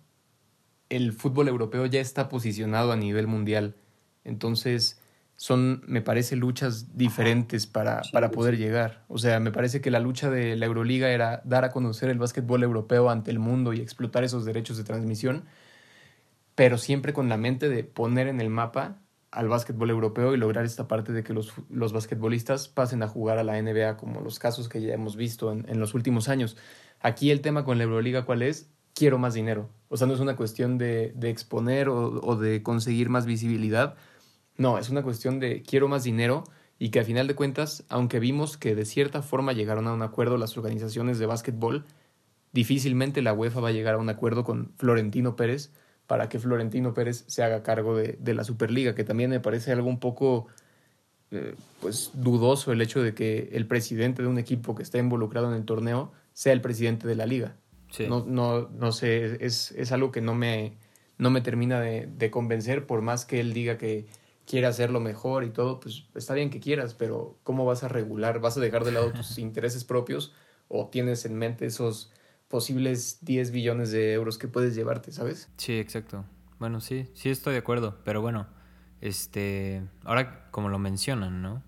el 0.89 1.13
fútbol 1.13 1.47
europeo 1.47 1.85
ya 1.85 2.01
está 2.01 2.27
posicionado 2.29 2.91
a 2.91 2.97
nivel 2.97 3.27
mundial. 3.27 3.75
Entonces, 4.25 5.00
son, 5.41 5.81
me 5.87 6.03
parece, 6.03 6.35
luchas 6.35 6.95
diferentes 6.95 7.65
para, 7.65 8.03
Sí, 8.03 8.11
para 8.11 8.29
poder 8.29 8.57
sí. 8.57 8.61
llegar. 8.61 9.03
O 9.07 9.17
sea, 9.17 9.39
me 9.39 9.51
parece 9.51 9.81
que 9.81 9.89
la 9.89 9.99
lucha 9.99 10.29
de 10.29 10.55
la 10.55 10.67
Euroliga 10.67 11.09
era 11.09 11.41
dar 11.45 11.65
a 11.65 11.71
conocer 11.71 12.11
el 12.11 12.19
básquetbol 12.19 12.61
europeo 12.61 13.09
ante 13.09 13.31
el 13.31 13.39
mundo 13.39 13.73
y 13.73 13.81
explotar 13.81 14.23
esos 14.23 14.45
derechos 14.45 14.77
de 14.77 14.83
transmisión, 14.83 15.45
pero 16.53 16.77
siempre 16.77 17.11
con 17.13 17.27
la 17.27 17.37
mente 17.37 17.69
de 17.69 17.83
poner 17.83 18.27
en 18.27 18.39
el 18.39 18.49
mapa 18.51 18.97
al 19.31 19.47
básquetbol 19.47 19.89
europeo 19.89 20.33
y 20.35 20.37
lograr 20.37 20.63
esta 20.65 20.87
parte 20.87 21.11
de 21.11 21.23
que 21.23 21.33
los, 21.33 21.53
los 21.71 21.91
basquetbolistas 21.91 22.67
pasen 22.67 23.01
a 23.01 23.07
jugar 23.07 23.39
a 23.39 23.43
la 23.43 23.57
NBA, 23.59 23.97
como 23.97 24.21
los 24.21 24.37
casos 24.37 24.69
que 24.69 24.81
ya 24.81 24.93
hemos 24.93 25.15
visto 25.15 25.51
en, 25.51 25.65
en 25.69 25.79
los 25.79 25.95
últimos 25.95 26.29
años. 26.29 26.55
Aquí 26.99 27.31
el 27.31 27.41
tema 27.41 27.63
con 27.65 27.79
la 27.79 27.85
Euroliga, 27.85 28.25
¿cuál 28.25 28.43
es? 28.43 28.69
Quiero 28.93 29.17
más 29.17 29.33
dinero. 29.33 29.69
O 29.89 29.97
sea, 29.97 30.05
no 30.05 30.13
es 30.13 30.19
una 30.19 30.35
cuestión 30.35 30.77
de, 30.77 31.13
de 31.15 31.29
exponer 31.31 31.89
o, 31.89 32.21
o 32.21 32.35
de 32.35 32.61
conseguir 32.61 33.09
más 33.09 33.25
visibilidad. 33.25 33.95
No, 34.57 34.77
es 34.77 34.89
una 34.89 35.03
cuestión 35.03 35.39
de 35.39 35.61
quiero 35.61 35.87
más 35.87 36.03
dinero 36.03 36.43
y 36.77 36.89
que 36.89 36.99
a 36.99 37.03
final 37.03 37.27
de 37.27 37.35
cuentas, 37.35 37.83
aunque 37.89 38.19
vimos 38.19 38.57
que 38.57 38.75
de 38.75 38.85
cierta 38.85 39.21
forma 39.21 39.53
llegaron 39.53 39.87
a 39.87 39.93
un 39.93 40.01
acuerdo 40.01 40.37
las 40.37 40.57
organizaciones 40.57 41.19
de 41.19 41.25
básquetbol, 41.25 41.85
difícilmente 42.51 43.21
la 43.21 43.33
UEFA 43.33 43.59
va 43.59 43.69
a 43.69 43.73
llegar 43.73 43.95
a 43.95 43.97
un 43.97 44.09
acuerdo 44.09 44.43
con 44.43 44.73
Florentino 44.77 45.35
Pérez 45.35 45.71
para 46.07 46.27
que 46.27 46.39
Florentino 46.39 46.93
Pérez 46.93 47.23
se 47.27 47.43
haga 47.43 47.63
cargo 47.63 47.95
de, 47.95 48.17
de 48.19 48.33
la 48.33 48.43
Superliga, 48.43 48.95
que 48.95 49.03
también 49.03 49.29
me 49.29 49.39
parece 49.39 49.71
algo 49.71 49.87
un 49.87 49.99
poco 49.99 50.47
eh, 51.33 51.55
pues 51.79 52.11
dudoso 52.13 52.73
el 52.73 52.81
hecho 52.81 53.01
de 53.01 53.13
que 53.13 53.51
el 53.53 53.65
presidente 53.65 54.21
de 54.21 54.27
un 54.27 54.37
equipo 54.37 54.75
que 54.75 54.83
está 54.83 54.97
involucrado 54.97 55.49
en 55.49 55.55
el 55.55 55.63
torneo 55.63 56.11
sea 56.33 56.51
el 56.51 56.59
presidente 56.59 57.07
de 57.07 57.15
la 57.15 57.25
liga. 57.25 57.55
No, 58.07 58.25
no, 58.25 58.69
no 58.69 58.91
sé, 58.91 59.37
es, 59.45 59.71
es 59.71 59.91
algo 59.93 60.11
que 60.11 60.19
no 60.19 60.33
me, 60.33 60.73
no 61.17 61.29
me 61.29 61.39
termina 61.41 61.79
de, 61.79 62.07
de, 62.07 62.31
convencer, 62.31 62.85
por 62.85 63.01
más 63.01 63.25
que 63.25 63.39
él 63.39 63.53
diga 63.53 63.77
que 63.77 64.07
quiere 64.45 64.67
hacerlo 64.67 64.99
mejor 64.99 65.43
y 65.43 65.49
todo, 65.49 65.79
pues 65.79 66.05
está 66.15 66.33
bien 66.33 66.49
que 66.49 66.59
quieras, 66.59 66.93
pero 66.93 67.39
¿cómo 67.43 67.65
vas 67.65 67.83
a 67.83 67.87
regular? 67.87 68.39
¿Vas 68.39 68.57
a 68.57 68.61
dejar 68.61 68.83
de 68.83 68.91
lado 68.91 69.11
tus 69.11 69.37
intereses 69.37 69.83
propios 69.83 70.33
o 70.67 70.87
tienes 70.89 71.25
en 71.25 71.35
mente 71.35 71.65
esos 71.65 72.11
posibles 72.47 73.19
10 73.21 73.51
billones 73.51 73.91
de 73.91 74.13
euros 74.13 74.37
que 74.37 74.47
puedes 74.47 74.75
llevarte, 74.75 75.11
¿sabes? 75.11 75.49
Sí, 75.57 75.79
exacto. 75.79 76.25
Bueno, 76.59 76.81
sí, 76.81 77.09
sí 77.13 77.29
estoy 77.29 77.53
de 77.53 77.59
acuerdo, 77.59 77.99
pero 78.03 78.21
bueno, 78.21 78.47
este, 78.99 79.83
ahora 80.03 80.49
como 80.51 80.69
lo 80.69 80.79
mencionan, 80.79 81.41
¿no? 81.41 81.63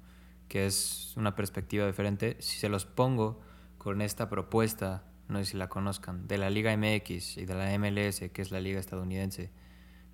Que 0.48 0.66
es 0.66 1.14
una 1.16 1.36
perspectiva 1.36 1.88
diferente, 1.88 2.38
si 2.40 2.60
se 2.60 2.70
los 2.70 2.86
pongo 2.86 3.42
con 3.78 4.02
esta 4.02 4.30
propuesta 4.30 5.04
no 5.28 5.40
sé 5.40 5.46
si 5.52 5.58
la 5.58 5.70
conozcan, 5.70 6.28
de 6.28 6.38
la 6.38 6.50
Liga 6.50 6.76
MX 6.76 7.38
y 7.38 7.46
de 7.46 7.56
la 7.56 7.78
MLS, 7.78 8.30
que 8.32 8.42
es 8.42 8.52
la 8.52 8.60
liga 8.60 8.80
estadounidense, 8.80 9.52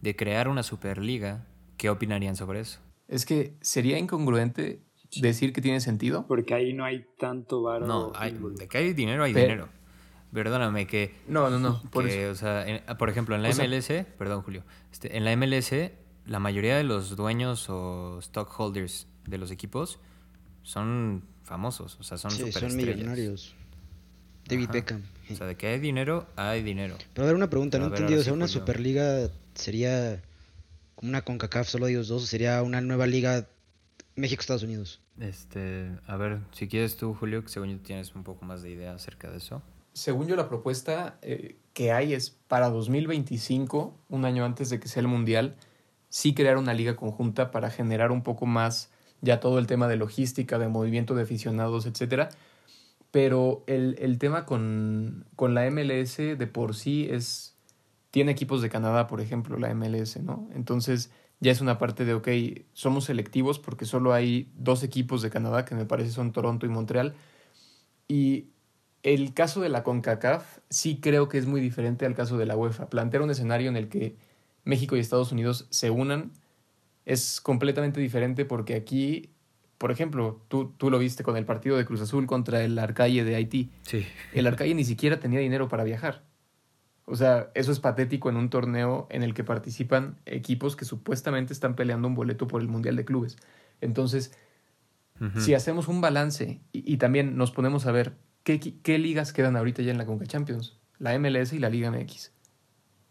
de 0.02 0.16
crear 0.16 0.48
una 0.48 0.64
superliga, 0.64 1.46
¿qué 1.80 1.90
opinarían 1.90 2.36
sobre 2.36 2.60
eso? 2.60 2.80
Es 3.08 3.26
que 3.26 3.56
sería 3.62 3.98
incongruente 3.98 4.84
decir 5.20 5.52
que 5.54 5.62
tiene 5.62 5.82
sentido. 5.82 6.28
Porque 6.28 6.54
ahí 6.54 6.74
no 6.74 6.86
hay 6.86 7.08
tanto 7.18 7.64
varo. 7.64 7.88
No, 7.88 8.12
de 8.12 8.68
que 8.68 8.78
hay 8.78 8.94
dinero, 8.94 9.24
hay 9.24 9.34
dinero. 9.34 9.70
Perdóname 10.32 10.86
que... 10.86 11.16
No, 11.28 11.50
no, 11.50 11.58
no. 11.58 11.82
Por, 11.90 12.06
o 12.06 12.36
sea, 12.36 12.86
por 13.00 13.10
ejemplo, 13.10 13.36
en 13.36 13.42
la 13.42 13.50
MLS, 13.50 13.88
perdón 14.16 14.44
Julio, 14.44 14.64
este, 14.92 15.18
en 15.18 15.26
la 15.26 15.36
MLS 15.36 15.74
la 16.28 16.40
mayoría 16.40 16.78
de 16.78 16.84
los 16.84 17.16
dueños 17.16 17.68
o 17.70 18.20
stockholders 18.22 19.08
de 19.26 19.40
los 19.40 19.50
equipos 19.50 20.00
son 20.62 21.24
famosos, 21.44 21.98
o 22.00 22.04
sea, 22.04 22.20
son 22.20 22.30
sí, 22.30 22.52
son 22.52 22.76
millonarios. 22.76 23.56
David 24.48 24.70
Beckham. 24.72 25.02
O 25.32 25.36
sea, 25.36 25.48
de 25.48 25.56
que 25.56 25.68
hay 25.68 25.80
dinero, 25.80 26.28
hay 26.36 26.62
dinero. 26.62 26.96
Pero 27.14 27.26
a 27.26 27.28
ver, 27.28 27.36
una 27.36 27.50
pregunta, 27.50 27.80
no 27.80 27.86
he 27.86 27.88
entendido. 27.88 28.22
O 28.22 28.24
sea, 28.24 28.34
una 28.34 28.48
Superliga 28.48 29.30
sería 29.56 30.22
una 31.02 31.22
CONCACAF, 31.24 31.68
solo 31.68 31.88
ellos 31.88 32.08
dos, 32.08 32.26
sería 32.26 32.62
una 32.64 32.82
nueva 32.82 33.08
liga 33.08 33.48
México-Estados 34.16 34.64
Unidos. 34.64 35.02
Este, 35.20 35.92
a 36.08 36.18
ver, 36.18 36.40
si 36.52 36.68
quieres 36.68 36.96
tú, 36.98 37.14
Julio, 37.14 37.44
que 37.44 37.50
según 37.50 37.70
yo 37.70 37.80
tienes 37.80 38.16
un 38.16 38.24
poco 38.24 38.46
más 38.46 38.62
de 38.62 38.72
idea 38.72 38.94
acerca 38.94 39.30
de 39.30 39.38
eso. 39.38 39.62
Según 39.94 40.28
yo, 40.28 40.36
la 40.36 40.48
propuesta 40.48 41.18
eh, 41.22 41.58
que 41.74 41.92
hay 41.92 42.14
es 42.14 42.30
para 42.30 42.70
2025, 42.70 43.98
un 44.10 44.26
año 44.26 44.46
antes 44.46 44.70
de 44.70 44.80
que 44.80 44.88
sea 44.88 45.02
el 45.02 45.08
Mundial, 45.08 45.56
sí 46.10 46.34
crear 46.34 46.58
una 46.58 46.74
liga 46.74 46.96
conjunta 46.96 47.52
para 47.52 47.70
generar 47.70 48.12
un 48.12 48.24
poco 48.24 48.46
más 48.46 48.92
ya 49.22 49.40
todo 49.40 49.60
el 49.60 49.68
tema 49.68 49.88
de 49.88 49.98
logística, 49.98 50.58
de 50.58 50.68
movimiento 50.68 51.16
de 51.16 51.24
aficionados, 51.24 51.86
etcétera, 51.86 52.30
pero 53.12 53.64
el, 53.68 53.98
el 54.00 54.18
tema 54.18 54.46
con, 54.46 55.26
con, 55.36 55.54
la 55.54 55.70
MLS 55.70 56.18
de 56.18 56.48
por 56.48 56.76
sí 56.76 57.08
es... 57.10 57.49
Tiene 58.12 58.32
equipos 58.32 58.62
de 58.62 58.70
Canadá, 58.70 59.08
por 59.08 59.22
ejemplo, 59.22 59.58
la 59.58 59.74
MLS, 59.74 60.18
¿no? 60.22 60.50
Entonces 60.54 61.12
ya 61.40 61.52
es 61.52 61.62
una 61.62 61.78
parte 61.78 62.06
de, 62.06 62.14
ok, 62.14 62.28
somos 62.74 63.06
selectivos 63.06 63.60
porque 63.60 63.86
solo 63.86 64.14
hay 64.14 64.52
dos 64.56 64.84
equipos 64.84 65.22
de 65.22 65.30
Canadá, 65.30 65.66
que 65.66 65.76
me 65.76 65.86
parece 65.86 66.12
son 66.12 66.32
Toronto 66.32 66.66
y 66.66 66.70
Montreal. 66.70 67.14
Y 68.08 68.48
el 69.04 69.34
caso 69.34 69.62
de 69.62 69.70
la 69.70 69.84
CONCACAF 69.84 70.60
sí 70.70 71.00
creo 71.00 71.30
que 71.30 71.38
es 71.38 71.46
muy 71.46 71.62
diferente 71.62 72.06
al 72.06 72.16
caso 72.16 72.38
de 72.38 72.46
la 72.46 72.58
UEFA. 72.58 72.90
Plantear 72.90 73.24
un 73.24 73.30
escenario 73.30 73.70
en 73.70 73.78
el 73.78 73.88
que 73.88 74.16
México 74.64 74.96
y 74.96 75.00
Estados 75.00 75.32
Unidos 75.32 75.68
se 75.70 75.90
unan 75.90 76.32
es 77.06 77.40
completamente 77.42 78.02
diferente 78.02 78.46
porque 78.46 78.76
aquí 78.76 79.30
por 79.80 79.92
ejemplo, 79.92 80.42
tú, 80.50 80.74
tú 80.78 80.92
lo 80.92 81.00
viste 81.00 81.24
con 81.24 81.38
el 81.38 81.46
partido 81.46 81.78
de 81.78 81.86
Cruz 81.86 82.02
Azul 82.02 82.28
contra 82.28 82.62
el 82.62 82.78
Arcalle 82.78 83.24
de 83.24 83.36
Haití. 83.36 83.72
Sí. 83.84 84.06
El 84.34 84.46
Arcalle 84.46 84.76
ni 84.76 84.84
siquiera 84.84 85.22
tenía 85.22 85.40
dinero 85.40 85.70
para 85.70 85.86
viajar. 85.86 86.26
O 87.10 87.16
sea, 87.16 87.50
eso 87.56 87.72
es 87.72 87.80
patético 87.80 88.30
en 88.30 88.38
un 88.38 88.50
torneo 88.50 89.08
en 89.10 89.24
el 89.24 89.34
que 89.34 89.44
participan 89.44 90.18
equipos 90.26 90.76
que 90.76 90.86
supuestamente 90.86 91.54
están 91.54 91.76
peleando 91.76 92.08
un 92.08 92.16
boleto 92.16 92.48
por 92.48 92.62
el 92.62 92.68
Mundial 92.68 92.96
de 92.96 93.06
Clubes. 93.06 93.38
Entonces, 93.82 94.34
si 95.38 95.54
hacemos 95.54 95.90
un 95.90 96.00
balance 96.00 96.62
y, 96.72 96.96
también 96.98 97.36
nos 97.36 97.52
ponemos 97.52 97.86
a 97.86 97.92
ver 97.92 98.14
qué, 98.44 98.60
qué 98.60 98.98
ligas 98.98 99.34
quedan 99.34 99.58
ahorita 99.58 99.82
ya 99.82 99.92
en 99.92 99.98
la 99.98 100.06
Conca 100.06 100.26
Champions, 100.26 100.78
la 100.98 101.18
MLS 101.20 101.52
y 101.52 101.60
la 101.60 101.70
Liga 101.70 101.92
MX. 101.92 102.32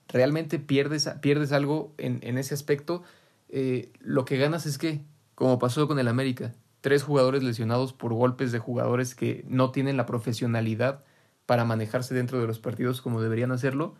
¿Realmente 0.09 0.59
pierdes, 0.59 1.11
pierdes 1.21 1.53
algo 1.53 1.93
en, 1.99 2.21
en 2.23 2.39
ese 2.39 2.55
aspecto? 2.55 3.03
Eh, 3.51 3.93
lo 4.01 4.25
que 4.25 4.39
ganas 4.39 4.65
es 4.65 4.79
que 4.79 5.03
como 5.39 5.61
pasó 5.61 5.87
con 5.87 6.01
el 6.01 6.09
América. 6.09 6.53
Tres 6.81 7.05
jugadores 7.05 7.45
lesionados 7.45 7.93
por 7.93 8.13
golpes 8.13 8.51
de 8.51 8.59
jugadores 8.59 9.15
que 9.15 9.45
no 9.47 9.71
tienen 9.71 9.97
la 9.97 10.05
profesionalidad 10.05 11.05
para 11.49 11.65
manejarse 11.65 12.15
dentro 12.15 12.39
de 12.43 12.47
los 12.47 12.59
partidos 12.59 13.01
como 13.01 13.23
deberían 13.23 13.53
hacerlo. 13.53 13.95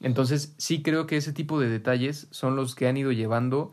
Entonces 0.00 0.52
sí 0.58 0.82
creo 0.82 1.06
que 1.06 1.16
ese 1.16 1.32
tipo 1.32 1.60
de 1.60 1.68
detalles 1.68 2.26
son 2.32 2.56
los 2.56 2.74
que 2.74 2.88
han 2.88 2.96
ido 2.96 3.12
llevando 3.12 3.72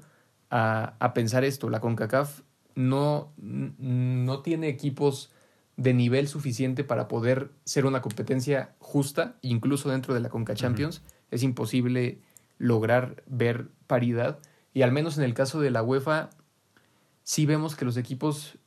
a, 0.52 0.94
a 1.00 1.16
pensar 1.16 1.44
esto. 1.44 1.72
La 1.72 1.80
CONCACAF 1.80 2.42
no, 2.76 3.34
no 3.40 4.42
tiene 4.44 4.68
equipos 4.68 5.32
de 5.76 5.96
nivel 5.96 6.28
suficiente 6.28 6.84
para 6.84 7.08
poder 7.08 7.50
ser 7.64 7.88
una 7.88 8.04
competencia 8.04 8.76
justa, 8.78 9.38
incluso 9.42 9.90
dentro 9.90 10.14
de 10.14 10.20
la 10.20 10.30
CONCA 10.30 10.54
Champions. 10.54 11.02
Es 11.32 11.42
imposible 11.42 12.22
lograr 12.60 13.24
ver 13.26 13.70
paridad. 13.88 14.38
Y 14.76 14.84
al 14.84 14.92
menos 14.92 15.18
en 15.18 15.24
el 15.24 15.34
caso 15.34 15.60
de 15.62 15.72
la 15.72 15.82
UEFA, 15.82 16.30
sí 17.24 17.48
vemos 17.48 17.76
que 17.76 17.86
los 17.86 17.98
equipos 17.98 18.60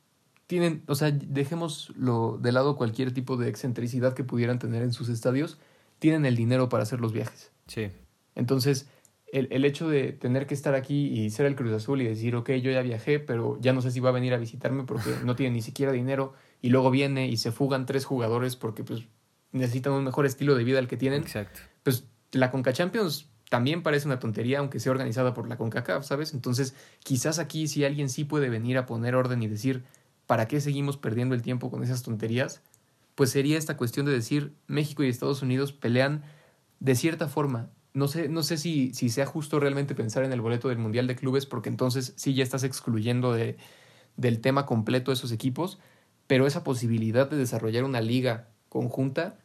tienen, 0.50 0.82
o 0.88 0.96
sea, 0.96 1.12
dejémoslo 1.12 2.36
de 2.42 2.50
lado 2.50 2.74
cualquier 2.74 3.14
tipo 3.14 3.36
de 3.36 3.48
excentricidad 3.48 4.14
que 4.14 4.24
pudieran 4.24 4.58
tener 4.58 4.82
en 4.82 4.92
sus 4.92 5.08
estadios, 5.08 5.58
tienen 6.00 6.26
el 6.26 6.34
dinero 6.34 6.68
para 6.68 6.82
hacer 6.82 7.00
los 7.00 7.12
viajes. 7.12 7.52
Sí. 7.68 7.92
Entonces, 8.34 8.88
el, 9.32 9.46
el, 9.52 9.64
hecho 9.64 9.88
de 9.88 10.10
tener 10.10 10.48
que 10.48 10.54
estar 10.54 10.74
aquí 10.74 11.06
y 11.06 11.30
ser 11.30 11.46
el 11.46 11.54
Cruz 11.54 11.72
Azul 11.72 12.02
y 12.02 12.04
decir, 12.08 12.34
ok, 12.34 12.50
yo 12.54 12.72
ya 12.72 12.82
viajé, 12.82 13.20
pero 13.20 13.60
ya 13.60 13.72
no 13.72 13.80
sé 13.80 13.92
si 13.92 14.00
va 14.00 14.08
a 14.08 14.12
venir 14.12 14.34
a 14.34 14.38
visitarme 14.38 14.82
porque 14.82 15.10
no 15.24 15.36
tiene 15.36 15.54
ni 15.54 15.62
siquiera 15.62 15.92
dinero, 15.92 16.32
y 16.60 16.70
luego 16.70 16.90
viene 16.90 17.28
y 17.28 17.36
se 17.36 17.52
fugan 17.52 17.86
tres 17.86 18.04
jugadores 18.04 18.56
porque 18.56 18.82
pues 18.82 19.04
necesitan 19.52 19.92
un 19.92 20.02
mejor 20.02 20.26
estilo 20.26 20.56
de 20.56 20.64
vida 20.64 20.80
al 20.80 20.88
que 20.88 20.96
tienen. 20.96 21.22
Exacto. 21.22 21.60
Pues 21.84 22.08
la 22.32 22.50
Conca 22.50 22.72
Champions 22.72 23.30
también 23.50 23.84
parece 23.84 24.08
una 24.08 24.18
tontería, 24.18 24.58
aunque 24.58 24.80
sea 24.80 24.90
organizada 24.90 25.32
por 25.32 25.46
la 25.46 25.56
CONCACAF, 25.56 26.04
¿sabes? 26.04 26.34
Entonces, 26.34 26.74
quizás 27.04 27.38
aquí 27.38 27.68
si 27.68 27.84
alguien 27.84 28.08
sí 28.08 28.24
puede 28.24 28.48
venir 28.48 28.78
a 28.78 28.86
poner 28.86 29.14
orden 29.14 29.44
y 29.44 29.46
decir, 29.46 29.84
¿para 30.30 30.46
qué 30.46 30.60
seguimos 30.60 30.96
perdiendo 30.96 31.34
el 31.34 31.42
tiempo 31.42 31.72
con 31.72 31.82
esas 31.82 32.04
tonterías? 32.04 32.62
Pues 33.16 33.30
sería 33.30 33.58
esta 33.58 33.76
cuestión 33.76 34.06
de 34.06 34.12
decir, 34.12 34.54
México 34.68 35.02
y 35.02 35.08
Estados 35.08 35.42
Unidos 35.42 35.72
pelean 35.72 36.22
de 36.78 36.94
cierta 36.94 37.26
forma. 37.26 37.68
No 37.94 38.06
sé, 38.06 38.28
no 38.28 38.44
sé 38.44 38.56
si, 38.56 38.94
si 38.94 39.08
sea 39.08 39.26
justo 39.26 39.58
realmente 39.58 39.96
pensar 39.96 40.22
en 40.22 40.32
el 40.32 40.40
boleto 40.40 40.68
del 40.68 40.78
Mundial 40.78 41.08
de 41.08 41.16
Clubes, 41.16 41.46
porque 41.46 41.68
entonces 41.68 42.12
sí 42.14 42.34
ya 42.34 42.44
estás 42.44 42.62
excluyendo 42.62 43.32
de, 43.32 43.56
del 44.16 44.40
tema 44.40 44.66
completo 44.66 45.10
esos 45.10 45.32
equipos, 45.32 45.80
pero 46.28 46.46
esa 46.46 46.62
posibilidad 46.62 47.28
de 47.28 47.36
desarrollar 47.36 47.82
una 47.82 48.00
liga 48.00 48.50
conjunta, 48.68 49.36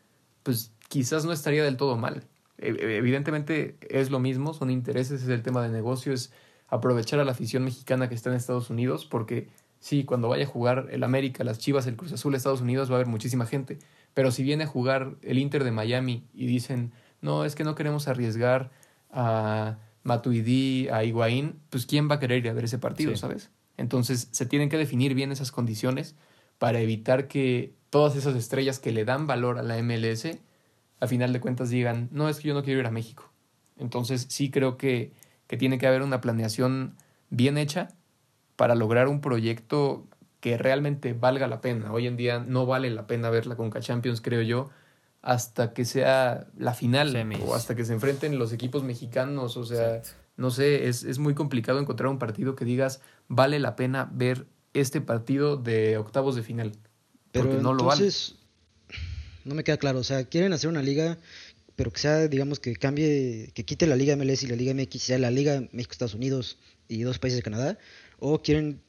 pues 0.44 0.72
quizás 0.88 1.26
no 1.26 1.32
estaría 1.32 1.64
del 1.64 1.78
todo 1.78 1.98
mal. 1.98 2.28
E, 2.60 2.70
e, 2.70 2.98
evidentemente 2.98 3.80
es 3.90 4.12
lo 4.12 4.20
mismo, 4.20 4.54
son 4.54 4.70
intereses, 4.70 5.24
es 5.24 5.30
el 5.30 5.42
tema 5.42 5.64
de 5.64 5.70
negocio, 5.70 6.14
es 6.14 6.32
aprovechar 6.68 7.20
a 7.20 7.26
la 7.26 7.32
afición 7.32 7.64
mexicana 7.64 8.08
que 8.08 8.14
está 8.14 8.30
en 8.30 8.36
Estados 8.36 8.70
Unidos, 8.70 9.08
porque 9.08 9.50
sí, 9.86 10.04
cuando 10.04 10.30
vaya 10.30 10.46
a 10.46 10.48
jugar 10.48 10.88
el 10.90 11.04
América, 11.04 11.44
las 11.44 11.60
Chivas, 11.60 11.86
el 11.86 11.96
Cruz 11.96 12.12
Azul, 12.12 12.34
Estados 12.34 12.60
Unidos, 12.60 12.90
va 12.90 12.96
a 12.96 12.98
haber 12.98 13.08
muchísima 13.08 13.46
gente, 13.46 13.78
pero 14.16 14.32
si 14.32 14.42
viene 14.42 14.64
a 14.64 14.68
jugar 14.68 15.16
el 15.22 15.38
Inter 15.38 15.64
de 15.64 15.70
Miami 15.70 16.24
y 16.34 16.48
dicen, 16.48 16.92
no, 17.22 17.46
es 17.46 17.54
que 17.54 17.64
no 17.64 17.76
queremos 17.76 18.08
arriesgar 18.08 18.72
a 19.12 19.78
Matuidi, 20.02 20.88
a 20.90 21.04
Higuaín, 21.04 21.60
pues 21.70 21.86
¿quién 21.86 22.10
va 22.10 22.16
a 22.16 22.20
querer 22.20 22.40
ir 22.40 22.50
a 22.50 22.54
ver 22.54 22.64
ese 22.64 22.80
partido, 22.80 23.16
sabes? 23.16 23.52
Entonces 23.78 24.28
se 24.32 24.48
tienen 24.48 24.70
que 24.70 24.78
definir 24.80 25.14
bien 25.14 25.32
esas 25.32 25.52
condiciones 25.52 26.16
para 26.58 26.80
evitar 26.80 27.28
que 27.28 27.76
todas 27.92 28.16
esas 28.16 28.36
estrellas 28.36 28.80
que 28.80 28.92
le 28.92 29.06
dan 29.06 29.28
valor 29.28 29.60
a 29.60 29.62
la 29.62 29.78
MLS 29.78 30.30
a 31.00 31.06
final 31.06 31.32
de 31.32 31.40
cuentas 31.40 31.70
digan, 31.70 32.10
no, 32.12 32.28
es 32.28 32.40
que 32.40 32.48
yo 32.48 32.56
no 32.56 32.64
quiero 32.64 32.80
ir 32.80 32.88
a 32.88 32.92
México. 32.92 33.32
Entonces 33.78 34.26
sí 34.30 34.50
creo 34.50 34.78
que, 34.78 35.12
que 35.46 35.58
tiene 35.58 35.78
que 35.78 35.86
haber 35.86 36.02
una 36.02 36.22
planeación 36.22 36.96
bien 37.30 37.60
hecha 37.60 37.90
para 38.56 38.76
lograr 38.76 39.08
un 39.08 39.22
proyecto 39.22 40.08
que 40.40 40.58
realmente 40.58 41.14
valga 41.14 41.48
la 41.48 41.62
pena. 41.62 41.92
Hoy 41.92 42.08
en 42.08 42.18
día 42.18 42.40
no 42.40 42.66
vale 42.66 42.90
la 42.90 43.08
pena 43.08 43.30
verla 43.30 43.56
con 43.56 43.72
Champions, 43.72 44.22
creo 44.22 44.42
yo, 44.42 44.70
hasta 45.22 45.74
que 45.74 45.86
sea 45.86 46.48
la 46.58 46.74
final 46.74 47.16
o 47.46 47.56
hasta 47.56 47.76
que 47.76 47.84
se 47.84 47.94
enfrenten 47.94 48.38
los 48.38 48.54
equipos 48.54 48.84
mexicanos. 48.84 49.58
O 49.58 49.66
sea, 49.66 50.02
no 50.38 50.52
sé, 50.52 50.88
es, 50.88 51.04
es, 51.04 51.18
muy 51.18 51.34
complicado 51.34 51.80
encontrar 51.80 52.10
un 52.10 52.20
partido 52.20 52.56
que 52.56 52.66
digas 52.66 53.02
vale 53.28 53.60
la 53.60 53.76
pena 53.76 54.10
ver 54.14 54.46
este 54.74 55.02
partido 55.02 55.58
de 55.58 55.98
octavos 55.98 56.36
de 56.36 56.44
final. 56.44 56.74
Pero 57.32 57.46
porque 57.46 57.64
no 57.64 57.74
lo 57.74 57.86
vale 57.86 58.12
no 59.46 59.56
me 59.56 59.64
queda 59.64 59.78
claro. 59.78 60.00
O 60.00 60.04
sea, 60.04 60.26
quieren 60.26 60.52
hacer 60.52 60.70
una 60.70 60.82
liga, 60.82 61.18
pero 61.76 61.92
que 61.92 62.00
sea, 62.00 62.28
digamos, 62.28 62.60
que 62.60 62.76
cambie, 62.76 63.52
que 63.54 63.64
quite 63.64 63.88
la 63.88 63.96
Liga 63.96 64.16
MLS 64.16 64.44
y 64.44 64.48
la 64.48 64.56
Liga 64.56 64.74
MX, 64.74 65.02
sea 65.02 65.18
la 65.20 65.32
Liga 65.32 65.62
México-Estados 65.72 66.16
Unidos 66.16 66.58
y 66.88 67.04
dos 67.04 67.20
países 67.20 67.38
de 67.38 67.44
Canadá, 67.44 67.78
o 68.20 68.42
quieren 68.42 68.82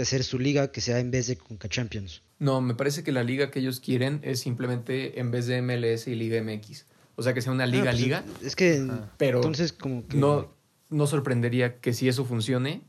hacer 0.00 0.24
su 0.24 0.38
liga 0.38 0.72
que 0.72 0.80
sea 0.80 0.98
en 0.98 1.10
vez 1.10 1.26
de 1.26 1.36
Conca 1.36 1.68
Champions. 1.68 2.22
No, 2.38 2.60
me 2.60 2.74
parece 2.74 3.04
que 3.04 3.12
la 3.12 3.22
liga 3.22 3.50
que 3.50 3.60
ellos 3.60 3.80
quieren 3.80 4.20
es 4.22 4.40
simplemente 4.40 5.20
en 5.20 5.30
vez 5.30 5.46
de 5.46 5.62
MLS 5.62 6.08
y 6.08 6.14
Liga 6.14 6.42
MX. 6.42 6.86
O 7.16 7.22
sea, 7.22 7.32
que 7.32 7.40
sea 7.40 7.52
una 7.52 7.64
Ah, 7.64 7.68
liga 7.68 7.90
pues, 7.92 8.00
liga, 8.00 8.24
Es 8.42 8.56
que 8.56 8.84
pero 9.16 9.38
entonces 9.38 9.72
como 9.72 10.06
que... 10.06 10.16
no, 10.16 10.52
no 10.90 11.06
sorprendería 11.06 11.78
que 11.78 11.92
si 11.92 12.08
eso 12.08 12.24
funcione, 12.24 12.82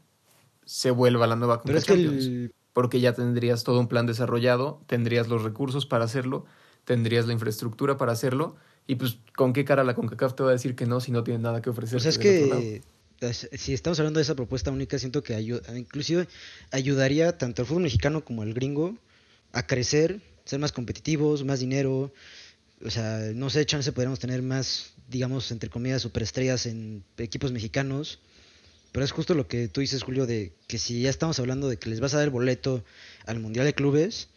se 0.65 0.89
vuelva 0.89 1.27
la 1.27 1.35
nueva 1.35 1.61
Pero 1.61 1.77
Conca 1.79 1.93
que 1.93 2.01
Champions. 2.03 2.25
el, 2.25 2.51
Porque 2.73 2.99
ya 2.99 3.13
tendrías 3.13 3.63
todo 3.63 3.79
un 3.79 3.87
plan 3.87 4.07
desarrollado, 4.07 4.81
tendrías 4.87 5.27
los 5.27 5.43
recursos 5.43 5.85
para 5.85 6.05
hacerlo, 6.05 6.45
tendrías 6.85 7.27
la 7.27 7.33
infraestructura 7.33 7.97
para 7.97 8.13
hacerlo, 8.13 8.55
y 8.87 8.95
pues, 8.95 9.19
¿con 9.35 9.53
qué 9.53 9.63
cara 9.63 9.83
la 9.83 9.93
CONCACAF 9.95 10.35
te 10.35 10.43
va 10.43 10.49
a 10.49 10.53
decir 10.53 10.75
que 10.75 10.85
no 10.87 10.99
si 11.01 11.11
no 11.11 11.23
tiene 11.23 11.39
nada 11.39 11.61
que 11.61 11.69
ofrecer? 11.69 11.97
O 11.97 11.99
sea, 11.99 12.09
es 12.09 12.17
que 12.17 12.81
si 13.32 13.74
estamos 13.74 13.99
hablando 13.99 14.20
de 14.20 14.24
esa 14.24 14.36
propuesta 14.36 14.72
única, 14.72 14.99
siento 14.99 15.24
que 15.24 15.36
ayuda, 15.36 15.78
inclusive 15.78 16.28
ayudaría 16.72 17.38
tanto 17.38 17.61
al 17.61 17.68
fútbol 17.68 17.84
mexicano 17.84 18.24
como 18.24 18.41
al 18.41 18.53
gringo 18.53 18.97
a 19.53 19.66
crecer, 19.66 20.22
ser 20.43 20.59
más 20.59 20.72
competitivos, 20.72 21.43
más 21.43 21.59
dinero. 21.59 22.13
O 22.84 22.89
sea, 22.89 23.32
no 23.34 23.49
sé, 23.49 23.66
chance 23.66 23.91
podríamos 23.91 24.20
tener 24.20 24.41
más, 24.41 24.93
digamos, 25.07 25.51
entre 25.51 25.70
comillas, 25.70 26.01
superestrellas 26.01 26.66
en 26.66 27.03
equipos 27.18 27.51
mexicanos. 27.51 28.20
Pero 28.91 29.03
es 29.03 29.11
justo 29.11 29.34
lo 29.34 29.47
que 29.47 29.68
tú 29.68 29.82
dices, 29.82 30.03
Julio, 30.03 30.26
de 30.26 30.53
que 30.68 30.78
si 30.78 31.01
ya 31.01 31.09
estamos 31.09 31.39
hablando 31.39 31.68
de 31.68 31.78
que 31.78 31.89
les 31.89 31.99
vas 31.99 32.13
a 32.13 32.20
dar 32.20 32.30
boleto 32.30 32.84
al 33.26 33.39
Mundial 33.39 33.66
de 33.66 33.74
Clubes, 33.74 34.30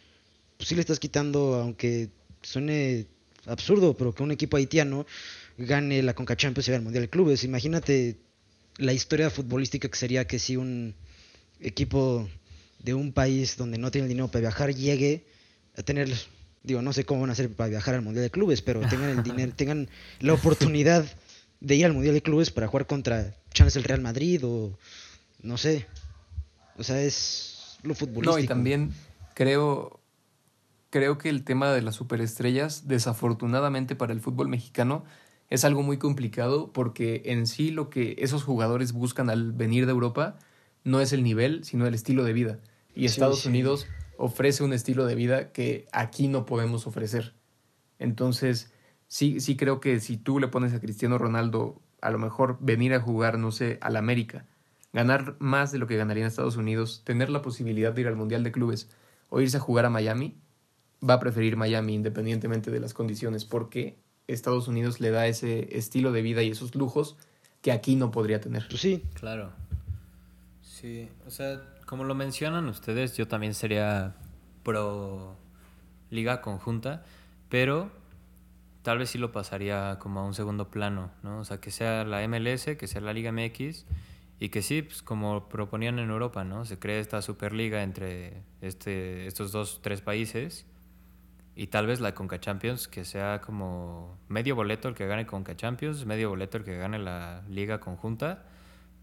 pues 0.57 0.69
sí 0.69 0.75
le 0.75 0.81
estás 0.81 0.99
quitando, 0.99 1.55
aunque 1.55 2.11
suene 2.43 3.07
absurdo, 3.47 3.97
pero 3.97 4.15
que 4.15 4.23
un 4.23 4.33
equipo 4.33 4.57
haitiano 4.57 5.07
gane 5.57 6.03
la 6.03 6.15
Conca 6.15 6.37
Champions 6.37 6.69
y 6.69 6.71
vaya 6.71 6.79
al 6.79 6.85
Mundial 6.85 7.03
de 7.03 7.11
Clubes. 7.11 7.45
Imagínate 7.45 8.17
la 8.79 8.93
historia 8.93 9.29
futbolística 9.29 9.89
que 9.89 9.97
sería 9.97 10.27
que 10.27 10.39
si 10.39 10.57
un 10.57 10.95
equipo 11.61 12.29
de 12.79 12.95
un 12.95 13.13
país 13.13 13.57
donde 13.57 13.77
no 13.77 13.91
tiene 13.91 14.07
el 14.07 14.09
dinero 14.09 14.29
para 14.29 14.41
viajar 14.41 14.75
llegue 14.75 15.27
a 15.77 15.83
tener, 15.83 16.09
digo, 16.63 16.81
no 16.81 16.93
sé 16.93 17.05
cómo 17.05 17.21
van 17.21 17.31
a 17.31 17.33
hacer 17.33 17.53
para 17.53 17.69
viajar 17.69 17.97
al 17.97 18.03
Mundial 18.03 18.25
de 18.25 18.31
Clubes, 18.31 18.63
pero 18.63 18.81
tengan 18.89 19.11
el 19.11 19.23
dinero, 19.23 19.53
tengan 19.57 19.89
la 20.21 20.33
oportunidad 20.33 21.05
de 21.61 21.75
ir 21.75 21.85
al 21.85 21.93
Mundial 21.93 22.15
de 22.15 22.23
Clubes 22.23 22.51
para 22.51 22.69
jugar 22.69 22.87
contra 22.87 23.35
chance 23.53 23.79
el 23.79 23.85
Real 23.85 24.01
Madrid 24.01 24.41
o 24.45 24.79
no 25.43 25.59
sé. 25.59 25.87
O 26.77 26.85
sea, 26.85 27.03
es 27.03 27.79
lo 27.83 27.95
futbolístico. 27.95 28.37
No, 28.37 28.39
y 28.39 28.47
también 28.47 28.93
creo, 29.35 30.01
creo 30.91 31.19
que 31.19 31.29
el 31.29 31.43
tema 31.43 31.73
de 31.73 31.83
las 31.83 31.97
superestrellas, 31.97 32.87
desafortunadamente 32.87 33.97
para 33.97 34.13
el 34.13 34.21
fútbol 34.21 34.49
mexicano, 34.49 35.05
es 35.51 35.65
algo 35.65 35.83
muy 35.83 35.99
complicado 35.99 36.73
porque 36.73 37.23
en 37.27 37.47
sí 37.47 37.71
lo 37.71 37.91
que 37.91 38.17
esos 38.19 38.45
jugadores 38.45 38.93
buscan 38.93 39.31
al 39.31 39.53
venir 39.53 39.87
de 39.87 39.93
Europa 39.93 40.39
no 40.85 41.01
es 41.01 41.13
el 41.13 41.23
nivel, 41.23 41.65
sino 41.65 41.87
el 41.87 41.95
estilo 41.95 42.25
de 42.25 42.33
vida. 42.33 42.61
Y 42.95 43.01
Sí, 43.01 43.07
Estados 43.07 43.41
sí. 43.41 43.49
Unidos 43.49 43.87
ofrece 44.17 44.65
un 44.65 44.73
estilo 44.73 45.07
de 45.07 45.15
vida 45.15 45.53
que 45.53 45.87
aquí 45.93 46.29
no 46.29 46.45
podemos 46.45 46.87
ofrecer. 46.87 47.35
Entonces, 47.99 48.73
sí, 49.07 49.41
sí 49.41 49.57
creo 49.57 49.81
que 49.81 50.01
si 50.01 50.17
tú 50.17 50.39
le 50.39 50.49
pones 50.49 50.75
a 50.75 50.81
Cristiano 50.81 51.19
Ronaldo 51.19 51.81
a 52.01 52.11
lo 52.11 52.19
mejor 52.19 52.59
venir 52.61 52.95
a 52.95 53.01
jugar, 53.01 53.39
no 53.39 53.51
sé, 53.51 53.79
al 53.81 53.97
América, 53.97 54.47
ganar 54.93 55.37
más 55.39 55.73
de 55.73 55.79
lo 55.79 55.87
que 55.87 55.97
ganaría 55.97 56.23
en 56.23 56.29
Estados 56.29 56.57
Unidos, 56.57 57.03
tener 57.05 57.31
la 57.31 57.43
posibilidad 57.43 57.93
de 57.93 58.03
ir 58.03 58.09
al 58.09 58.17
Mundial 58.17 58.45
de 58.45 58.53
Clubes 58.53 58.89
o 59.29 59.41
irse 59.41 59.57
a 59.57 59.61
jugar 59.61 59.85
a 59.85 59.91
Miami, 59.91 60.39
va 61.09 61.15
a 61.15 61.21
preferir 61.21 61.57
Miami 61.57 61.95
independientemente 61.95 62.71
de 62.71 62.81
las 62.81 62.95
condiciones, 62.95 63.45
porque 63.45 63.99
Estados 64.29 64.69
Unidos 64.69 65.01
le 65.01 65.11
da 65.11 65.27
ese 65.27 65.77
estilo 65.77 66.13
de 66.13 66.23
vida 66.23 66.43
y 66.43 66.51
esos 66.51 66.75
lujos 66.75 67.17
que 67.63 67.73
aquí 67.73 67.97
no 67.97 68.11
podría 68.11 68.41
tener. 68.41 68.69
Pues 68.69 68.81
sí, 68.81 69.03
Claro. 69.15 69.51
Sí, 70.63 71.09
o 71.27 71.31
sea, 71.31 71.61
como 71.87 72.05
lo 72.05 72.15
mencionan 72.15 72.69
ustedes, 72.69 73.17
yo 73.17 73.27
también 73.27 73.53
sería 73.53 74.15
pro 74.63 75.35
liga 76.09 76.41
conjunta, 76.41 77.05
pero 77.49 77.91
tal 78.83 78.99
vez 78.99 79.11
sí 79.11 79.19
lo 79.19 79.33
pasaría 79.33 79.99
como 79.99 80.21
a 80.21 80.25
un 80.25 80.35
segundo 80.35 80.71
plano, 80.71 81.11
¿no? 81.25 81.41
O 81.41 81.45
sea, 81.45 81.61
que 81.61 81.73
sea 81.73 82.05
la 82.05 82.27
MLS, 82.29 82.77
que 82.77 82.87
sea 82.87 83.01
la 83.01 83.13
Liga 83.13 83.33
MX 83.33 83.87
y 84.39 84.51
que 84.51 84.63
sí, 84.63 84.83
pues 84.83 85.03
como 85.03 85.49
proponían 85.49 85.99
en 85.99 86.11
Europa, 86.11 86.45
¿no? 86.45 86.65
Se 86.65 86.79
cree 86.79 87.01
esta 87.01 87.23
superliga 87.23 87.83
entre 87.83 88.43
este, 88.61 89.27
estos 89.27 89.51
dos, 89.51 89.81
tres 89.83 90.01
países 90.01 90.65
y 91.61 91.67
tal 91.67 91.89
vez 91.89 91.99
la 92.01 92.15
Conca 92.15 92.39
Champions 92.39 92.87
que 92.87 93.05
sea 93.05 93.41
como 93.41 94.17
medio 94.29 94.55
boleto 94.55 94.87
el 94.89 94.95
que 94.95 95.07
gane 95.09 95.27
Conca 95.27 95.57
Champions, 95.57 96.07
medio 96.07 96.29
boleto 96.31 96.57
el 96.59 96.63
que 96.65 96.77
gane 96.79 97.01
la 97.01 97.43
liga 97.49 97.81
conjunta 97.81 98.45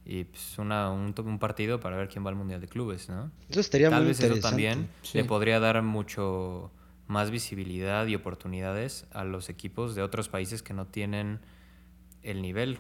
y 0.06 0.24
pues 0.24 0.58
una, 0.58 0.90
un, 0.90 1.14
un 1.18 1.38
partido 1.40 1.82
para 1.82 1.98
ver 1.98 2.08
quién 2.08 2.24
va 2.26 2.30
al 2.30 2.36
Mundial 2.38 2.62
de 2.62 2.68
Clubes, 2.70 3.10
¿no? 3.10 3.30
eso 3.50 3.60
estaría 3.60 3.90
Tal 3.90 4.04
muy 4.04 4.08
vez 4.10 4.22
eso 4.22 4.40
también 4.40 4.88
Sí. 5.02 5.18
le 5.18 5.26
podría 5.26 5.60
dar 5.60 5.82
mucho 5.84 6.72
más 7.08 7.30
visibilidad 7.30 8.08
y 8.08 8.16
oportunidades 8.16 9.06
a 9.12 9.26
los 9.26 9.50
equipos 9.50 9.94
de 9.94 10.02
otros 10.02 10.30
países 10.30 10.64
que 10.64 10.74
no 10.74 10.86
tienen 10.88 11.42
el 12.24 12.42
nivel, 12.42 12.80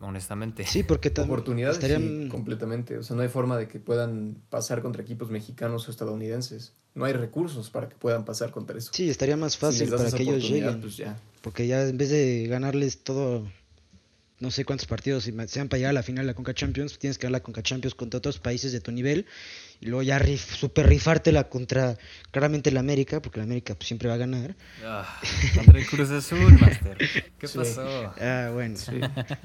honestamente. 0.00 0.66
Sí, 0.66 0.82
porque 0.82 1.10
también 1.10 1.32
Oportunidades 1.32 1.76
sí, 1.76 1.86
estarían 1.86 2.28
completamente. 2.28 2.98
O 2.98 3.02
sea, 3.02 3.16
no 3.16 3.22
hay 3.22 3.28
forma 3.28 3.56
de 3.56 3.68
que 3.68 3.78
puedan 3.80 4.36
pasar 4.50 4.82
contra 4.82 5.02
equipos 5.02 5.30
mexicanos 5.30 5.86
o 5.88 5.90
estadounidenses. 5.90 6.74
No 6.94 7.04
hay 7.04 7.12
recursos 7.12 7.70
para 7.70 7.88
que 7.88 7.96
puedan 7.96 8.24
pasar 8.24 8.50
contra 8.52 8.78
eso. 8.78 8.90
Sí, 8.92 9.10
estaría 9.10 9.36
más 9.36 9.54
Si 9.54 9.58
fácil 9.58 9.90
das 9.90 10.02
para 10.02 10.16
que 10.16 10.22
ellos 10.22 10.48
lleguen. 10.48 10.80
pues 10.80 10.96
ya. 10.96 11.18
Porque 11.42 11.66
ya 11.66 11.82
en 11.88 11.98
vez 11.98 12.10
de 12.10 12.46
ganarles 12.48 13.02
todo, 13.02 13.46
no 14.40 14.50
sé 14.50 14.64
cuántos 14.64 14.86
partidos, 14.86 15.30
sean 15.46 15.68
para 15.68 15.78
llegar 15.78 15.90
a 15.90 15.92
la 15.94 16.02
final 16.02 16.24
de 16.24 16.32
la 16.32 16.34
Conca 16.34 16.52
Champions, 16.54 16.98
tienes 16.98 17.18
que 17.18 17.22
ganar 17.26 17.40
la 17.40 17.42
Conca 17.44 17.62
Champions 17.62 17.94
contra 17.94 18.18
otros 18.18 18.38
países 18.40 18.72
de 18.72 18.80
tu 18.80 18.90
nivel 18.92 19.26
y 19.80 19.86
luego 19.86 20.02
ya 20.02 20.18
rif, 20.18 20.54
super 20.56 20.86
rifártela 20.88 21.48
contra 21.48 21.96
claramente 22.30 22.70
la 22.72 22.80
América, 22.80 23.22
porque 23.22 23.38
la 23.38 23.44
América 23.44 23.74
pues, 23.74 23.86
siempre 23.86 24.08
va 24.08 24.14
a 24.14 24.18
ganar. 24.18 24.54
Ah, 24.84 25.20
contra 25.54 25.78
el 25.78 25.86
Cruz 25.86 26.10
Azul, 26.10 26.52
Master. 26.60 26.98
¿Qué 27.38 27.46
Sí. 27.48 27.58
pasó? 27.58 28.12
Ah, 28.20 28.50
bueno. 28.52 28.76
Sí. 28.76 29.00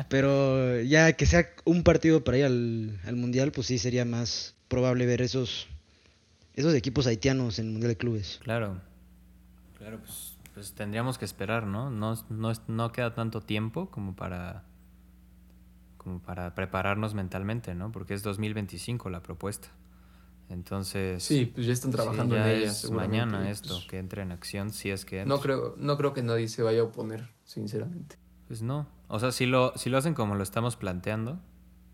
Pero 0.09 0.81
ya 0.81 1.13
que 1.13 1.25
sea 1.25 1.49
un 1.65 1.83
partido 1.83 2.23
para 2.23 2.37
ir 2.39 2.45
al, 2.45 2.99
al 3.05 3.15
Mundial, 3.15 3.51
pues 3.51 3.67
sí 3.67 3.77
sería 3.77 4.05
más 4.05 4.55
probable 4.69 5.05
ver 5.05 5.21
esos, 5.21 5.67
esos 6.55 6.73
equipos 6.73 7.05
haitianos 7.07 7.59
en 7.59 7.67
el 7.67 7.71
Mundial 7.73 7.91
de 7.91 7.97
Clubes. 7.97 8.39
Claro. 8.43 8.81
Claro, 9.77 9.99
pues, 9.99 10.37
pues 10.53 10.73
tendríamos 10.73 11.17
que 11.17 11.25
esperar, 11.25 11.65
¿no? 11.65 11.89
No, 11.89 12.15
no, 12.29 12.53
no 12.67 12.91
queda 12.91 13.13
tanto 13.13 13.41
tiempo 13.41 13.89
como 13.91 14.15
para 14.15 14.63
como 15.99 16.19
para 16.19 16.55
prepararnos 16.55 17.13
mentalmente, 17.13 17.75
¿no? 17.75 17.91
Porque 17.91 18.15
es 18.15 18.23
2025 18.23 19.11
la 19.11 19.21
propuesta. 19.21 19.67
Entonces, 20.49 21.21
Sí, 21.23 21.45
pues 21.45 21.67
ya 21.67 21.73
están 21.73 21.91
sí, 21.91 21.97
trabajando 21.97 22.35
ya 22.35 22.51
en 22.51 22.57
ella. 22.57 22.71
es 22.71 22.89
mañana 22.89 23.49
esto, 23.51 23.75
pues, 23.75 23.85
que 23.85 23.99
entre 23.99 24.23
en 24.23 24.31
acción, 24.31 24.71
si 24.71 24.89
es 24.89 25.05
que 25.05 25.23
no, 25.25 25.35
entra. 25.35 25.43
creo, 25.55 25.75
no 25.77 25.95
creo 25.97 26.13
que 26.13 26.23
nadie 26.23 26.47
se 26.47 26.63
vaya 26.63 26.81
a 26.81 26.85
oponer, 26.85 27.29
sinceramente. 27.43 28.17
Pues 28.47 28.63
no. 28.63 28.87
O 29.07 29.19
sea, 29.19 29.31
si 29.31 29.45
lo, 29.45 29.73
si 29.75 29.91
lo 29.91 29.99
hacen 29.99 30.15
como 30.15 30.33
lo 30.33 30.41
estamos 30.41 30.75
planteando, 30.75 31.39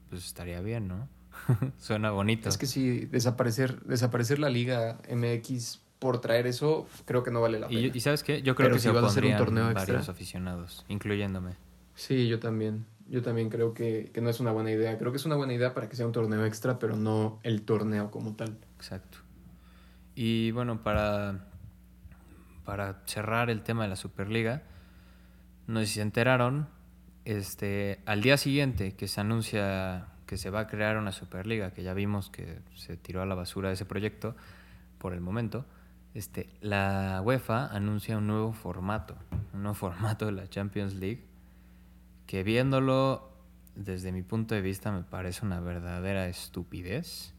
pues 0.09 0.25
estaría 0.25 0.61
bien, 0.61 0.87
¿no? 0.87 1.09
Suena 1.79 2.11
bonito. 2.11 2.47
Es 2.47 2.57
que 2.57 2.65
sí, 2.65 3.01
desaparecer, 3.07 3.81
desaparecer 3.83 4.39
la 4.39 4.49
Liga 4.49 4.99
MX 5.13 5.81
por 5.99 6.21
traer 6.21 6.47
eso, 6.47 6.87
creo 7.05 7.23
que 7.23 7.31
no 7.31 7.41
vale 7.41 7.59
la 7.59 7.67
pena. 7.67 7.79
y, 7.79 7.91
y 7.93 7.99
¿sabes 7.99 8.23
qué? 8.23 8.41
Yo 8.41 8.55
creo 8.55 8.67
Pero 8.67 8.75
que 8.75 8.79
si 8.79 8.83
se 8.87 8.91
vas 8.91 9.03
a 9.03 9.07
hacer 9.07 9.25
un 9.25 9.33
opondrían 9.33 9.37
torneo 9.37 9.73
varios 9.73 9.97
extra. 9.97 10.13
aficionados, 10.13 10.85
incluyéndome. 10.87 11.55
Sí, 11.93 12.27
yo 12.29 12.39
también. 12.39 12.85
Yo 13.07 13.21
también 13.21 13.49
creo 13.49 13.73
que, 13.73 14.09
que 14.13 14.21
no 14.21 14.29
es 14.29 14.39
una 14.39 14.51
buena 14.51 14.71
idea. 14.71 14.97
Creo 14.97 15.11
que 15.11 15.17
es 15.17 15.25
una 15.25 15.35
buena 15.35 15.53
idea 15.53 15.73
para 15.73 15.87
que 15.87 15.95
sea 15.95 16.05
un 16.05 16.11
torneo 16.11 16.45
extra, 16.45 16.79
pero 16.79 16.95
no 16.95 17.39
el 17.43 17.61
torneo 17.61 18.09
como 18.09 18.35
tal. 18.35 18.57
Exacto. 18.75 19.19
Y 20.15 20.51
bueno, 20.51 20.81
para, 20.81 21.47
para 22.63 23.03
cerrar 23.05 23.49
el 23.49 23.61
tema 23.61 23.83
de 23.83 23.89
la 23.89 23.95
Superliga, 23.95 24.63
no 25.67 25.81
sé 25.81 25.85
si 25.87 25.93
se 25.95 26.01
enteraron, 26.01 26.67
este, 27.25 27.99
al 28.05 28.21
día 28.21 28.37
siguiente 28.37 28.95
que 28.95 29.07
se 29.07 29.21
anuncia 29.21 30.07
que 30.25 30.37
se 30.37 30.49
va 30.49 30.61
a 30.61 30.67
crear 30.67 30.97
una 30.97 31.11
Superliga, 31.11 31.71
que 31.71 31.83
ya 31.83 31.93
vimos 31.93 32.29
que 32.29 32.59
se 32.75 32.97
tiró 32.97 33.21
a 33.21 33.25
la 33.25 33.35
basura 33.35 33.71
ese 33.71 33.85
proyecto 33.85 34.35
por 34.97 35.13
el 35.13 35.21
momento, 35.21 35.65
este, 36.13 36.49
la 36.61 37.21
UEFA 37.23 37.67
anuncia 37.67 38.17
un 38.17 38.27
nuevo 38.27 38.53
formato, 38.53 39.15
un 39.53 39.63
nuevo 39.63 39.75
formato 39.75 40.25
de 40.25 40.31
la 40.31 40.47
Champions 40.47 40.93
League, 40.95 41.25
que 42.27 42.43
viéndolo 42.43 43.29
desde 43.75 44.11
mi 44.11 44.21
punto 44.23 44.55
de 44.55 44.61
vista 44.61 44.91
me 44.91 45.03
parece 45.03 45.45
una 45.45 45.59
verdadera 45.59 46.27
estupidez. 46.27 47.33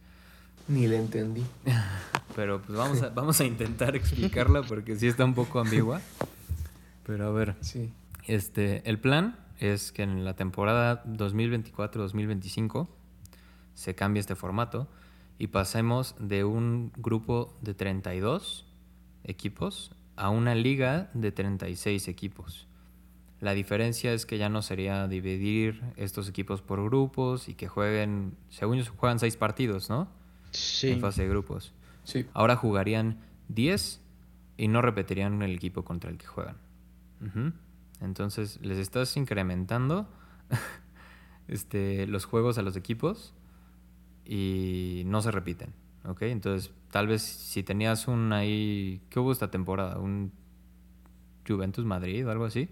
Ni 0.68 0.86
le 0.86 0.96
entendí. 0.96 1.44
Pero 2.36 2.60
pues 2.60 2.76
vamos 2.76 3.02
a, 3.02 3.08
vamos 3.10 3.40
a 3.40 3.44
intentar 3.44 3.96
explicarla 3.96 4.62
porque 4.62 4.96
sí 4.96 5.06
está 5.06 5.24
un 5.24 5.34
poco 5.34 5.60
ambigua. 5.60 6.00
Pero 7.04 7.26
a 7.28 7.30
ver, 7.30 7.54
Sí. 7.60 7.92
este, 8.26 8.82
el 8.88 8.98
plan 8.98 9.38
es 9.58 9.92
que 9.92 10.02
en 10.02 10.24
la 10.24 10.34
temporada 10.34 11.02
2024-2025 11.04 12.88
se 13.74 13.94
cambie 13.94 14.20
este 14.20 14.34
formato 14.34 14.88
y 15.38 15.48
pasemos 15.48 16.14
de 16.18 16.44
un 16.44 16.92
grupo 16.96 17.54
de 17.62 17.74
32 17.74 18.66
equipos 19.24 19.92
a 20.16 20.30
una 20.30 20.54
liga 20.54 21.10
de 21.14 21.30
36 21.32 22.08
equipos. 22.08 22.66
La 23.40 23.52
diferencia 23.52 24.12
es 24.12 24.24
que 24.24 24.38
ya 24.38 24.48
no 24.48 24.62
sería 24.62 25.08
dividir 25.08 25.82
estos 25.96 26.28
equipos 26.28 26.62
por 26.62 26.82
grupos 26.82 27.48
y 27.48 27.54
que 27.54 27.68
jueguen, 27.68 28.34
según 28.48 28.76
ellos 28.76 28.88
juegan 28.88 29.18
seis 29.18 29.36
partidos, 29.36 29.90
¿no? 29.90 30.08
Sí. 30.52 30.92
en 30.92 31.00
fase 31.00 31.22
de 31.22 31.28
grupos. 31.28 31.74
Sí. 32.04 32.26
Ahora 32.32 32.56
jugarían 32.56 33.20
10 33.48 34.00
y 34.56 34.68
no 34.68 34.80
repetirían 34.80 35.42
el 35.42 35.54
equipo 35.54 35.84
contra 35.84 36.10
el 36.10 36.16
que 36.16 36.26
juegan. 36.26 36.56
Entonces 38.00 38.58
les 38.62 38.78
estás 38.78 39.16
incrementando 39.16 40.08
este, 41.48 42.06
los 42.06 42.24
juegos 42.24 42.56
a 42.58 42.62
los 42.62 42.76
equipos 42.76 43.34
y 44.24 45.02
no 45.06 45.20
se 45.20 45.30
repiten. 45.30 45.74
¿Ok? 46.04 46.22
Entonces, 46.22 46.72
tal 46.90 47.08
vez 47.08 47.22
si 47.22 47.62
tenías 47.62 48.06
un 48.06 48.32
ahí. 48.32 49.00
¿Qué 49.10 49.18
hubo 49.18 49.32
esta 49.32 49.50
temporada? 49.50 49.98
¿Un 49.98 50.32
Juventus 51.46 51.84
Madrid 51.84 52.26
o 52.26 52.30
algo 52.30 52.44
así? 52.44 52.68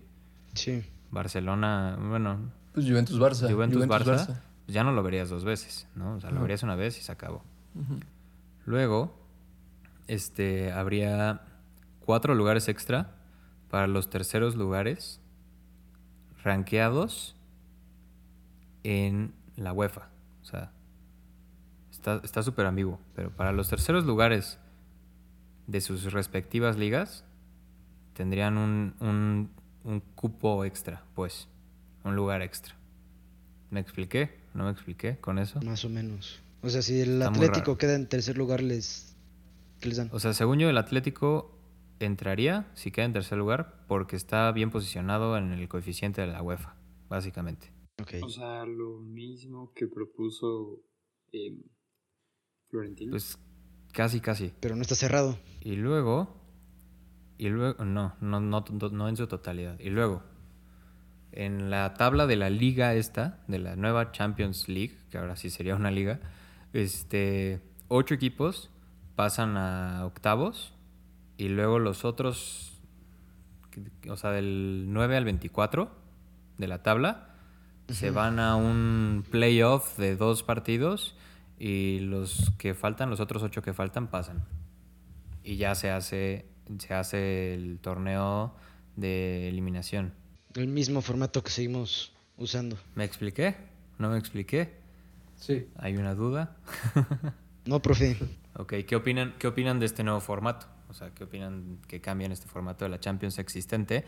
Sí. 0.55 0.85
Barcelona, 1.11 1.97
bueno, 2.01 2.53
Pues 2.73 2.87
Juventus 2.87 3.19
Barça. 3.21 3.53
Juventus, 3.53 3.87
Barça, 3.87 4.41
ya 4.67 4.83
no 4.83 4.93
lo 4.93 5.03
verías 5.03 5.29
dos 5.29 5.45
veces, 5.45 5.87
¿no? 5.95 6.15
O 6.17 6.21
sea, 6.21 6.31
lo 6.31 6.37
No. 6.37 6.43
verías 6.43 6.63
una 6.63 6.75
vez 6.75 6.99
y 6.99 7.03
se 7.03 7.13
acabó. 7.13 7.43
Luego, 8.67 9.17
este, 10.09 10.73
habría 10.73 11.43
cuatro 12.01 12.35
lugares 12.35 12.69
extra 12.69 13.15
para 13.71 13.87
los 13.87 14.11
terceros 14.11 14.57
lugares 14.57 15.21
rankeados 16.43 17.37
en 18.83 19.35
la 19.57 19.73
UEFA. 19.73 20.09
O 20.43 20.45
sea, 20.45 20.73
está 21.91 22.21
está 22.25 22.43
súper 22.43 22.67
ambiguo. 22.67 23.01
Pero 23.15 23.31
para 23.31 23.53
los 23.53 23.69
terceros 23.69 24.05
lugares 24.05 24.59
de 25.67 25.81
sus 25.81 26.13
respectivas 26.13 26.77
ligas, 26.77 27.25
tendrían 28.13 28.59
un, 28.59 28.95
un, 29.01 29.51
un 29.85 30.01
cupo 30.01 30.65
extra, 30.65 31.05
pues. 31.15 31.49
Un 32.05 32.17
lugar 32.17 32.43
extra. 32.43 32.75
¿Me 33.71 33.81
expliqué? 33.81 34.31
¿No 34.55 34.65
me 34.65 34.71
expliqué 34.71 35.19
con 35.19 35.39
eso? 35.39 35.61
Más 35.63 35.85
o 35.85 35.89
menos. 35.89 36.41
O 36.63 36.71
sea, 36.71 36.83
si 36.83 37.01
el 37.01 37.23
Está 37.23 37.29
Atlético 37.29 37.77
queda 37.77 37.95
en 37.95 38.09
tercer 38.09 38.37
lugar, 38.37 38.63
les. 38.63 39.17
¿Qué 39.81 39.89
les 39.89 39.99
dan? 39.99 40.11
O 40.13 40.21
sea, 40.21 40.33
según 40.33 40.59
yo, 40.59 40.69
el 40.69 40.79
Atlético 40.79 41.59
entraría 42.01 42.71
si 42.75 42.91
queda 42.91 43.05
en 43.05 43.13
tercer 43.13 43.39
lugar 43.39 43.85
porque 43.87 44.17
está 44.17 44.51
bien 44.53 44.71
posicionado 44.71 45.37
en 45.37 45.53
el 45.53 45.69
coeficiente 45.69 46.21
de 46.21 46.29
la 46.29 46.43
UEFA, 46.43 46.77
básicamente. 47.09 47.73
Ok. 48.01 48.15
O 48.23 48.29
sea, 48.29 48.65
lo 48.65 48.99
mismo 48.99 49.73
que 49.75 49.87
propuso 49.87 50.83
eh, 51.33 51.57
Florentino. 52.69 53.11
Pues 53.11 53.39
casi, 53.93 54.21
casi. 54.21 54.53
Pero 54.61 54.77
no 54.77 54.83
está 54.83 54.95
cerrado. 54.95 55.39
Y 55.61 55.77
luego, 55.77 56.44
y 57.39 57.49
luego, 57.49 57.85
no, 57.85 58.15
no, 58.21 58.41
no, 58.41 58.65
no, 58.71 59.09
en 59.09 59.17
su 59.17 59.27
totalidad. 59.27 59.79
Y 59.81 59.91
luego, 59.91 60.23
en 61.33 61.71
la 61.71 61.95
tabla 61.95 62.27
de 62.27 62.37
la 62.37 62.51
liga 62.51 62.95
esta, 62.95 63.41
de 63.49 63.59
la 63.59 63.77
nueva 63.77 64.13
Champions 64.13 64.69
League, 64.69 64.97
que 65.11 65.19
ahora 65.19 65.37
sí 65.37 65.51
sería 65.51 65.75
una 65.75 65.91
liga, 65.91 66.21
este, 66.73 67.61
ocho 67.89 68.15
equipos 68.15 68.71
pasan 69.17 69.57
a 69.57 70.05
octavos 70.07 70.75
y 71.37 71.49
luego 71.49 71.79
los 71.79 72.05
otros, 72.05 72.81
o 74.09 74.17
sea, 74.17 74.31
del 74.31 74.87
9 74.89 75.17
al 75.17 75.25
24 75.25 75.91
de 76.59 76.69
la 76.69 76.83
tabla, 76.83 77.31
se 77.89 78.11
van 78.11 78.39
a 78.39 78.57
un 78.57 79.25
playoff 79.31 79.99
de 79.99 80.17
dos 80.17 80.43
partidos 80.43 81.17
y 81.59 82.01
los 82.01 82.53
que 82.59 82.75
faltan, 82.75 83.11
los 83.11 83.21
otros 83.21 83.43
ocho 83.43 83.63
que 83.63 83.75
faltan, 83.75 84.09
pasan 84.09 84.45
y 85.45 85.57
ya 85.57 85.75
se 85.75 85.91
hace 85.91 86.47
se 86.79 86.95
hace 86.95 87.55
el 87.55 87.79
torneo 87.81 88.55
de 88.97 89.49
eliminación. 89.49 90.15
El 90.55 90.69
mismo 90.69 91.01
formato 91.01 91.43
que 91.43 91.51
seguimos 91.51 92.13
usando. 92.37 92.77
¿Me 92.95 93.05
expliqué? 93.05 93.57
¿No 93.99 94.11
me 94.11 94.19
expliqué? 94.19 94.75
Sí. 95.37 95.69
¿Hay 95.77 95.97
una 95.97 96.15
duda? 96.15 96.57
No, 97.67 97.81
profe. 97.81 98.19
ok, 98.57 98.75
¿qué 98.87 98.95
opinan, 98.95 99.33
¿qué 99.39 99.47
opinan 99.47 99.81
de 99.81 99.87
este 99.87 100.05
nuevo 100.05 100.21
formato? 100.21 100.67
O 100.91 100.93
sea, 100.93 101.15
¿qué 101.15 101.25
opinan 101.25 101.79
que 101.89 102.03
cambien 102.03 102.31
este 102.31 102.47
formato 102.47 102.85
de 102.85 102.91
la 102.91 103.01
Champions 103.01 103.39
existente 103.39 104.05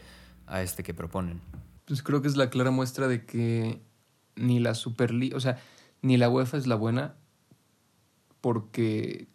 a 0.46 0.60
este 0.60 0.82
que 0.82 0.92
proponen? 0.92 1.40
Pues 1.86 2.02
creo 2.02 2.20
que 2.20 2.28
es 2.28 2.36
la 2.36 2.50
clara 2.50 2.70
muestra 2.70 3.08
de 3.08 3.24
que 3.24 3.80
ni 4.34 4.60
la 4.60 4.74
Superliga, 4.74 5.38
o 5.38 5.40
sea, 5.40 5.58
ni 6.02 6.18
la 6.18 6.28
UEFA 6.28 6.58
es 6.58 6.66
la 6.66 6.74
buena 6.74 7.14
porque 8.42 9.28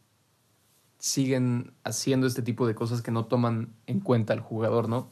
siguen 1.02 1.74
haciendo 1.84 2.28
este 2.28 2.44
tipo 2.44 2.68
de 2.68 2.76
cosas 2.76 3.02
que 3.02 3.10
no 3.10 3.26
toman 3.26 3.74
en 3.88 4.00
cuenta 4.02 4.34
al 4.34 4.40
jugador, 4.40 4.88
¿no? 4.88 5.10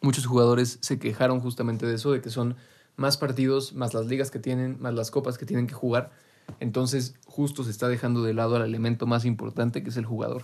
Muchos 0.00 0.24
jugadores 0.24 0.78
se 0.80 0.98
quejaron 0.98 1.40
justamente 1.40 1.84
de 1.84 1.96
eso, 1.96 2.10
de 2.10 2.22
que 2.22 2.30
son 2.30 2.56
más 2.96 3.18
partidos, 3.18 3.74
más 3.74 3.92
las 3.92 4.06
ligas 4.06 4.30
que 4.30 4.38
tienen, 4.38 4.80
más 4.80 4.94
las 4.94 5.10
copas 5.10 5.36
que 5.36 5.44
tienen 5.44 5.66
que 5.66 5.74
jugar. 5.74 6.10
Entonces, 6.58 7.16
justo 7.26 7.64
se 7.64 7.70
está 7.70 7.86
dejando 7.86 8.22
de 8.22 8.32
lado 8.32 8.56
al 8.56 8.62
elemento 8.62 9.06
más 9.06 9.26
importante, 9.26 9.82
que 9.82 9.90
es 9.90 9.98
el 9.98 10.06
jugador. 10.06 10.42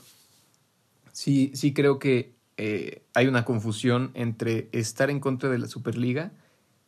Sí, 1.12 1.52
sí 1.54 1.72
creo 1.72 1.98
que 1.98 2.34
eh, 2.58 3.02
hay 3.14 3.28
una 3.28 3.46
confusión 3.46 4.10
entre 4.12 4.68
estar 4.72 5.08
en 5.08 5.20
contra 5.20 5.48
de 5.48 5.58
la 5.58 5.68
Superliga 5.68 6.32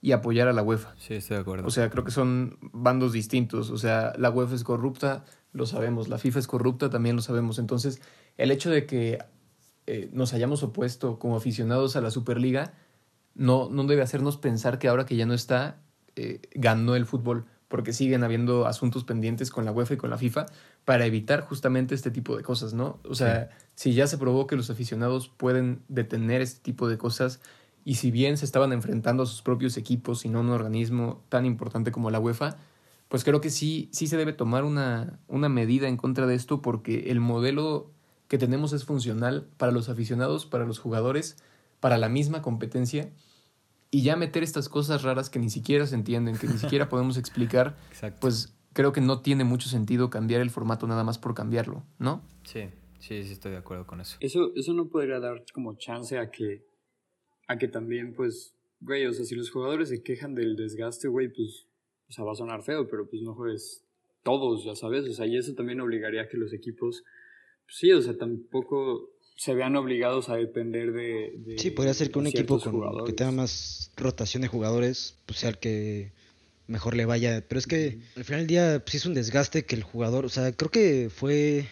y 0.05 0.13
apoyar 0.13 0.49
a 0.49 0.53
la 0.53 0.63
UEFA. 0.63 0.95
Sí, 0.99 1.15
estoy 1.15 1.37
de 1.37 1.41
acuerdo. 1.41 1.67
O 1.67 1.71
sea, 1.71 1.89
creo 1.89 2.05
que 2.05 2.11
son 2.11 2.59
bandos 2.61 3.15
distintos. 3.15 3.71
O 3.71 3.79
sea, 3.79 4.13
la 4.19 4.29
UEFA 4.29 4.55
es 4.55 4.63
corrupta, 4.63 5.25
lo 5.55 5.65
sabemos. 5.65 6.09
La 6.09 6.19
FIFA 6.19 6.41
es 6.41 6.47
corrupta, 6.47 6.91
también 6.91 7.17
lo 7.17 7.23
sabemos. 7.23 7.59
Entonces, 7.59 8.03
el 8.37 8.51
hecho 8.51 8.69
de 8.69 8.85
que 8.85 9.25
eh, 9.87 10.11
nos 10.13 10.35
hayamos 10.35 10.63
opuesto 10.63 11.19
como 11.19 11.37
aficionados 11.37 11.97
a 11.97 12.03
la 12.03 12.11
Superliga 12.11 12.75
no, 13.35 13.71
no 13.71 13.85
debe 13.85 14.03
hacernos 14.03 14.37
pensar 14.37 14.79
que 14.79 14.89
ahora 14.89 15.07
que 15.07 15.17
ya 15.17 15.25
no 15.25 15.33
está, 15.33 15.81
eh, 16.17 16.43
ganó 16.53 16.97
el 16.97 17.07
fútbol. 17.07 17.47
Porque 17.69 17.95
siguen 17.95 18.25
habiendo 18.25 18.67
asuntos 18.67 19.05
pendientes 19.05 19.51
con 19.51 19.65
la 19.65 19.73
UEFA 19.73 19.95
y 19.95 19.97
con 19.97 20.11
la 20.11 20.19
FIFA 20.19 20.45
para 20.85 21.07
evitar 21.07 21.41
justamente 21.41 21.95
este 21.95 22.11
tipo 22.11 22.37
de 22.37 22.43
cosas, 22.43 22.75
¿no? 22.75 23.01
O 23.09 23.15
sea, 23.15 23.49
si 23.75 23.95
ya 23.95 24.07
se 24.07 24.19
probó 24.19 24.47
que 24.47 24.55
los 24.55 24.69
aficionados 24.69 25.29
pueden 25.29 25.81
detener 25.89 26.43
este 26.43 26.61
tipo 26.61 26.91
de 26.91 26.99
cosas 26.99 27.41
y 27.85 27.97
si 27.97 28.11
bien 28.11 28.37
se 28.37 28.45
estaban 28.45 28.73
enfrentando 28.73 29.23
a 29.23 29.27
sus 29.27 29.43
propios 29.43 29.77
equipos 29.77 30.25
y 30.25 30.29
no 30.29 30.39
a 30.39 30.43
un 30.43 30.51
organismo 30.51 31.23
tan 31.29 31.45
importante 31.45 31.93
como 31.93 32.11
la 32.11 32.19
UEFA, 32.19 32.57
pues 33.09 33.25
creo 33.25 33.41
que 33.41 33.51
sí, 33.51 33.89
sí 33.93 34.07
se 34.07 34.17
debe 34.17 34.33
tomar 34.33 34.65
una, 34.65 35.21
una 35.29 35.49
medida 35.49 35.89
en 35.89 35.97
contra 35.97 36.27
de 36.27 36.35
esto 36.35 36.63
porque 36.63 37.11
el 37.11 37.21
modelo 37.21 37.91
que 38.29 38.39
tenemos 38.39 38.73
es 38.73 38.85
funcional 38.85 39.47
para 39.59 39.71
los 39.71 39.89
aficionados, 39.89 40.47
para 40.47 40.65
los 40.65 40.79
jugadores, 40.79 41.37
para 41.81 41.99
la 41.99 42.09
misma 42.09 42.43
competencia. 42.43 43.11
Y 43.91 44.03
ya 44.03 44.17
meter 44.17 44.43
estas 44.43 44.69
cosas 44.69 45.03
raras 45.03 45.31
que 45.31 45.39
ni 45.39 45.51
siquiera 45.51 45.87
se 45.87 45.95
entienden, 45.95 46.37
que 46.39 46.49
ni 46.49 46.59
siquiera 46.59 46.89
podemos 46.89 47.17
explicar, 47.17 47.77
Exacto. 47.91 48.19
pues 48.21 48.57
creo 48.73 48.93
que 48.93 49.01
no 49.01 49.21
tiene 49.21 49.45
mucho 49.45 49.69
sentido 49.69 50.11
cambiar 50.11 50.41
el 50.41 50.51
formato 50.51 50.87
nada 50.87 51.05
más 51.05 51.19
por 51.19 51.35
cambiarlo, 51.35 51.85
¿no? 51.99 52.23
Sí, 52.43 52.63
sí, 52.99 53.23
sí 53.23 53.33
estoy 53.33 53.53
de 53.53 53.59
acuerdo 53.59 53.87
con 53.87 54.01
eso. 54.01 54.17
Eso, 54.21 54.51
eso 54.57 54.73
no 54.73 54.89
podría 54.89 55.21
dar 55.21 55.45
como 55.53 55.75
chance 55.75 56.19
a 56.19 56.31
que, 56.31 56.65
a 57.47 57.59
que 57.59 57.69
también, 57.69 58.15
pues, 58.15 58.55
güey, 58.81 59.07
o 59.07 59.13
sea, 59.13 59.25
si 59.25 59.35
los 59.35 59.51
jugadores 59.51 59.89
se 59.89 60.03
quejan 60.03 60.35
del 60.35 60.57
desgaste, 60.57 61.09
güey, 61.09 61.29
pues, 61.29 61.67
o 62.09 62.13
sea, 62.13 62.25
va 62.25 62.33
a 62.33 62.37
sonar 62.37 62.63
feo, 62.63 62.89
pero 62.89 63.09
pues 63.09 63.23
no 63.23 63.35
juegues 63.35 63.85
todos, 64.23 64.65
ya 64.65 64.75
sabes, 64.75 65.09
o 65.09 65.13
sea, 65.13 65.27
y 65.27 65.37
eso 65.37 65.55
también 65.55 65.81
obligaría 65.81 66.23
a 66.23 66.29
que 66.29 66.37
los 66.37 66.53
equipos, 66.53 67.05
pues, 67.65 67.77
sí, 67.77 67.93
o 67.93 68.01
sea, 68.01 68.17
tampoco 68.17 69.11
se 69.37 69.55
vean 69.55 69.77
obligados 69.77 70.29
a 70.29 70.37
depender 70.37 70.93
de... 70.93 71.35
de 71.39 71.59
Sí, 71.59 71.71
podría 71.71 71.95
ser 71.95 72.11
que 72.11 72.19
un 72.19 72.27
equipo 72.29 72.61
con, 72.61 73.05
que 73.05 73.13
tenga 73.13 73.33
más 73.33 73.91
rotación 73.97 74.43
de 74.43 74.49
jugadores 74.49 75.19
pues 75.27 75.41
sea 75.41 75.51
el 75.51 75.59
que 75.59 76.13
mejor 76.67 76.95
le 76.95 77.05
vaya. 77.05 77.45
Pero 77.47 77.59
es 77.59 77.67
que 77.67 77.99
al 78.17 78.25
final 78.25 78.43
del 78.43 78.47
día 78.47 78.81
pues, 78.81 78.93
sí 78.93 78.97
es 78.99 79.07
un 79.07 79.15
desgaste 79.15 79.65
que 79.65 79.75
el 79.75 79.83
jugador, 79.83 80.25
o 80.25 80.29
sea, 80.29 80.53
creo 80.53 80.71
que 80.71 81.11
fue 81.11 81.67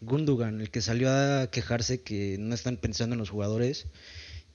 Gundogan 0.00 0.60
el 0.60 0.70
que 0.70 0.80
salió 0.80 1.10
a 1.10 1.50
quejarse 1.50 2.02
que 2.02 2.36
no 2.38 2.54
están 2.54 2.76
pensando 2.76 3.14
en 3.14 3.18
los 3.18 3.30
jugadores. 3.30 3.86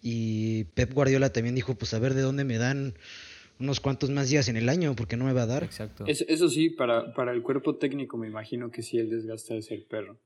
Y 0.04 0.66
Pep 0.76 0.94
Guardiola 0.94 1.32
también 1.32 1.56
dijo, 1.56 1.76
pues 1.76 1.94
a 1.94 2.00
ver 2.00 2.14
de 2.14 2.22
dónde 2.22 2.44
me 2.44 2.58
dan 2.58 2.94
unos 3.60 3.80
cuantos 3.80 4.10
más 4.10 4.30
días 4.30 4.50
en 4.50 4.58
el 4.58 4.68
año, 4.68 4.96
porque 4.96 5.16
no 5.16 5.24
me 5.26 5.32
va 5.34 5.44
a 5.44 5.48
dar. 5.48 5.64
Exacto. 5.64 6.04
Eso, 6.06 6.26
eso 6.28 6.50
sí, 6.50 6.70
para, 6.70 7.14
para 7.14 7.32
el 7.32 7.42
cuerpo 7.42 7.78
técnico 7.78 8.18
me 8.18 8.28
imagino 8.28 8.70
que 8.70 8.82
sí 8.84 8.98
el 8.98 9.10
desgaste 9.10 9.54
de 9.54 9.62
ser 9.62 9.88
perro. 9.88 10.20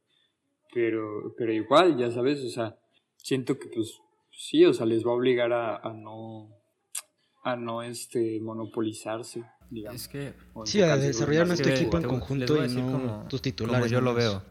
Pero, 0.74 1.34
pero 1.38 1.54
igual, 1.54 1.98
ya 1.98 2.10
sabes, 2.12 2.42
o 2.44 2.50
sea, 2.50 2.76
siento 3.18 3.58
que 3.60 3.68
pues 3.68 3.94
sí, 4.32 4.66
o 4.66 4.74
sea, 4.74 4.86
les 4.86 5.06
va 5.06 5.12
a 5.12 5.16
obligar 5.16 5.54
a, 5.54 5.78
a 5.78 5.94
no 5.94 6.50
a 7.44 7.56
no 7.56 7.82
este 7.84 8.40
monopolizarse, 8.42 9.44
digamos. 9.70 10.02
Es 10.02 10.08
que 10.10 10.34
Sí, 10.66 10.82
a 10.82 10.98
desarrollar 10.98 11.48
nuestro 11.48 11.72
Es 11.72 11.80
equipo 11.80 11.98
en 11.98 12.04
conjunto 12.04 12.66
y 12.66 12.68
no 12.70 12.92
como- 12.92 13.28
tus 13.30 13.42
titulares. 13.42 13.80
Como 13.84 13.92
yo 13.92 14.02
lo 14.02 14.14
veo. 14.14 14.44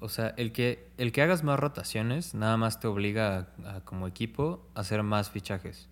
O 0.00 0.08
sea, 0.08 0.28
el 0.36 0.52
que, 0.52 0.88
el 0.96 1.10
que 1.12 1.22
hagas 1.22 1.42
más 1.42 1.58
rotaciones 1.58 2.34
nada 2.34 2.56
más 2.56 2.78
te 2.80 2.86
obliga 2.86 3.48
a, 3.64 3.76
a, 3.76 3.80
como 3.84 4.06
equipo 4.06 4.68
a 4.74 4.80
hacer 4.80 5.02
más 5.02 5.30
fichajes, 5.30 5.88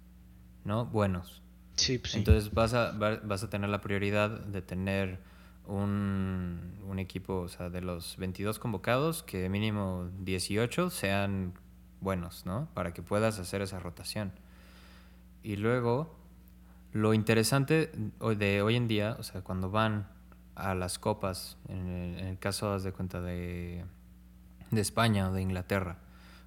¿no? 0.64 0.86
Buenos. 0.86 1.42
Sí, 1.74 1.98
pues 1.98 2.12
sí. 2.12 2.18
Entonces 2.18 2.52
vas 2.54 2.72
a, 2.74 2.92
va- 2.92 3.20
vas 3.24 3.42
a 3.42 3.50
tener 3.50 3.68
la 3.68 3.80
prioridad 3.80 4.30
de 4.30 4.62
tener 4.62 5.18
un, 5.66 6.78
un 6.88 6.98
equipo, 6.98 7.40
o 7.40 7.48
sea, 7.48 7.68
de 7.70 7.80
los 7.80 8.16
22 8.16 8.58
convocados, 8.58 9.22
que 9.22 9.48
mínimo 9.48 10.08
18 10.20 10.90
sean 10.90 11.54
buenos, 12.00 12.46
¿no? 12.46 12.68
Para 12.74 12.94
que 12.94 13.02
puedas 13.02 13.38
hacer 13.40 13.62
esa 13.62 13.80
rotación. 13.80 14.32
Y 15.42 15.56
luego, 15.56 16.14
lo 16.92 17.14
interesante 17.14 17.90
de 18.20 18.62
hoy 18.62 18.76
en 18.76 18.88
día, 18.88 19.16
o 19.18 19.22
sea, 19.22 19.42
cuando 19.42 19.70
van 19.70 20.08
a 20.54 20.74
las 20.74 20.98
copas, 20.98 21.58
en 21.68 21.88
el, 21.88 22.38
caso, 22.38 22.78
de 22.78 22.92
cuenta, 22.92 23.20
de, 23.20 23.84
de 24.70 24.80
España 24.80 25.30
o 25.30 25.32
de 25.32 25.42
Inglaterra, 25.42 25.98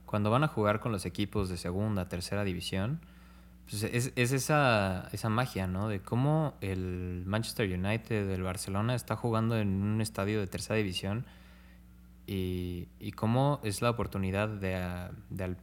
cuando 0.05 0.31
van 0.31 0.43
a 0.43 0.47
jugar 0.47 0.79
con 0.79 0.91
los 0.91 1.05
equipos 1.05 1.49
de 1.49 1.57
segunda, 1.57 2.09
tercera 2.09 2.43
división, 2.43 2.99
pues 3.69 3.83
es, 3.83 4.11
es, 4.15 4.31
esa, 4.31 5.07
esa 5.11 5.29
magia, 5.29 5.67
¿no? 5.67 5.87
De 5.87 6.01
cómo 6.01 6.55
el 6.61 7.23
Manchester 7.27 7.71
United, 7.71 8.29
el 8.31 8.41
Barcelona, 8.41 8.95
está 8.95 9.15
jugando 9.15 9.57
en 9.57 9.83
un 9.83 10.01
estadio 10.01 10.39
de 10.39 10.47
tercera 10.47 10.77
división 10.77 11.25
y, 12.25 12.87
y 12.99 13.11
cómo 13.11 13.59
es 13.63 13.83
la 13.83 13.91
oportunidad 13.91 14.49
de, 14.49 15.09
de, 15.29 15.43
al 15.43 15.57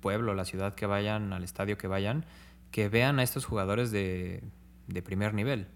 pueblo, 0.00 0.34
la 0.34 0.44
ciudad 0.44 0.74
que 0.74 0.86
vayan, 0.86 1.32
al 1.32 1.42
estadio 1.42 1.76
que 1.76 1.88
vayan, 1.88 2.24
que 2.70 2.88
vean 2.88 3.18
a 3.18 3.24
estos 3.24 3.44
jugadores 3.44 3.90
de, 3.90 4.44
de 4.86 5.02
primer 5.02 5.34
nivel, 5.34 5.66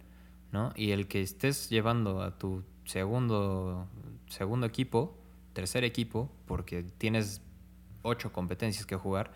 ¿no? 0.52 0.72
Y 0.76 0.92
el 0.92 1.08
que 1.08 1.22
estés 1.22 1.68
llevando 1.70 2.22
a 2.22 2.38
tu 2.38 2.62
segundo, 2.84 3.88
segundo 4.28 4.66
equipo, 4.66 5.18
tercer 5.52 5.84
equipo, 5.84 6.30
porque 6.46 6.84
tienes 6.98 7.40
ocho 8.02 8.32
competencias 8.32 8.86
que 8.86 8.96
jugar, 8.96 9.32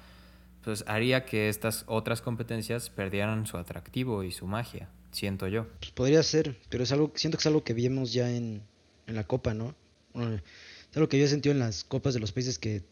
pues 0.62 0.85
haría 0.89 1.25
que 1.25 1.49
estas 1.49 1.85
otras 1.87 2.21
competencias 2.21 2.91
perdieran 2.91 3.47
su 3.47 3.57
atractivo 3.57 4.25
y 4.25 4.33
su 4.33 4.47
magia, 4.47 4.89
siento 5.12 5.47
yo. 5.47 5.69
Pues 5.79 5.93
podría 5.93 6.23
ser, 6.23 6.59
pero 6.69 6.83
es 6.83 6.93
algo, 6.93 7.12
siento 7.14 7.39
que 7.39 7.43
es 7.43 7.47
algo 7.47 7.62
que 7.62 7.73
vimos 7.73 8.12
ya 8.12 8.31
en, 8.31 8.62
en 9.07 9.14
la 9.14 9.25
Copa, 9.25 9.55
¿no? 9.55 9.75
es 10.14 10.97
algo 10.97 11.09
que 11.09 11.19
yo 11.19 11.27
he 11.27 11.29
sentido 11.29 11.53
en 11.53 11.59
las 11.59 11.85
Copas 11.85 12.14
de 12.14 12.21
los 12.21 12.33
países 12.33 12.59
que 12.59 12.83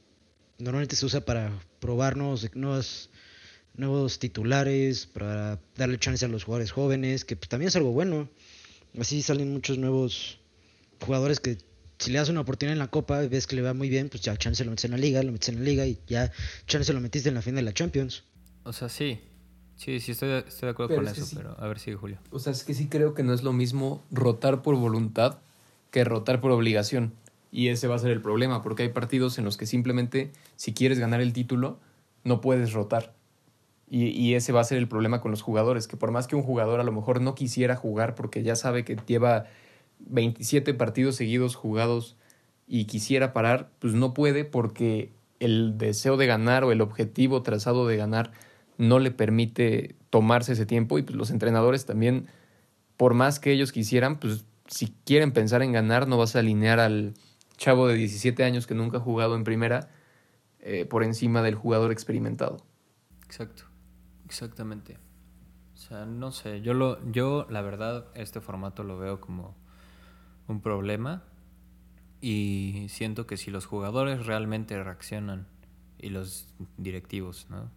normalmente 0.58 0.96
se 0.96 1.06
usa 1.06 1.24
para 1.24 1.50
probar 1.80 2.16
nuevos, 2.16 2.48
nuevos, 3.74 4.18
titulares, 4.18 5.06
para 5.06 5.60
darle 5.76 5.98
chance 5.98 6.24
a 6.24 6.28
los 6.28 6.44
jugadores 6.44 6.70
jóvenes, 6.70 7.24
que 7.24 7.36
pues, 7.36 7.48
también 7.48 7.68
es 7.68 7.76
algo 7.76 7.92
bueno. 7.92 8.28
Así 8.98 9.22
salen 9.22 9.52
muchos 9.52 9.78
nuevos 9.78 10.38
jugadores 11.00 11.40
que 11.40 11.58
si 11.98 12.10
le 12.10 12.18
das 12.18 12.28
una 12.28 12.40
oportunidad 12.40 12.72
en 12.72 12.78
la 12.78 12.88
Copa 12.88 13.22
y 13.22 13.28
ves 13.28 13.46
que 13.46 13.56
le 13.56 13.62
va 13.62 13.74
muy 13.74 13.88
bien, 13.88 14.08
pues 14.08 14.22
ya 14.22 14.36
chance 14.36 14.64
lo 14.64 14.70
metes 14.70 14.84
en 14.86 14.90
la 14.92 14.96
Liga, 14.96 15.22
lo 15.22 15.32
metes 15.32 15.48
en 15.50 15.56
la 15.56 15.62
Liga 15.62 15.86
y 15.86 15.98
ya 16.06 16.32
chance 16.66 16.92
lo 16.92 17.00
metiste 17.00 17.28
en 17.28 17.36
la 17.36 17.42
final 17.42 17.56
de 17.56 17.62
la 17.62 17.72
Champions. 17.72 18.24
O 18.64 18.72
sea, 18.72 18.88
sí. 18.88 19.20
Sí, 19.76 19.98
sí, 20.00 20.12
estoy, 20.12 20.28
de 20.28 20.68
acuerdo 20.68 20.94
con 20.94 21.08
eso, 21.08 21.26
pero 21.34 21.56
a 21.58 21.66
ver 21.66 21.78
si 21.78 21.92
Julio. 21.94 22.18
O 22.30 22.38
sea, 22.38 22.52
es 22.52 22.62
que 22.62 22.74
sí 22.74 22.88
creo 22.88 23.14
que 23.14 23.22
no 23.22 23.34
es 23.34 23.42
lo 23.42 23.52
mismo 23.52 24.02
rotar 24.12 24.62
por 24.62 24.76
voluntad 24.76 25.38
que 25.90 26.04
rotar 26.04 26.40
por 26.40 26.52
obligación. 26.52 27.12
Y 27.50 27.68
ese 27.68 27.86
va 27.86 27.96
a 27.96 27.98
ser 27.98 28.10
el 28.10 28.20
problema, 28.20 28.62
porque 28.62 28.84
hay 28.84 28.88
partidos 28.88 29.38
en 29.38 29.44
los 29.44 29.56
que 29.56 29.66
simplemente, 29.66 30.32
si 30.56 30.74
quieres 30.74 30.98
ganar 30.98 31.20
el 31.20 31.32
título, 31.32 31.78
no 32.22 32.40
puedes 32.40 32.72
rotar. 32.72 33.14
Y, 33.88 34.06
y, 34.08 34.34
ese 34.34 34.52
va 34.52 34.60
a 34.60 34.64
ser 34.64 34.78
el 34.78 34.88
problema 34.88 35.20
con 35.20 35.30
los 35.30 35.42
jugadores, 35.42 35.86
que 35.86 35.96
por 35.96 36.10
más 36.10 36.26
que 36.26 36.34
un 36.36 36.42
jugador 36.42 36.80
a 36.80 36.84
lo 36.84 36.90
mejor 36.90 37.20
no 37.20 37.34
quisiera 37.34 37.76
jugar 37.76 38.14
porque 38.14 38.42
ya 38.42 38.56
sabe 38.56 38.84
que 38.84 38.96
lleva 39.06 39.46
27 39.98 40.74
partidos 40.74 41.16
seguidos 41.16 41.54
jugados 41.54 42.16
y 42.66 42.86
quisiera 42.86 43.32
parar, 43.32 43.70
pues 43.78 43.94
no 43.94 44.14
puede 44.14 44.44
porque 44.44 45.12
el 45.40 45.76
deseo 45.76 46.16
de 46.16 46.26
ganar 46.26 46.64
o 46.64 46.72
el 46.72 46.80
objetivo 46.80 47.42
trazado 47.42 47.86
de 47.86 47.96
ganar 47.96 48.32
no 48.78 48.98
le 48.98 49.10
permite 49.10 49.96
tomarse 50.10 50.52
ese 50.52 50.66
tiempo 50.66 50.98
y 50.98 51.02
pues 51.02 51.16
los 51.16 51.30
entrenadores 51.30 51.86
también, 51.86 52.26
por 52.96 53.14
más 53.14 53.38
que 53.38 53.52
ellos 53.52 53.72
quisieran, 53.72 54.18
pues 54.18 54.44
si 54.66 54.94
quieren 55.04 55.32
pensar 55.32 55.62
en 55.62 55.72
ganar 55.72 56.08
no 56.08 56.16
vas 56.16 56.36
a 56.36 56.38
alinear 56.40 56.80
al 56.80 57.14
chavo 57.56 57.86
de 57.88 57.94
17 57.94 58.42
años 58.44 58.66
que 58.66 58.74
nunca 58.74 58.98
ha 58.98 59.00
jugado 59.00 59.36
en 59.36 59.44
primera 59.44 59.90
eh, 60.60 60.86
por 60.86 61.04
encima 61.04 61.42
del 61.42 61.54
jugador 61.54 61.92
experimentado. 61.92 62.56
Exacto, 63.24 63.64
exactamente. 64.24 64.98
O 65.74 65.76
sea, 65.76 66.06
no 66.06 66.32
sé, 66.32 66.62
yo, 66.62 66.72
lo, 66.72 67.04
yo 67.10 67.46
la 67.50 67.60
verdad 67.60 68.06
este 68.14 68.40
formato 68.40 68.84
lo 68.84 68.98
veo 68.98 69.20
como 69.20 69.54
un 70.48 70.60
problema 70.60 71.24
y 72.20 72.86
siento 72.88 73.26
que 73.26 73.36
si 73.36 73.50
los 73.50 73.66
jugadores 73.66 74.26
realmente 74.26 74.82
reaccionan 74.82 75.46
y 75.98 76.08
los 76.08 76.48
directivos, 76.76 77.46
¿no? 77.50 77.70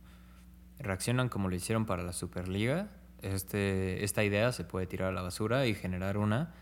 Reaccionan 0.80 1.30
como 1.30 1.49
lo 1.49 1.55
hicieron 1.55 1.86
para 1.86 2.03
la 2.03 2.13
Superliga, 2.13 2.91
este, 3.22 4.03
esta 4.03 4.24
idea 4.24 4.51
se 4.51 4.63
puede 4.63 4.86
tirar 4.86 5.09
a 5.09 5.11
la 5.11 5.22
basura 5.22 5.65
y 5.65 5.74
generar 5.74 6.18
una 6.18 6.53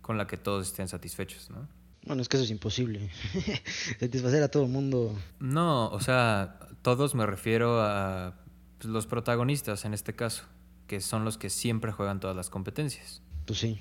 con 0.00 0.18
la 0.18 0.26
que 0.26 0.36
todos 0.36 0.66
estén 0.66 0.88
satisfechos, 0.88 1.50
¿no? 1.50 1.68
Bueno, 2.04 2.20
es 2.22 2.28
que 2.28 2.36
eso 2.36 2.44
es 2.44 2.50
imposible. 2.50 3.10
Satisfacer 4.00 4.42
a 4.42 4.48
todo 4.48 4.64
el 4.64 4.70
mundo. 4.70 5.16
No, 5.38 5.88
o 5.88 6.00
sea, 6.00 6.58
todos 6.82 7.14
me 7.14 7.24
refiero 7.26 7.80
a 7.80 8.34
pues, 8.78 8.90
los 8.90 9.06
protagonistas 9.06 9.84
en 9.84 9.94
este 9.94 10.14
caso, 10.14 10.44
que 10.88 11.00
son 11.00 11.24
los 11.24 11.38
que 11.38 11.48
siempre 11.48 11.92
juegan 11.92 12.18
todas 12.18 12.34
las 12.36 12.50
competencias. 12.50 13.22
Pues 13.46 13.60
sí. 13.60 13.78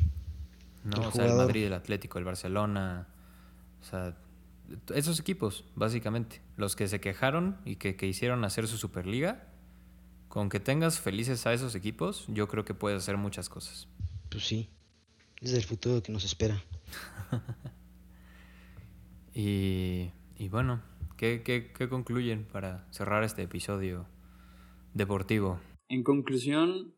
¿No? 0.84 1.08
o 1.08 1.12
sea, 1.12 1.26
el 1.26 1.36
Madrid, 1.36 1.66
el 1.66 1.74
Atlético, 1.74 2.20
el 2.20 2.26
Barcelona, 2.26 3.08
o 3.82 3.84
sea, 3.84 4.16
esos 4.94 5.20
equipos, 5.20 5.66
básicamente, 5.76 6.42
los 6.58 6.76
que 6.76 6.88
se 6.88 7.00
quejaron 7.00 7.58
y 7.66 7.76
que, 7.76 7.96
que 7.96 8.08
hicieron 8.08 8.44
hacer 8.44 8.68
su 8.68 8.78
Superliga, 8.78 9.48
con 10.28 10.50
que 10.50 10.60
tengas 10.60 11.00
felices 11.00 11.46
a 11.46 11.54
esos 11.54 11.76
equipos, 11.76 12.26
yo 12.28 12.48
creo 12.48 12.64
que 12.64 12.74
puedes 12.74 12.98
hacer 12.98 13.18
muchas 13.18 13.50
cosas. 13.50 13.88
Pues 14.30 14.46
sí, 14.46 14.70
es 15.42 15.54
el 15.54 15.64
futuro 15.64 16.02
que 16.02 16.12
nos 16.12 16.24
espera. 16.24 16.64
y, 19.34 20.12
y, 20.38 20.50
bueno, 20.50 20.82
¿qué, 21.18 21.42
qué, 21.44 21.74
¿qué 21.78 21.90
concluyen 21.90 22.46
para 22.46 22.88
cerrar 22.92 23.24
este 23.24 23.42
episodio 23.42 24.08
deportivo? 24.94 25.60
En 25.90 26.04
conclusión, 26.04 26.96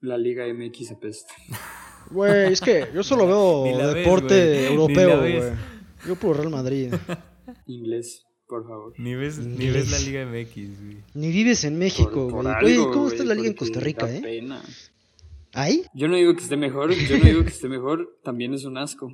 la 0.00 0.16
Liga 0.16 0.46
MX 0.46 0.92
apesta. 0.92 1.34
Güey, 2.10 2.52
es 2.52 2.60
que 2.60 2.88
yo 2.94 3.02
solo 3.02 3.26
veo 3.26 3.94
deporte 3.94 4.66
europeo, 4.72 5.18
güey. 5.18 5.40
Yo 6.06 6.16
por 6.16 6.36
Real 6.36 6.50
Madrid. 6.50 6.94
Inglés, 7.66 8.24
por 8.46 8.66
favor. 8.66 8.92
Ni 8.98 9.14
ves, 9.14 9.38
ni 9.38 9.70
ves 9.70 9.90
la 9.90 9.98
Liga 9.98 10.26
MX, 10.26 10.54
güey. 10.54 10.96
Ni 11.14 11.30
vives 11.30 11.64
en 11.64 11.78
México, 11.78 12.28
güey. 12.28 12.46
Oye, 12.62 12.76
¿cómo 12.76 13.08
está 13.08 13.24
la 13.24 13.34
Liga 13.34 13.48
en 13.48 13.54
Costa 13.54 13.80
Rica, 13.80 14.12
eh? 14.12 14.20
Pena. 14.20 14.62
¿Ahí? 15.52 15.84
Yo 15.94 16.06
no 16.06 16.16
digo 16.16 16.34
que 16.34 16.42
esté 16.42 16.56
mejor, 16.56 16.92
yo 16.92 17.18
no 17.18 17.24
digo 17.24 17.42
que 17.42 17.48
esté 17.48 17.68
mejor, 17.68 18.18
también 18.22 18.52
es 18.52 18.64
un 18.64 18.76
asco. 18.76 19.10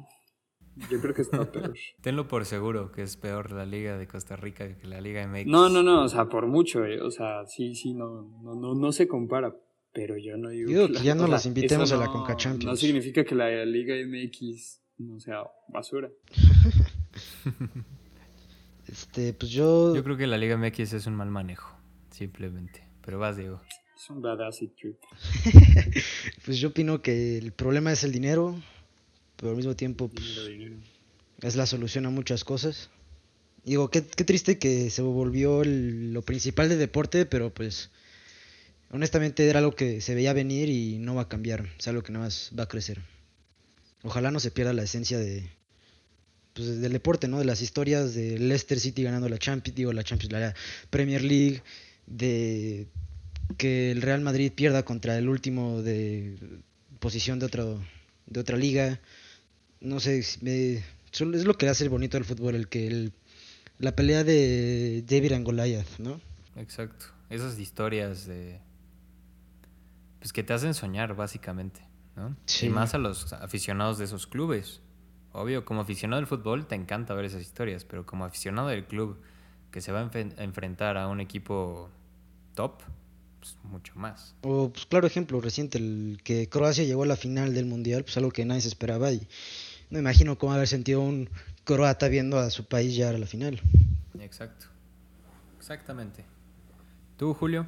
Yo 0.91 1.01
creo 1.01 1.15
que 1.15 1.23
está 1.23 1.51
peor. 1.53 1.75
Tenlo 2.01 2.29
por 2.29 2.47
seguro 2.47 2.93
que 2.93 3.03
es 3.03 3.17
peor 3.17 3.53
la 3.53 3.67
Liga 3.67 3.99
de 3.99 4.07
Costa 4.07 4.37
Rica 4.37 4.77
que 4.77 4.87
la 4.87 5.01
Liga 5.01 5.27
MX. 5.27 5.47
No, 5.47 5.69
no, 5.69 5.83
no, 5.83 6.05
o 6.05 6.09
sea, 6.09 6.29
por 6.29 6.47
mucho, 6.47 6.85
eh. 6.85 7.01
o 7.01 7.11
sea, 7.11 7.47
sí, 7.47 7.75
sí, 7.75 7.95
no, 7.95 8.29
no, 8.43 8.55
no, 8.55 8.75
no 8.75 8.93
se 8.93 9.07
compara, 9.07 9.55
pero 9.93 10.17
yo 10.17 10.37
no 10.37 10.49
digo, 10.49 10.89
que, 10.89 11.03
ya 11.03 11.15
no 11.15 11.27
las 11.29 11.47
invitemos 11.47 11.93
a 11.93 11.97
la 11.97 12.07
Conca 12.07 12.37
Champions. 12.37 12.65
No 12.65 12.77
significa 12.77 13.25
que 13.25 13.35
la 13.35 13.65
Liga 13.65 13.95
MX 13.95 14.81
no 14.99 15.21
sea 15.21 15.43
basura. 15.69 16.11
este, 18.89 19.33
pues 19.35 19.51
yo... 19.51 19.95
Yo 19.95 20.03
creo 20.03 20.17
que 20.17 20.27
la 20.27 20.39
Liga 20.39 20.57
MX 20.57 20.95
es 20.95 21.07
un 21.07 21.15
mal 21.15 21.31
manejo, 21.31 21.77
simplemente. 22.11 22.83
Pero 23.05 23.19
vas, 23.19 23.37
Diego. 23.37 23.61
Es 23.97 24.11
un 24.11 24.23
bad 24.23 24.41
acid 24.43 24.71
trip. 24.71 24.97
pues 26.45 26.59
yo 26.59 26.71
opino 26.71 27.03
que 27.03 27.39
el 27.39 27.53
problema 27.53 27.93
es 27.93 28.05
el 28.05 28.13
dinero, 28.13 28.61
pero 29.37 29.51
al 29.51 29.57
mismo 29.57 29.77
tiempo 29.77 30.09
pues, 30.09 30.41
es 31.41 31.57
la 31.57 31.67
solución 31.67 32.07
a 32.07 32.11
muchas 32.11 32.45
cosas. 32.45 32.91
Digo, 33.65 33.91
qué, 33.91 34.05
qué 34.05 34.25
triste 34.25 34.59
que 34.59 34.91
se 34.91 35.03
volvió 35.03 35.63
lo 35.65 36.23
principal 36.23 36.69
del 36.69 36.81
deporte, 36.81 37.27
pero 37.27 37.55
pues 37.55 37.93
honestamente 38.93 39.49
era 39.49 39.59
algo 39.59 39.75
que 39.75 40.01
se 40.01 40.15
veía 40.15 40.33
venir 40.33 40.69
y 40.69 40.99
no 40.99 41.15
va 41.15 41.23
a 41.23 41.29
cambiar, 41.29 41.69
es 41.79 41.89
algo 41.89 42.03
que 42.03 42.13
nada 42.13 42.27
más 42.27 42.53
va 42.57 42.65
a 42.65 42.69
crecer. 42.69 43.01
Ojalá 44.05 44.31
no 44.31 44.39
se 44.39 44.51
pierda 44.51 44.73
la 44.73 44.83
esencia 44.83 45.19
de 45.19 45.49
pues, 46.53 46.81
del 46.81 46.93
deporte, 46.93 47.29
¿no? 47.29 47.39
De 47.39 47.45
las 47.45 47.63
historias 47.63 48.15
de 48.15 48.39
Leicester 48.39 48.79
City 48.79 49.03
ganando 49.03 49.29
la 49.29 49.39
Champions, 49.39 49.77
digo 49.77 49.93
la 49.93 50.05
Champions, 50.05 50.33
la 50.33 50.55
Premier 50.91 51.23
League, 51.23 51.63
de 52.07 52.87
que 53.57 53.91
el 53.91 54.03
Real 54.03 54.21
Madrid 54.21 54.53
pierda 54.55 54.85
contra 54.85 55.17
el 55.17 55.29
último 55.29 55.83
de 55.83 56.37
posición 57.01 57.39
de 57.39 57.47
otro 57.47 57.83
de 58.27 58.41
otra 58.41 58.57
liga. 58.57 59.01
No 59.81 59.99
sé, 60.01 60.19
es 60.19 60.39
lo 61.23 61.55
que 61.55 61.69
hace 61.69 61.85
el 61.85 61.91
bonito 61.91 62.17
del 62.17 62.25
fútbol, 62.25 62.55
el 62.55 62.69
que 62.69 62.87
el, 62.87 63.13
la 63.79 63.97
pelea 63.97 64.23
de 64.23 65.03
David 65.07 65.33
and 65.33 65.45
Goliath, 65.45 65.99
¿no? 65.99 66.21
Exacto. 66.57 67.07
Esas 67.31 67.59
historias 67.59 68.27
de 68.27 68.61
pues 70.23 70.33
que 70.33 70.45
te 70.45 70.53
hacen 70.53 70.73
soñar, 70.73 71.17
básicamente, 71.17 71.81
¿no? 72.15 72.37
Y 72.63 72.69
más 72.69 72.95
a 72.95 72.99
los 72.99 73.33
aficionados 73.33 73.99
de 73.99 74.05
esos 74.05 74.29
clubes. 74.29 74.81
Obvio, 75.33 75.65
como 75.65 75.81
aficionado 75.81 76.21
del 76.21 76.29
fútbol 76.29 76.69
te 76.69 76.77
encanta 76.77 77.13
ver 77.15 77.25
esas 77.25 77.43
historias, 77.43 77.85
pero 77.85 78.07
como 78.07 78.25
aficionado 78.25 78.69
del 78.69 78.85
club 78.85 79.19
que 79.73 79.81
se 79.81 79.91
va 79.91 79.99
a, 79.99 80.43
enfrentar 80.45 80.97
a 80.97 81.09
un 81.09 81.21
equipo 81.21 81.91
top, 82.55 82.83
pues 83.41 83.59
mucho 83.65 83.95
más. 83.97 84.37
O, 84.43 84.71
pues 84.73 84.87
claro 84.87 85.09
ejemplo 85.09 85.41
reciente, 85.41 85.79
el 85.79 86.21
que 86.23 86.49
Croacia 86.49 86.85
llegó 86.85 87.03
a 87.03 87.07
la 87.07 87.17
final 87.17 87.53
del 87.53 87.67
Mundial, 87.67 88.05
pues 88.05 88.17
algo 88.17 88.31
que 88.31 88.45
nadie 88.45 88.61
se 88.61 88.69
esperaba 88.69 89.11
y 89.11 89.27
no 89.91 89.99
imagino 89.99 90.39
cómo 90.39 90.53
haber 90.53 90.69
sentido 90.69 91.01
un 91.01 91.31
croata 91.65 92.07
viendo 92.07 92.39
a 92.39 92.49
su 92.51 92.69
país 92.69 92.95
llegar 92.95 93.17
a 93.17 93.19
la 93.19 93.27
final. 93.27 93.61
Exacto. 94.21 94.67
Exactamente. 95.59 96.25
¿Tú, 97.17 97.35
Julio? 97.35 97.67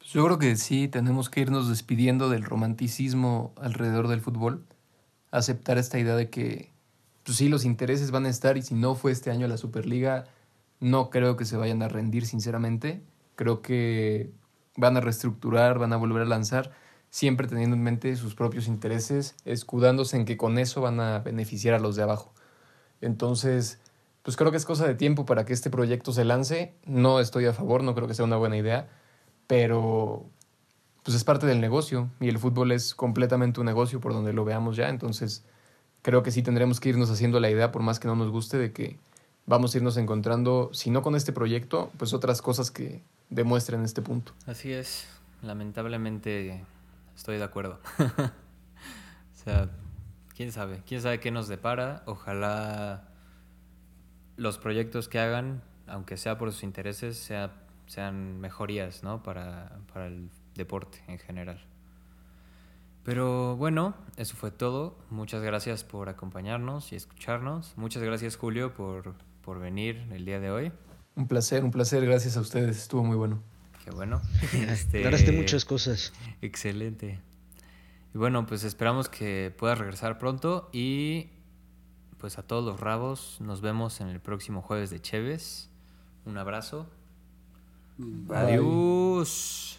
Yo 0.00 0.24
creo 0.24 0.38
que 0.38 0.56
sí, 0.56 0.88
tenemos 0.88 1.30
que 1.30 1.40
irnos 1.40 1.68
despidiendo 1.68 2.28
del 2.28 2.44
romanticismo 2.44 3.52
alrededor 3.56 4.08
del 4.08 4.20
fútbol. 4.20 4.66
aceptar 5.30 5.78
esta 5.78 5.98
idea 5.98 6.16
de 6.16 6.30
que, 6.30 6.72
pues 7.24 7.38
sí, 7.38 7.48
los 7.48 7.64
intereses 7.64 8.10
van 8.10 8.26
a 8.26 8.30
estar 8.30 8.56
y 8.56 8.62
si 8.62 8.74
no 8.74 8.94
fue 8.96 9.12
este 9.12 9.30
año 9.30 9.46
la 9.46 9.56
Superliga, 9.56 10.24
no 10.80 11.10
creo 11.10 11.36
que 11.36 11.44
se 11.44 11.56
vayan 11.56 11.82
a 11.82 11.88
rendir, 11.88 12.26
sinceramente. 12.26 13.02
Creo 13.36 13.62
que 13.62 14.32
van 14.76 14.96
a 14.96 15.00
reestructurar, 15.00 15.78
van 15.78 15.92
a 15.92 15.96
volver 15.96 16.22
a 16.22 16.26
lanzar, 16.26 16.72
siempre 17.10 17.46
teniendo 17.46 17.76
en 17.76 17.82
mente 17.82 18.16
sus 18.16 18.34
propios 18.34 18.66
intereses, 18.66 19.36
escudándose 19.44 20.16
en 20.16 20.24
que 20.24 20.36
con 20.36 20.58
eso 20.58 20.80
van 20.80 21.00
a 21.00 21.20
beneficiar 21.20 21.74
a 21.74 21.78
los 21.78 21.96
de 21.96 22.02
abajo. 22.02 22.32
Entonces, 23.00 23.80
pues 24.22 24.36
creo 24.36 24.50
que 24.50 24.56
es 24.56 24.64
cosa 24.64 24.86
de 24.86 24.94
tiempo 24.94 25.26
para 25.26 25.44
que 25.44 25.52
este 25.52 25.70
proyecto 25.70 26.12
se 26.12 26.24
lance. 26.24 26.74
No 26.84 27.20
estoy 27.20 27.46
a 27.46 27.52
favor, 27.52 27.82
no 27.82 27.94
creo 27.94 28.08
que 28.08 28.14
sea 28.14 28.24
una 28.24 28.36
buena 28.36 28.56
idea, 28.56 28.88
pero 29.50 30.30
pues 31.02 31.16
es 31.16 31.24
parte 31.24 31.44
del 31.44 31.60
negocio 31.60 32.08
y 32.20 32.28
el 32.28 32.38
fútbol 32.38 32.70
es 32.70 32.94
completamente 32.94 33.58
un 33.58 33.66
negocio 33.66 34.00
por 34.00 34.12
donde 34.12 34.32
lo 34.32 34.44
veamos 34.44 34.76
ya. 34.76 34.88
Entonces, 34.88 35.44
creo 36.02 36.22
que 36.22 36.30
sí 36.30 36.44
tendremos 36.44 36.78
que 36.78 36.90
irnos 36.90 37.10
haciendo 37.10 37.40
la 37.40 37.50
idea, 37.50 37.72
por 37.72 37.82
más 37.82 37.98
que 37.98 38.06
no 38.06 38.14
nos 38.14 38.30
guste, 38.30 38.58
de 38.58 38.72
que 38.72 38.96
vamos 39.46 39.74
a 39.74 39.78
irnos 39.78 39.96
encontrando, 39.96 40.70
si 40.72 40.90
no 40.90 41.02
con 41.02 41.16
este 41.16 41.32
proyecto, 41.32 41.90
pues 41.98 42.12
otras 42.12 42.42
cosas 42.42 42.70
que 42.70 43.02
demuestren 43.28 43.82
este 43.82 44.02
punto. 44.02 44.34
Así 44.46 44.72
es, 44.72 45.08
lamentablemente 45.42 46.64
estoy 47.16 47.38
de 47.38 47.42
acuerdo. 47.42 47.80
o 47.98 49.44
sea, 49.44 49.68
quién 50.36 50.52
sabe, 50.52 50.80
quién 50.86 51.02
sabe 51.02 51.18
qué 51.18 51.32
nos 51.32 51.48
depara. 51.48 52.04
Ojalá 52.06 53.08
los 54.36 54.58
proyectos 54.58 55.08
que 55.08 55.18
hagan, 55.18 55.60
aunque 55.88 56.16
sea 56.16 56.38
por 56.38 56.52
sus 56.52 56.62
intereses, 56.62 57.18
sea, 57.18 57.50
sean 57.90 58.38
mejorías 58.38 59.02
¿no? 59.02 59.20
para, 59.24 59.80
para 59.92 60.06
el 60.06 60.30
deporte 60.54 61.02
en 61.08 61.18
general. 61.18 61.60
Pero 63.02 63.56
bueno, 63.56 63.96
eso 64.16 64.36
fue 64.36 64.52
todo. 64.52 64.96
Muchas 65.10 65.42
gracias 65.42 65.82
por 65.82 66.08
acompañarnos 66.08 66.92
y 66.92 66.96
escucharnos. 66.96 67.72
Muchas 67.76 68.04
gracias 68.04 68.36
Julio 68.36 68.74
por, 68.74 69.16
por 69.42 69.58
venir 69.58 70.06
el 70.12 70.24
día 70.24 70.38
de 70.38 70.52
hoy. 70.52 70.72
Un 71.16 71.26
placer, 71.26 71.64
un 71.64 71.72
placer. 71.72 72.06
Gracias 72.06 72.36
a 72.36 72.40
ustedes. 72.40 72.76
Estuvo 72.78 73.02
muy 73.02 73.16
bueno. 73.16 73.42
Qué 73.84 73.90
bueno. 73.90 74.22
Este... 74.52 75.32
muchas 75.32 75.64
cosas. 75.64 76.12
Excelente. 76.42 77.20
Y 78.14 78.18
bueno, 78.18 78.46
pues 78.46 78.62
esperamos 78.62 79.08
que 79.08 79.52
puedas 79.58 79.78
regresar 79.78 80.16
pronto 80.18 80.70
y 80.72 81.30
pues 82.18 82.38
a 82.38 82.42
todos 82.42 82.64
los 82.64 82.78
rabos 82.78 83.38
nos 83.40 83.62
vemos 83.62 84.00
en 84.00 84.06
el 84.06 84.20
próximo 84.20 84.62
jueves 84.62 84.90
de 84.90 85.00
Cheves. 85.00 85.70
Un 86.24 86.38
abrazo. 86.38 86.88
Adiós. 88.28 89.78